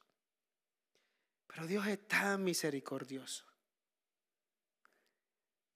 Pero 1.46 1.66
Dios 1.66 1.86
es 1.86 2.06
tan 2.06 2.44
misericordioso. 2.44 3.44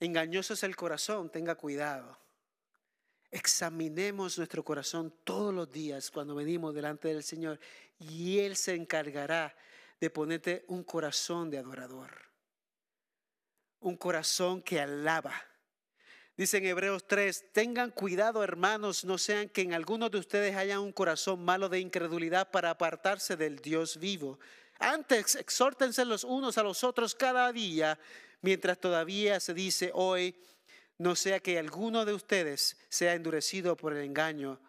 Engañoso 0.01 0.55
es 0.55 0.63
el 0.63 0.77
corazón, 0.77 1.31
tenga 1.31 1.57
cuidado. 1.57 2.19
Examinemos 3.31 4.39
nuestro 4.39 4.65
corazón 4.65 5.15
todos 5.25 5.53
los 5.53 5.71
días 5.71 6.11
cuando 6.11 6.35
venimos 6.35 6.75
delante 6.75 7.09
del 7.09 7.23
Señor 7.23 7.61
y 7.99 8.39
Él 8.39 8.57
se 8.57 8.75
encargará 8.75 9.55
de 10.01 10.11
ponerte 10.11 10.65
un 10.69 10.85
corazón 10.85 11.51
de 11.51 11.59
adorador. 11.59 12.11
Un 13.81 13.97
corazón 13.97 14.63
que 14.63 14.81
alaba. 14.81 15.35
Dice 16.39 16.59
en 16.59 16.67
Hebreos 16.67 17.05
3, 17.09 17.47
tengan 17.51 17.91
cuidado 17.91 18.45
hermanos, 18.45 19.05
no 19.05 19.19
sean 19.19 19.49
que 19.49 19.63
en 19.63 19.75
algunos 19.75 20.09
de 20.13 20.19
ustedes 20.19 20.55
haya 20.55 20.79
un 20.79 20.93
corazón 20.93 21.45
malo 21.45 21.69
de 21.69 21.81
incredulidad 21.81 22.53
para 22.53 22.71
apartarse 22.71 23.37
del 23.37 23.57
Dios 23.57 23.97
vivo. 23.99 24.39
Antes, 24.79 25.35
exhórtense 25.35 26.05
los 26.05 26.23
unos 26.23 26.57
a 26.57 26.63
los 26.63 26.85
otros 26.85 27.17
cada 27.17 27.53
día, 27.53 27.99
mientras 28.41 28.79
todavía 28.79 29.41
se 29.41 29.53
dice 29.53 29.91
hoy, 29.95 30.41
no 30.99 31.17
sea 31.17 31.41
que 31.41 31.59
alguno 31.59 32.05
de 32.05 32.15
ustedes 32.15 32.77
sea 32.89 33.15
endurecido 33.15 33.77
por 33.77 33.93
el 33.93 34.05
engaño 34.05 34.61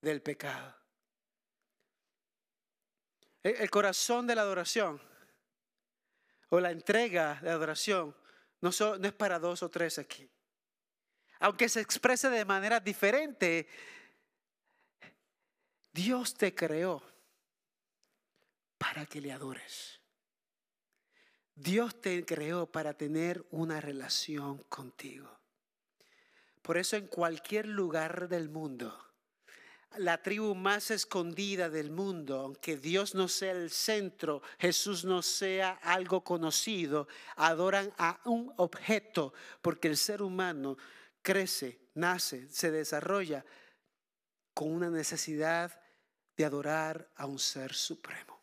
del 0.00 0.22
pecado. 0.22 0.76
El 3.42 3.68
corazón 3.68 4.28
de 4.28 4.36
la 4.36 4.42
adoración 4.42 5.02
o 6.50 6.60
la 6.60 6.70
entrega 6.70 7.40
de 7.42 7.50
adoración 7.50 8.14
no, 8.60 8.70
no 8.78 9.08
es 9.08 9.12
para 9.12 9.40
dos 9.40 9.64
o 9.64 9.68
tres 9.68 9.98
aquí. 9.98 10.30
Aunque 11.40 11.68
se 11.68 11.80
exprese 11.80 12.30
de 12.30 12.44
manera 12.44 12.80
diferente, 12.80 13.66
Dios 15.92 16.34
te 16.34 16.54
creó 16.54 17.02
para 18.78 19.06
que 19.06 19.20
le 19.20 19.32
adores. 19.32 20.00
Dios 21.54 22.00
te 22.00 22.24
creó 22.24 22.66
para 22.66 22.94
tener 22.94 23.44
una 23.50 23.80
relación 23.80 24.58
contigo. 24.68 25.40
Por 26.62 26.76
eso 26.76 26.96
en 26.96 27.06
cualquier 27.06 27.66
lugar 27.66 28.28
del 28.28 28.48
mundo, 28.48 28.96
la 29.96 30.22
tribu 30.22 30.54
más 30.54 30.90
escondida 30.90 31.68
del 31.68 31.90
mundo, 31.90 32.38
aunque 32.38 32.76
Dios 32.76 33.14
no 33.14 33.28
sea 33.28 33.52
el 33.52 33.70
centro, 33.70 34.40
Jesús 34.58 35.04
no 35.04 35.20
sea 35.22 35.70
algo 35.82 36.22
conocido, 36.22 37.08
adoran 37.36 37.92
a 37.98 38.20
un 38.24 38.52
objeto, 38.56 39.32
porque 39.62 39.88
el 39.88 39.96
ser 39.96 40.22
humano 40.22 40.76
crece, 41.22 41.88
nace, 41.94 42.48
se 42.48 42.70
desarrolla 42.70 43.44
con 44.54 44.72
una 44.72 44.90
necesidad 44.90 45.80
de 46.36 46.44
adorar 46.44 47.10
a 47.16 47.26
un 47.26 47.38
ser 47.38 47.74
supremo. 47.74 48.40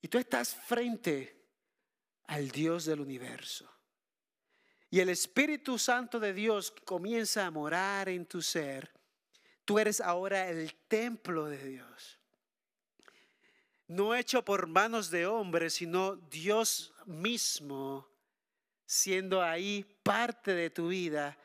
Y 0.00 0.08
tú 0.08 0.18
estás 0.18 0.54
frente 0.54 1.46
al 2.24 2.50
Dios 2.50 2.84
del 2.84 3.00
universo. 3.00 3.70
Y 4.90 5.00
el 5.00 5.08
Espíritu 5.08 5.78
Santo 5.78 6.20
de 6.20 6.32
Dios 6.32 6.72
comienza 6.84 7.46
a 7.46 7.50
morar 7.50 8.08
en 8.08 8.26
tu 8.26 8.42
ser 8.42 8.92
Tú 9.64 9.78
eres 9.78 10.00
ahora 10.00 10.48
el 10.48 10.74
templo 10.88 11.46
de 11.46 11.64
Dios. 11.64 12.18
No 13.86 14.14
hecho 14.14 14.44
por 14.44 14.66
manos 14.66 15.10
de 15.10 15.26
hombres, 15.26 15.74
sino 15.74 16.16
Dios 16.16 16.92
mismo 17.06 18.08
siendo 18.92 19.42
ahí 19.42 19.84
parte 20.02 20.52
de 20.52 20.68
tu 20.68 20.88
vida. 20.88 21.38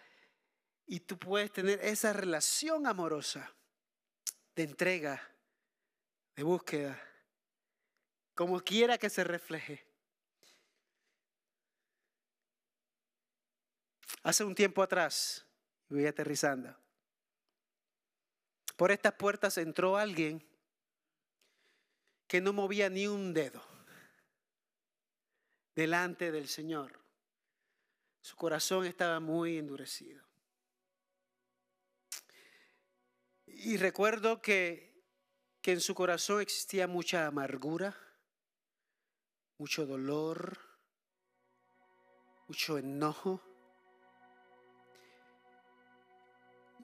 Y 0.85 0.99
tú 0.99 1.17
puedes 1.17 1.49
tener 1.49 1.79
esa 1.81 2.11
relación 2.11 2.85
amorosa 2.85 3.53
de 4.53 4.63
entrega, 4.63 5.21
de 6.35 6.43
búsqueda, 6.43 7.01
como 8.35 8.59
quiera 8.59 8.97
que 8.97 9.09
se 9.09 9.23
refleje. 9.23 9.85
Hace 14.23 14.43
un 14.43 14.53
tiempo 14.53 14.83
atrás, 14.83 15.45
voy 15.87 16.05
aterrizando, 16.05 16.75
por 18.75 18.91
estas 18.91 19.13
puertas 19.13 19.57
entró 19.57 19.95
alguien 19.95 20.45
que 22.27 22.41
no 22.41 22.51
movía 22.51 22.89
ni 22.89 23.07
un 23.07 23.33
dedo 23.33 23.63
delante 25.75 26.29
del 26.29 26.49
Señor. 26.49 27.06
Su 28.28 28.36
corazón 28.36 28.86
estaba 28.86 29.21
muy 29.21 29.57
endurecido. 29.57 30.21
Y 33.45 33.78
recuerdo 33.78 34.41
que, 34.41 35.01
que 35.61 35.71
en 35.71 35.80
su 35.80 35.95
corazón 35.95 36.41
existía 36.41 36.89
mucha 36.89 37.25
amargura, 37.25 37.95
mucho 39.57 39.86
dolor, 39.86 40.59
mucho 42.49 42.78
enojo. 42.78 43.41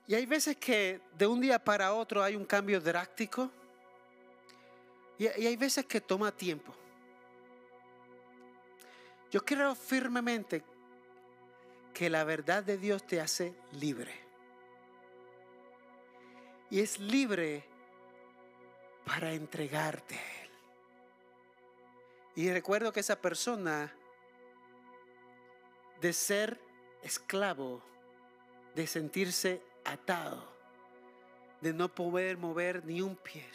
Y 0.07 0.15
hay 0.15 0.25
veces 0.25 0.55
que 0.55 1.01
de 1.17 1.27
un 1.27 1.41
día 1.41 1.61
para 1.61 1.93
otro 1.93 2.23
hay 2.23 2.37
un 2.37 2.45
cambio 2.45 2.79
drástico. 2.79 3.51
Y, 5.17 5.27
hay 5.27 5.57
veces 5.57 5.85
que 5.87 5.99
toma 5.99 6.31
tiempo. 6.31 6.73
Yo 9.29 9.43
creo 9.43 9.75
firmemente 9.75 10.72
que 11.93 12.09
la 12.09 12.23
verdad 12.23 12.63
de 12.63 12.77
Dios 12.77 13.05
te 13.05 13.21
hace 13.21 13.53
libre. 13.71 14.13
Y 16.69 16.79
es 16.79 16.99
libre 16.99 17.63
para 19.05 19.33
entregarte 19.33 20.15
a 20.15 20.43
Él. 20.43 20.49
Y 22.35 22.51
recuerdo 22.51 22.91
que 22.91 23.01
esa 23.01 23.21
persona, 23.21 23.93
de 26.01 26.13
ser 26.13 26.59
esclavo, 27.03 27.83
de 28.73 28.87
sentirse 28.87 29.61
atado, 29.85 30.51
de 31.61 31.73
no 31.73 31.93
poder 31.93 32.37
mover 32.37 32.83
ni 32.85 33.01
un 33.01 33.15
pie, 33.15 33.45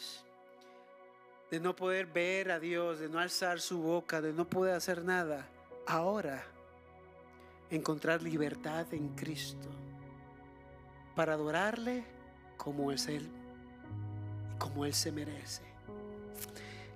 de 1.51 1.59
no 1.59 1.75
poder 1.75 2.05
ver 2.05 2.51
a 2.51 2.59
Dios, 2.59 2.99
de 2.99 3.09
no 3.09 3.19
alzar 3.19 3.59
su 3.59 3.81
boca, 3.81 4.21
de 4.21 4.31
no 4.31 4.47
poder 4.47 4.75
hacer 4.75 5.03
nada. 5.03 5.49
Ahora, 5.85 6.45
encontrar 7.71 8.21
libertad 8.21 8.93
en 8.93 9.09
Cristo 9.09 9.69
para 11.15 11.33
adorarle 11.33 12.03
como 12.57 12.91
es 12.91 13.07
Él 13.07 13.29
como 14.59 14.85
Él 14.85 14.93
se 14.93 15.11
merece. 15.11 15.63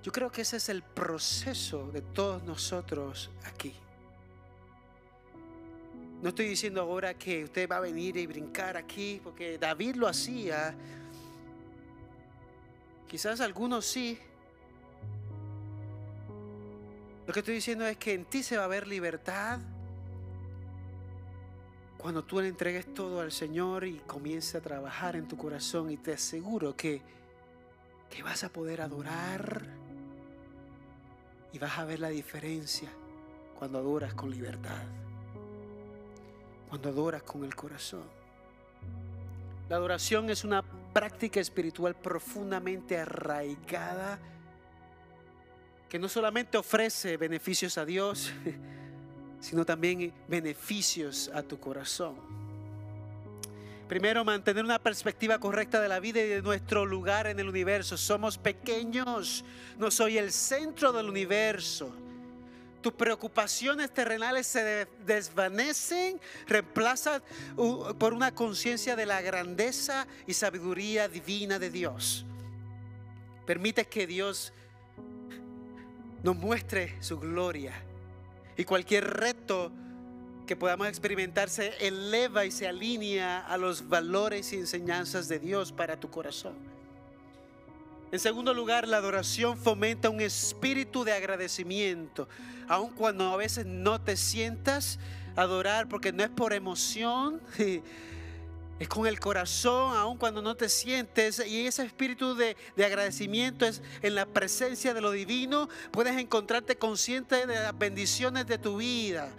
Yo 0.02 0.12
creo 0.12 0.30
que 0.30 0.42
ese 0.42 0.58
es 0.58 0.68
el 0.68 0.82
proceso 0.82 1.90
de 1.90 2.02
todos 2.02 2.44
nosotros 2.44 3.30
aquí. 3.44 3.74
No 6.22 6.28
estoy 6.28 6.46
diciendo 6.46 6.82
ahora 6.82 7.14
que 7.14 7.44
usted 7.44 7.68
va 7.68 7.78
a 7.78 7.80
venir 7.80 8.16
y 8.16 8.26
brincar 8.26 8.76
aquí, 8.76 9.20
porque 9.24 9.58
David 9.58 9.96
lo 9.96 10.06
hacía. 10.06 10.74
Quizás 13.08 13.40
algunos 13.40 13.86
sí. 13.86 14.18
Lo 17.26 17.32
que 17.32 17.40
estoy 17.40 17.54
diciendo 17.54 17.86
es 17.86 17.96
que 17.96 18.12
en 18.12 18.26
ti 18.26 18.42
se 18.42 18.58
va 18.58 18.64
a 18.64 18.68
ver 18.68 18.86
libertad 18.86 19.58
cuando 22.04 22.22
tú 22.22 22.38
le 22.38 22.48
entregues 22.48 22.92
todo 22.92 23.22
al 23.22 23.32
Señor 23.32 23.86
y 23.86 23.94
comience 24.00 24.58
a 24.58 24.60
trabajar 24.60 25.16
en 25.16 25.26
tu 25.26 25.38
corazón 25.38 25.90
y 25.90 25.96
te 25.96 26.12
aseguro 26.12 26.76
que, 26.76 27.00
que 28.10 28.22
vas 28.22 28.44
a 28.44 28.50
poder 28.50 28.82
adorar 28.82 29.62
y 31.50 31.58
vas 31.58 31.78
a 31.78 31.86
ver 31.86 32.00
la 32.00 32.10
diferencia 32.10 32.90
cuando 33.58 33.78
adoras 33.78 34.12
con 34.12 34.30
libertad 34.30 34.82
cuando 36.68 36.90
adoras 36.90 37.22
con 37.22 37.42
el 37.42 37.54
corazón. 37.54 38.04
La 39.70 39.76
adoración 39.76 40.28
es 40.28 40.44
una 40.44 40.62
práctica 40.92 41.40
espiritual 41.40 41.94
profundamente 41.94 42.98
arraigada 42.98 44.18
que 45.88 45.98
no 45.98 46.10
solamente 46.10 46.58
ofrece 46.58 47.16
beneficios 47.16 47.78
a 47.78 47.86
Dios, 47.86 48.30
sino 49.44 49.66
también 49.66 50.10
beneficios 50.26 51.30
a 51.34 51.42
tu 51.42 51.60
corazón. 51.60 52.14
Primero, 53.86 54.24
mantener 54.24 54.64
una 54.64 54.78
perspectiva 54.78 55.38
correcta 55.38 55.82
de 55.82 55.88
la 55.88 56.00
vida 56.00 56.22
y 56.22 56.28
de 56.28 56.40
nuestro 56.40 56.86
lugar 56.86 57.26
en 57.26 57.38
el 57.38 57.50
universo. 57.50 57.98
Somos 57.98 58.38
pequeños, 58.38 59.44
no 59.76 59.90
soy 59.90 60.16
el 60.16 60.32
centro 60.32 60.94
del 60.94 61.10
universo. 61.10 61.94
Tus 62.80 62.94
preocupaciones 62.94 63.92
terrenales 63.92 64.46
se 64.46 64.88
desvanecen, 65.04 66.18
reemplazan 66.46 67.22
por 67.98 68.14
una 68.14 68.34
conciencia 68.34 68.96
de 68.96 69.04
la 69.04 69.20
grandeza 69.20 70.06
y 70.26 70.32
sabiduría 70.32 71.06
divina 71.06 71.58
de 71.58 71.68
Dios. 71.68 72.24
Permite 73.44 73.84
que 73.84 74.06
Dios 74.06 74.54
nos 76.22 76.34
muestre 76.34 76.96
su 77.02 77.20
gloria 77.20 77.74
y 78.56 78.64
cualquier 78.64 79.04
reto 79.04 79.72
que 80.46 80.56
podamos 80.56 80.88
experimentar 80.88 81.48
se 81.48 81.72
eleva 81.86 82.44
y 82.44 82.50
se 82.50 82.68
alinea 82.68 83.40
a 83.40 83.56
los 83.56 83.88
valores 83.88 84.52
y 84.52 84.56
enseñanzas 84.56 85.28
de 85.28 85.38
Dios 85.38 85.72
para 85.72 85.98
tu 85.98 86.10
corazón. 86.10 86.52
En 88.12 88.20
segundo 88.20 88.54
lugar, 88.54 88.86
la 88.86 88.98
adoración 88.98 89.56
fomenta 89.56 90.10
un 90.10 90.20
espíritu 90.20 91.02
de 91.02 91.12
agradecimiento, 91.12 92.28
aun 92.68 92.90
cuando 92.90 93.32
a 93.32 93.36
veces 93.36 93.66
no 93.66 94.00
te 94.00 94.16
sientas 94.16 94.98
adorar 95.34 95.88
porque 95.88 96.12
no 96.12 96.22
es 96.22 96.30
por 96.30 96.52
emoción. 96.52 97.40
Es 98.78 98.88
con 98.88 99.06
el 99.06 99.20
corazón, 99.20 99.96
aun 99.96 100.18
cuando 100.18 100.42
no 100.42 100.56
te 100.56 100.68
sientes. 100.68 101.42
Y 101.46 101.66
ese 101.66 101.84
espíritu 101.84 102.34
de, 102.34 102.56
de, 102.76 102.84
agradecimiento 102.84 103.66
es 103.66 103.82
en 104.02 104.14
la 104.14 104.26
presencia 104.26 104.92
de 104.94 105.00
lo 105.00 105.12
divino. 105.12 105.68
Puedes 105.92 106.16
encontrarte 106.16 106.76
consciente 106.76 107.46
de 107.46 107.54
las 107.54 107.78
bendiciones 107.78 108.46
de 108.46 108.58
tu 108.58 108.78
vida. 108.78 109.30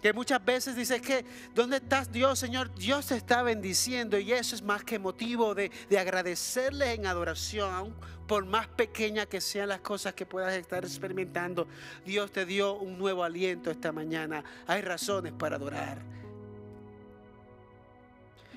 Que 0.00 0.12
muchas 0.12 0.44
veces 0.44 0.76
dices 0.76 1.00
que, 1.00 1.24
¿dónde 1.54 1.78
estás 1.78 2.12
Dios, 2.12 2.38
Señor? 2.38 2.72
Dios 2.74 3.06
te 3.06 3.16
está 3.16 3.42
bendiciendo 3.42 4.18
y 4.18 4.32
eso 4.32 4.54
es 4.54 4.62
más 4.62 4.84
que 4.84 4.98
motivo 4.98 5.54
de, 5.54 5.70
agradecerle 5.98 6.92
en 6.92 7.06
adoración, 7.06 7.94
por 8.28 8.44
más 8.44 8.68
pequeña 8.68 9.24
que 9.24 9.40
sean 9.40 9.70
las 9.70 9.80
cosas 9.80 10.12
que 10.12 10.26
puedas 10.26 10.52
estar 10.52 10.84
experimentando. 10.84 11.66
Dios 12.04 12.30
te 12.30 12.44
dio 12.44 12.74
un 12.74 12.98
nuevo 12.98 13.24
aliento 13.24 13.70
esta 13.70 13.90
mañana. 13.90 14.44
Hay 14.66 14.82
razones 14.82 15.32
para 15.32 15.56
adorar. 15.56 16.02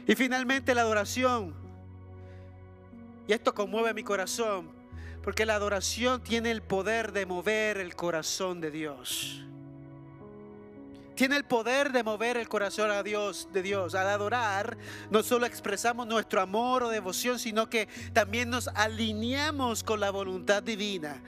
Y 0.08 0.16
finalmente 0.16 0.76
la 0.76 0.82
adoración. 0.82 1.54
Y 3.28 3.34
esto 3.34 3.54
conmueve 3.54 3.94
mi 3.94 4.04
corazón, 4.04 4.70
porque 5.24 5.46
la 5.46 5.56
adoración 5.56 6.22
tiene 6.24 6.52
el 6.52 6.62
poder 6.62 7.12
de 7.12 7.26
mover 7.26 7.78
el 7.78 7.96
corazón 7.96 8.62
de 8.62 8.72
Dios 8.72 9.46
tiene 11.22 11.38
el 11.38 11.44
poder 11.44 11.92
de 11.92 12.02
mover 12.02 12.36
el 12.36 12.50
corazón 12.50 12.90
a 12.90 13.04
Dios, 13.04 13.48
de 13.54 13.62
Dios. 13.62 13.94
Al 13.94 14.08
adorar, 14.08 14.76
no 15.12 15.22
solo 15.22 15.46
expresamos 15.46 16.08
nuestro 16.08 16.42
amor 16.42 16.82
o 16.82 16.90
devoción, 16.90 17.38
sino 17.38 17.70
que 17.70 17.88
también 18.12 18.50
nos 18.50 18.70
alineamos 18.70 19.84
con 19.84 20.00
la 20.00 20.10
voluntad 20.10 20.64
divina. 20.64 21.22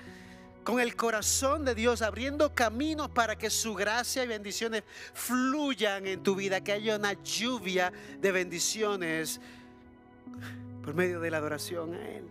Con 0.63 0.79
el 0.79 0.95
corazón 0.95 1.65
de 1.65 1.75
Dios, 1.75 2.01
abriendo 2.01 2.53
caminos 2.53 3.09
para 3.09 3.37
que 3.37 3.49
su 3.49 3.73
gracia 3.73 4.23
y 4.23 4.27
bendiciones 4.27 4.83
fluyan 5.13 6.07
en 6.07 6.23
tu 6.23 6.35
vida, 6.35 6.61
que 6.61 6.71
haya 6.71 6.95
una 6.95 7.13
lluvia 7.21 7.91
de 8.19 8.31
bendiciones 8.31 9.41
por 10.83 10.93
medio 10.93 11.19
de 11.19 11.31
la 11.31 11.37
adoración 11.37 11.93
a 11.93 12.09
Él. 12.09 12.23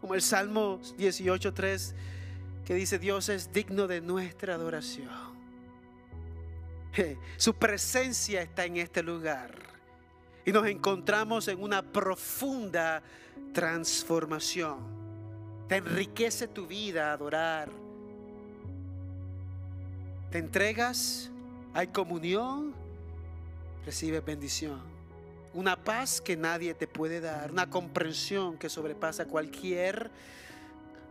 Como 0.00 0.14
el 0.14 0.22
Salmo 0.22 0.80
18.3 0.98 1.94
que 2.64 2.74
dice, 2.74 2.98
Dios 2.98 3.28
es 3.28 3.52
digno 3.52 3.86
de 3.86 4.00
nuestra 4.00 4.54
adoración. 4.54 5.36
Su 7.36 7.54
presencia 7.54 8.42
está 8.42 8.64
en 8.64 8.78
este 8.78 9.02
lugar 9.02 9.54
y 10.44 10.52
nos 10.52 10.66
encontramos 10.66 11.46
en 11.48 11.62
una 11.62 11.82
profunda 11.82 13.02
transformación. 13.52 14.95
Te 15.68 15.76
enriquece 15.76 16.46
tu 16.46 16.66
vida 16.66 17.12
adorar. 17.12 17.68
Te 20.30 20.38
entregas, 20.38 21.30
hay 21.74 21.88
comunión, 21.88 22.74
recibes 23.84 24.24
bendición. 24.24 24.80
Una 25.54 25.76
paz 25.76 26.20
que 26.20 26.36
nadie 26.36 26.74
te 26.74 26.86
puede 26.86 27.20
dar, 27.20 27.50
una 27.50 27.70
comprensión 27.70 28.58
que 28.58 28.68
sobrepasa 28.68 29.26
cualquier 29.26 30.10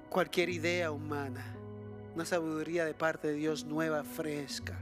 cualquier 0.09 0.49
idea 0.49 0.91
humana. 0.91 1.43
Una 2.15 2.23
sabiduría 2.23 2.85
de 2.85 2.93
parte 2.93 3.27
de 3.27 3.33
Dios 3.33 3.65
nueva, 3.65 4.05
fresca. 4.05 4.77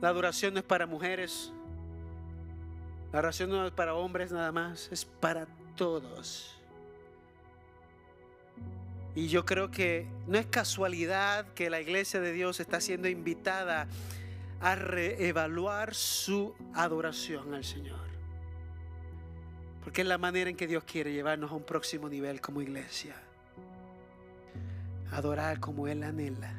La 0.00 0.08
adoración 0.08 0.54
no 0.54 0.60
es 0.60 0.66
para 0.66 0.86
mujeres. 0.86 1.52
La 3.12 3.20
adoración 3.20 3.50
no 3.50 3.64
es 3.64 3.72
para 3.72 3.94
hombres 3.94 4.32
nada 4.32 4.50
más, 4.50 4.88
es 4.90 5.04
para 5.04 5.46
todos. 5.76 6.56
Y 9.16 9.28
yo 9.28 9.46
creo 9.46 9.70
que 9.70 10.06
no 10.26 10.36
es 10.36 10.44
casualidad 10.44 11.46
que 11.54 11.70
la 11.70 11.80
iglesia 11.80 12.20
de 12.20 12.32
Dios 12.32 12.60
está 12.60 12.82
siendo 12.82 13.08
invitada 13.08 13.88
a 14.60 14.74
reevaluar 14.74 15.94
su 15.94 16.54
adoración 16.74 17.54
al 17.54 17.64
Señor. 17.64 17.98
Porque 19.82 20.02
es 20.02 20.06
la 20.06 20.18
manera 20.18 20.50
en 20.50 20.56
que 20.56 20.66
Dios 20.66 20.84
quiere 20.84 21.14
llevarnos 21.14 21.50
a 21.50 21.54
un 21.54 21.62
próximo 21.62 22.10
nivel 22.10 22.42
como 22.42 22.60
iglesia. 22.60 23.14
Adorar 25.12 25.60
como 25.60 25.88
Él 25.88 26.02
anhela. 26.02 26.52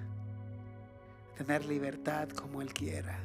Tener 1.38 1.64
libertad 1.64 2.28
como 2.30 2.64
Él 2.64 2.74
quiera. 2.74 3.20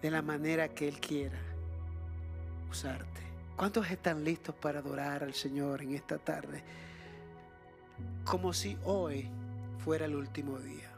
De 0.00 0.10
la 0.10 0.22
manera 0.22 0.68
que 0.68 0.88
Él 0.88 0.98
quiera 0.98 1.38
usarte. 2.70 3.20
¿Cuántos 3.54 3.90
están 3.90 4.24
listos 4.24 4.54
para 4.54 4.78
adorar 4.78 5.22
al 5.22 5.34
Señor 5.34 5.82
en 5.82 5.94
esta 5.94 6.16
tarde? 6.16 6.64
Como 8.24 8.52
si 8.52 8.76
hoy 8.84 9.28
fuera 9.84 10.06
el 10.06 10.14
último 10.14 10.58
día. 10.58 10.90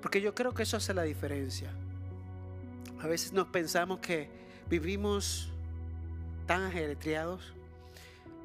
Porque 0.00 0.20
yo 0.20 0.34
creo 0.34 0.52
que 0.52 0.64
eso 0.64 0.76
hace 0.76 0.92
la 0.94 1.02
diferencia. 1.02 1.70
A 3.00 3.06
veces 3.06 3.32
nos 3.32 3.48
pensamos 3.48 4.00
que 4.00 4.28
vivimos 4.68 5.50
tan 6.46 6.62
ajetreados, 6.62 7.52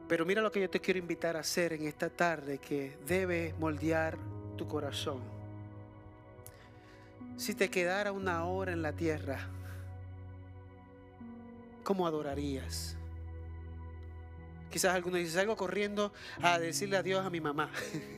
pero 0.08 0.26
mira 0.26 0.41
lo 0.41 0.52
que 0.52 0.62
yo 0.62 0.70
te 0.70 0.80
quiero 0.80 1.00
invitar 1.00 1.36
a 1.36 1.41
hacer 1.41 1.74
en 1.74 1.88
esta 1.88 2.10
tarde 2.10 2.60
que 2.60 2.98
debe 3.08 3.54
moldear 3.60 4.18
tu 4.58 4.68
corazón. 4.68 5.20
Si 7.38 7.54
te 7.54 7.70
quedara 7.70 8.12
una 8.12 8.45
hora 8.45 8.72
en 8.72 8.82
la 8.82 8.93
tierra, 8.93 9.39
¿cómo 11.84 12.08
adorarías? 12.08 12.97
Quizás 14.70 14.93
algunos 14.93 15.20
dicen, 15.20 15.36
salgo 15.36 15.55
corriendo 15.55 16.11
a 16.41 16.59
decirle 16.59 16.97
adiós 16.97 17.26
a 17.26 17.30
mi 17.30 17.39
mamá. 17.39 17.72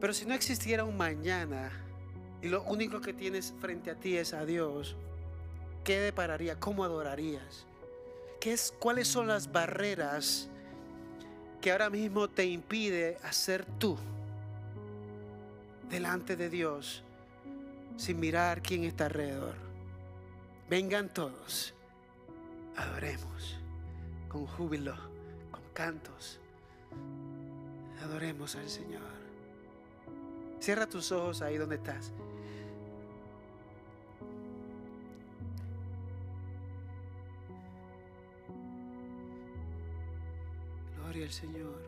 Pero 0.00 0.14
si 0.14 0.24
no 0.26 0.34
existiera 0.34 0.84
un 0.84 0.96
mañana 0.96 1.72
y 2.40 2.48
lo 2.48 2.62
único 2.62 3.00
que 3.00 3.12
tienes 3.12 3.52
frente 3.60 3.90
a 3.90 3.96
ti 3.96 4.16
es 4.16 4.32
a 4.34 4.44
Dios, 4.44 4.94
¿qué 5.82 5.98
depararía? 5.98 6.60
¿Cómo 6.60 6.84
adorarías? 6.84 7.66
¿Qué 8.40 8.52
es, 8.52 8.72
¿Cuáles 8.78 9.08
son 9.08 9.26
las 9.26 9.50
barreras 9.50 10.48
que 11.60 11.72
ahora 11.72 11.90
mismo 11.90 12.28
te 12.28 12.44
impide 12.44 13.16
hacer 13.24 13.64
tú 13.78 13.96
delante 15.90 16.36
de 16.36 16.50
Dios 16.50 17.02
sin 17.96 18.20
mirar 18.20 18.62
quién 18.62 18.84
está 18.84 19.06
alrededor? 19.06 19.65
Vengan 20.68 21.14
todos, 21.14 21.72
adoremos 22.76 23.56
con 24.28 24.46
júbilo, 24.46 24.96
con 25.52 25.62
cantos. 25.72 26.40
Adoremos 28.02 28.56
al 28.56 28.68
Señor. 28.68 29.02
Cierra 30.58 30.88
tus 30.88 31.12
ojos 31.12 31.40
ahí 31.40 31.56
donde 31.56 31.76
estás. 31.76 32.12
Gloria 40.96 41.26
al 41.26 41.32
Señor. 41.32 41.85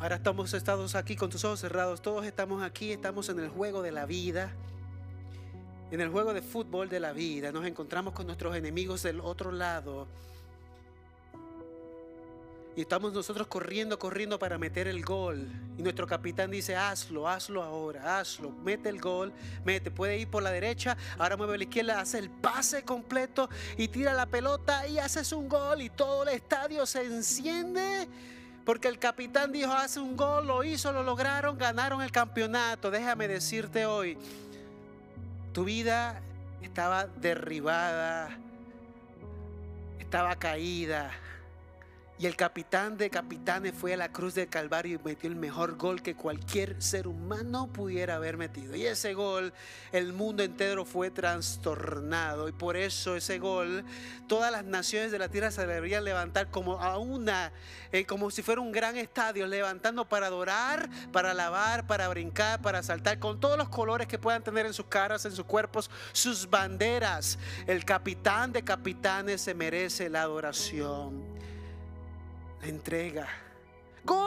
Ahora 0.00 0.16
estamos 0.16 0.54
estados 0.54 0.94
aquí 0.94 1.14
con 1.14 1.28
tus 1.28 1.44
ojos 1.44 1.60
cerrados. 1.60 2.00
Todos 2.00 2.24
estamos 2.24 2.62
aquí, 2.62 2.90
estamos 2.90 3.28
en 3.28 3.38
el 3.38 3.50
juego 3.50 3.82
de 3.82 3.92
la 3.92 4.06
vida. 4.06 4.50
En 5.90 6.00
el 6.00 6.08
juego 6.08 6.32
de 6.32 6.40
fútbol 6.40 6.88
de 6.88 7.00
la 7.00 7.12
vida. 7.12 7.52
Nos 7.52 7.66
encontramos 7.66 8.14
con 8.14 8.24
nuestros 8.24 8.56
enemigos 8.56 9.02
del 9.02 9.20
otro 9.20 9.52
lado. 9.52 10.08
Y 12.74 12.80
estamos 12.80 13.12
nosotros 13.12 13.46
corriendo, 13.46 13.98
corriendo 13.98 14.38
para 14.38 14.56
meter 14.56 14.88
el 14.88 15.04
gol. 15.04 15.46
Y 15.76 15.82
nuestro 15.82 16.06
capitán 16.06 16.50
dice, 16.50 16.74
hazlo, 16.76 17.28
hazlo 17.28 17.62
ahora, 17.62 18.20
hazlo. 18.20 18.52
Mete 18.52 18.88
el 18.88 19.02
gol, 19.02 19.34
mete. 19.66 19.90
Puede 19.90 20.18
ir 20.18 20.28
por 20.28 20.42
la 20.42 20.50
derecha, 20.50 20.96
ahora 21.18 21.36
mueve 21.36 21.56
a 21.56 21.58
la 21.58 21.64
izquierda, 21.64 22.00
hace 22.00 22.20
el 22.20 22.30
pase 22.30 22.84
completo 22.84 23.50
y 23.76 23.88
tira 23.88 24.14
la 24.14 24.24
pelota 24.24 24.86
y 24.88 24.98
haces 24.98 25.30
un 25.32 25.46
gol 25.46 25.82
y 25.82 25.90
todo 25.90 26.22
el 26.22 26.30
estadio 26.30 26.86
se 26.86 27.04
enciende 27.04 28.08
porque 28.70 28.86
el 28.86 29.00
capitán 29.00 29.50
dijo, 29.50 29.72
hace 29.72 29.98
un 29.98 30.16
gol, 30.16 30.46
lo 30.46 30.62
hizo, 30.62 30.92
lo 30.92 31.02
lograron, 31.02 31.58
ganaron 31.58 32.02
el 32.02 32.12
campeonato. 32.12 32.92
Déjame 32.92 33.26
decirte 33.26 33.84
hoy, 33.84 34.16
tu 35.52 35.64
vida 35.64 36.20
estaba 36.62 37.06
derribada, 37.06 38.30
estaba 39.98 40.36
caída, 40.36 41.10
y 42.20 42.26
el 42.26 42.36
capitán 42.36 42.98
de 42.98 43.08
capitanes 43.08 43.72
fue 43.74 43.94
a 43.94 43.96
la 43.96 44.12
cruz 44.12 44.34
del 44.34 44.46
Calvario 44.46 45.00
y 45.00 45.08
metió 45.08 45.30
el 45.30 45.36
mejor 45.36 45.78
gol 45.78 46.02
que 46.02 46.14
cualquier 46.14 46.76
ser 46.82 47.08
humano 47.08 47.68
pudiera 47.72 48.16
haber 48.16 48.36
metido. 48.36 48.76
Y 48.76 48.84
ese 48.84 49.14
gol, 49.14 49.54
el 49.90 50.12
mundo 50.12 50.42
entero 50.42 50.84
fue 50.84 51.10
trastornado. 51.10 52.46
Y 52.50 52.52
por 52.52 52.76
eso 52.76 53.16
ese 53.16 53.38
gol, 53.38 53.86
todas 54.28 54.52
las 54.52 54.66
naciones 54.66 55.12
de 55.12 55.18
la 55.18 55.30
tierra 55.30 55.50
se 55.50 55.66
deberían 55.66 56.04
levantar 56.04 56.50
como 56.50 56.78
a 56.78 56.98
una, 56.98 57.52
eh, 57.90 58.04
como 58.04 58.30
si 58.30 58.42
fuera 58.42 58.60
un 58.60 58.70
gran 58.70 58.98
estadio, 58.98 59.46
levantando 59.46 60.06
para 60.06 60.26
adorar, 60.26 60.90
para 61.12 61.30
alabar, 61.30 61.86
para 61.86 62.06
brincar, 62.08 62.60
para 62.60 62.82
saltar, 62.82 63.18
con 63.18 63.40
todos 63.40 63.56
los 63.56 63.70
colores 63.70 64.06
que 64.06 64.18
puedan 64.18 64.42
tener 64.42 64.66
en 64.66 64.74
sus 64.74 64.84
caras, 64.84 65.24
en 65.24 65.32
sus 65.32 65.46
cuerpos, 65.46 65.90
sus 66.12 66.50
banderas. 66.50 67.38
El 67.66 67.86
capitán 67.86 68.52
de 68.52 68.62
capitanes 68.62 69.40
se 69.40 69.54
merece 69.54 70.10
la 70.10 70.20
adoración 70.20 71.40
la 72.60 72.68
entrega. 72.68 73.28
¡Gol! 74.04 74.20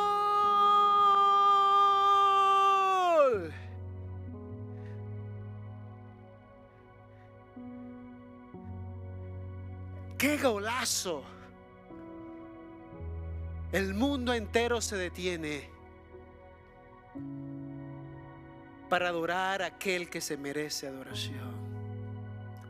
¡Qué 10.18 10.38
golazo! 10.38 11.24
El 13.72 13.94
mundo 13.96 14.34
entero 14.34 14.82
se 14.82 14.96
detiene 14.96 15.70
para 18.88 19.10
adorar 19.10 19.64
a 19.64 19.66
aquel 19.66 20.10
que 20.12 20.22
se 20.22 20.38
merece 20.38 20.88
adoración, 20.88 21.56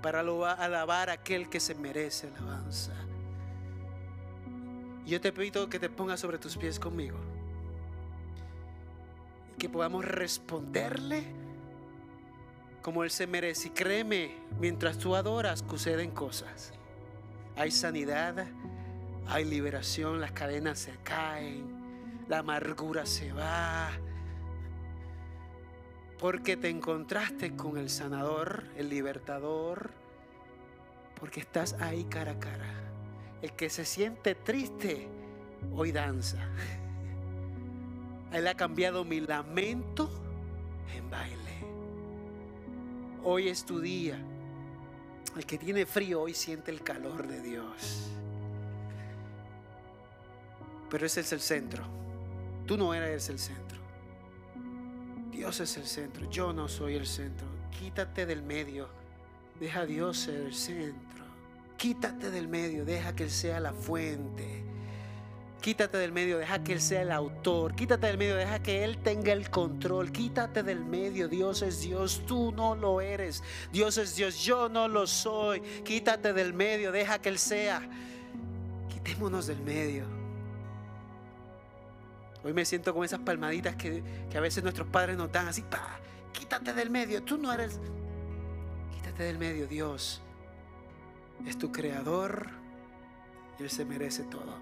para 0.02 0.22
alabar 0.22 1.10
a 1.10 1.14
aquel 1.14 1.50
que 1.50 1.60
se 1.60 1.76
merece 1.76 2.28
alabanza. 2.28 3.03
Yo 5.06 5.20
te 5.20 5.32
pido 5.34 5.70
que 5.70 5.80
te 5.80 5.90
pongas 5.90 6.20
sobre 6.20 6.38
tus 6.38 6.58
pies 6.58 6.80
conmigo. 6.80 7.18
que 9.58 9.70
podamos 9.70 10.04
responderle 10.04 11.24
como 12.82 13.04
Él 13.06 13.12
se 13.12 13.26
merece. 13.28 13.70
Y 13.70 13.72
créeme, 13.72 14.36
mientras 14.60 14.98
tú 14.98 15.16
adoras, 15.16 15.64
suceden 15.70 16.12
cosas. 16.12 16.74
Hay 17.56 17.72
sanidad, 17.72 18.46
hay 19.28 19.46
liberación, 19.46 20.20
las 20.20 20.34
cadenas 20.34 20.80
se 20.80 20.98
caen, 21.04 22.26
la 22.28 22.40
amargura 22.40 23.06
se 23.06 23.32
va. 23.32 23.90
Porque 26.20 26.58
te 26.58 26.70
encontraste 26.70 27.56
con 27.56 27.78
el 27.78 27.90
sanador, 27.90 28.66
el 28.76 28.90
libertador, 28.90 29.92
porque 31.20 31.40
estás 31.40 31.74
ahí 31.80 32.04
cara 32.06 32.34
a 32.34 32.40
cara. 32.40 32.93
El 33.44 33.52
que 33.52 33.70
se 33.70 33.84
siente 33.84 34.36
triste, 34.36 35.06
hoy 35.76 35.92
danza. 35.92 36.38
Él 38.32 38.48
ha 38.48 38.56
cambiado 38.56 39.04
mi 39.04 39.20
lamento 39.20 40.10
en 40.96 41.10
baile. 41.10 41.58
Hoy 43.22 43.50
es 43.50 43.66
tu 43.66 43.82
día. 43.82 44.18
El 45.36 45.46
que 45.46 45.58
tiene 45.58 45.86
frío 45.86 46.22
hoy 46.22 46.34
siente 46.34 46.72
el 46.72 46.84
calor 46.84 47.28
de 47.28 47.42
Dios. 47.42 48.12
Pero 50.90 51.06
ese 51.06 51.20
es 51.20 51.34
el 51.34 51.42
centro. 51.42 51.84
Tú 52.66 52.78
no 52.78 52.94
eres 52.94 53.28
el 53.28 53.40
centro. 53.40 53.80
Dios 55.32 55.60
es 55.60 55.76
el 55.76 55.86
centro. 55.86 56.30
Yo 56.30 56.54
no 56.54 56.70
soy 56.70 56.96
el 56.96 57.06
centro. 57.06 57.46
Quítate 57.78 58.26
del 58.26 58.42
medio. 58.42 58.88
Deja 59.60 59.82
a 59.82 59.86
Dios 59.86 60.18
ser 60.18 60.36
el 60.36 60.54
centro. 60.54 61.13
Quítate 61.84 62.32
del 62.32 62.48
medio. 62.48 62.86
Deja 62.86 63.14
que 63.14 63.24
Él 63.24 63.30
sea 63.30 63.60
la 63.60 63.74
fuente. 63.74 64.64
Quítate 65.60 65.98
del 65.98 66.14
medio, 66.14 66.38
deja 66.38 66.64
que 66.64 66.72
Él 66.72 66.80
sea 66.80 67.02
el 67.02 67.12
autor. 67.12 67.76
Quítate 67.76 68.08
del 68.08 68.18
medio, 68.18 68.38
deja 68.38 68.64
que 68.64 68.86
Él 68.86 69.00
tenga 69.00 69.34
el 69.34 69.50
control. 69.50 70.14
Quítate 70.14 70.64
del 70.64 70.86
medio, 70.86 71.28
Dios 71.28 71.62
es 71.62 71.82
Dios, 71.82 72.24
tú 72.26 72.54
no 72.54 72.74
lo 72.74 73.02
eres. 73.02 73.44
Dios 73.74 73.98
es 73.98 74.16
Dios, 74.16 74.40
yo 74.46 74.70
no 74.70 74.88
lo 74.88 75.06
soy. 75.06 75.60
Quítate 75.84 76.32
del 76.32 76.54
medio, 76.54 76.94
deja 76.94 77.20
que 77.20 77.28
Él 77.28 77.38
sea. 77.38 77.82
Quitémonos 78.88 79.48
del 79.48 79.60
medio. 79.60 80.06
Hoy 82.46 82.54
me 82.54 82.64
siento 82.64 82.94
con 82.94 83.04
esas 83.04 83.20
palmaditas 83.20 83.76
que, 83.76 84.02
a 84.34 84.40
veces 84.40 84.64
nuestros 84.64 84.88
padres 84.88 85.18
nos 85.18 85.30
dan 85.34 85.50
así. 85.50 85.64
Pa, 85.64 86.00
quítate 86.32 86.72
del 86.72 86.90
medio, 86.90 87.24
tú 87.24 87.38
no 87.38 87.52
eres. 87.52 87.78
Quítate 88.96 89.24
del 89.24 89.38
medio, 89.38 89.68
Dios 89.68 90.23
es 91.46 91.58
tu 91.58 91.72
creador 91.72 92.50
y 93.60 93.64
Él 93.64 93.70
se 93.70 93.86
merece 93.86 94.24
todo. 94.24 94.58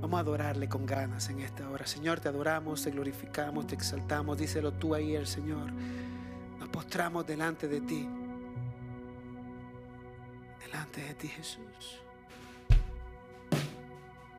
Vamos 0.00 0.18
a 0.18 0.20
adorarle 0.20 0.68
con 0.68 0.86
ganas 0.86 1.28
en 1.28 1.40
esta 1.40 1.68
hora. 1.68 1.86
Señor, 1.86 2.20
te 2.20 2.28
adoramos, 2.28 2.82
te 2.82 2.90
glorificamos, 2.90 3.66
te 3.66 3.74
exaltamos. 3.74 4.38
Díselo 4.38 4.72
tú 4.72 4.94
ahí, 4.94 5.16
el 5.16 5.26
Señor. 5.26 5.72
Nos 6.60 6.68
postramos 6.68 7.26
delante 7.26 7.66
de 7.66 7.80
ti. 7.80 8.08
Delante 10.60 11.02
de 11.02 11.14
ti, 11.14 11.28
Jesús. 11.28 12.00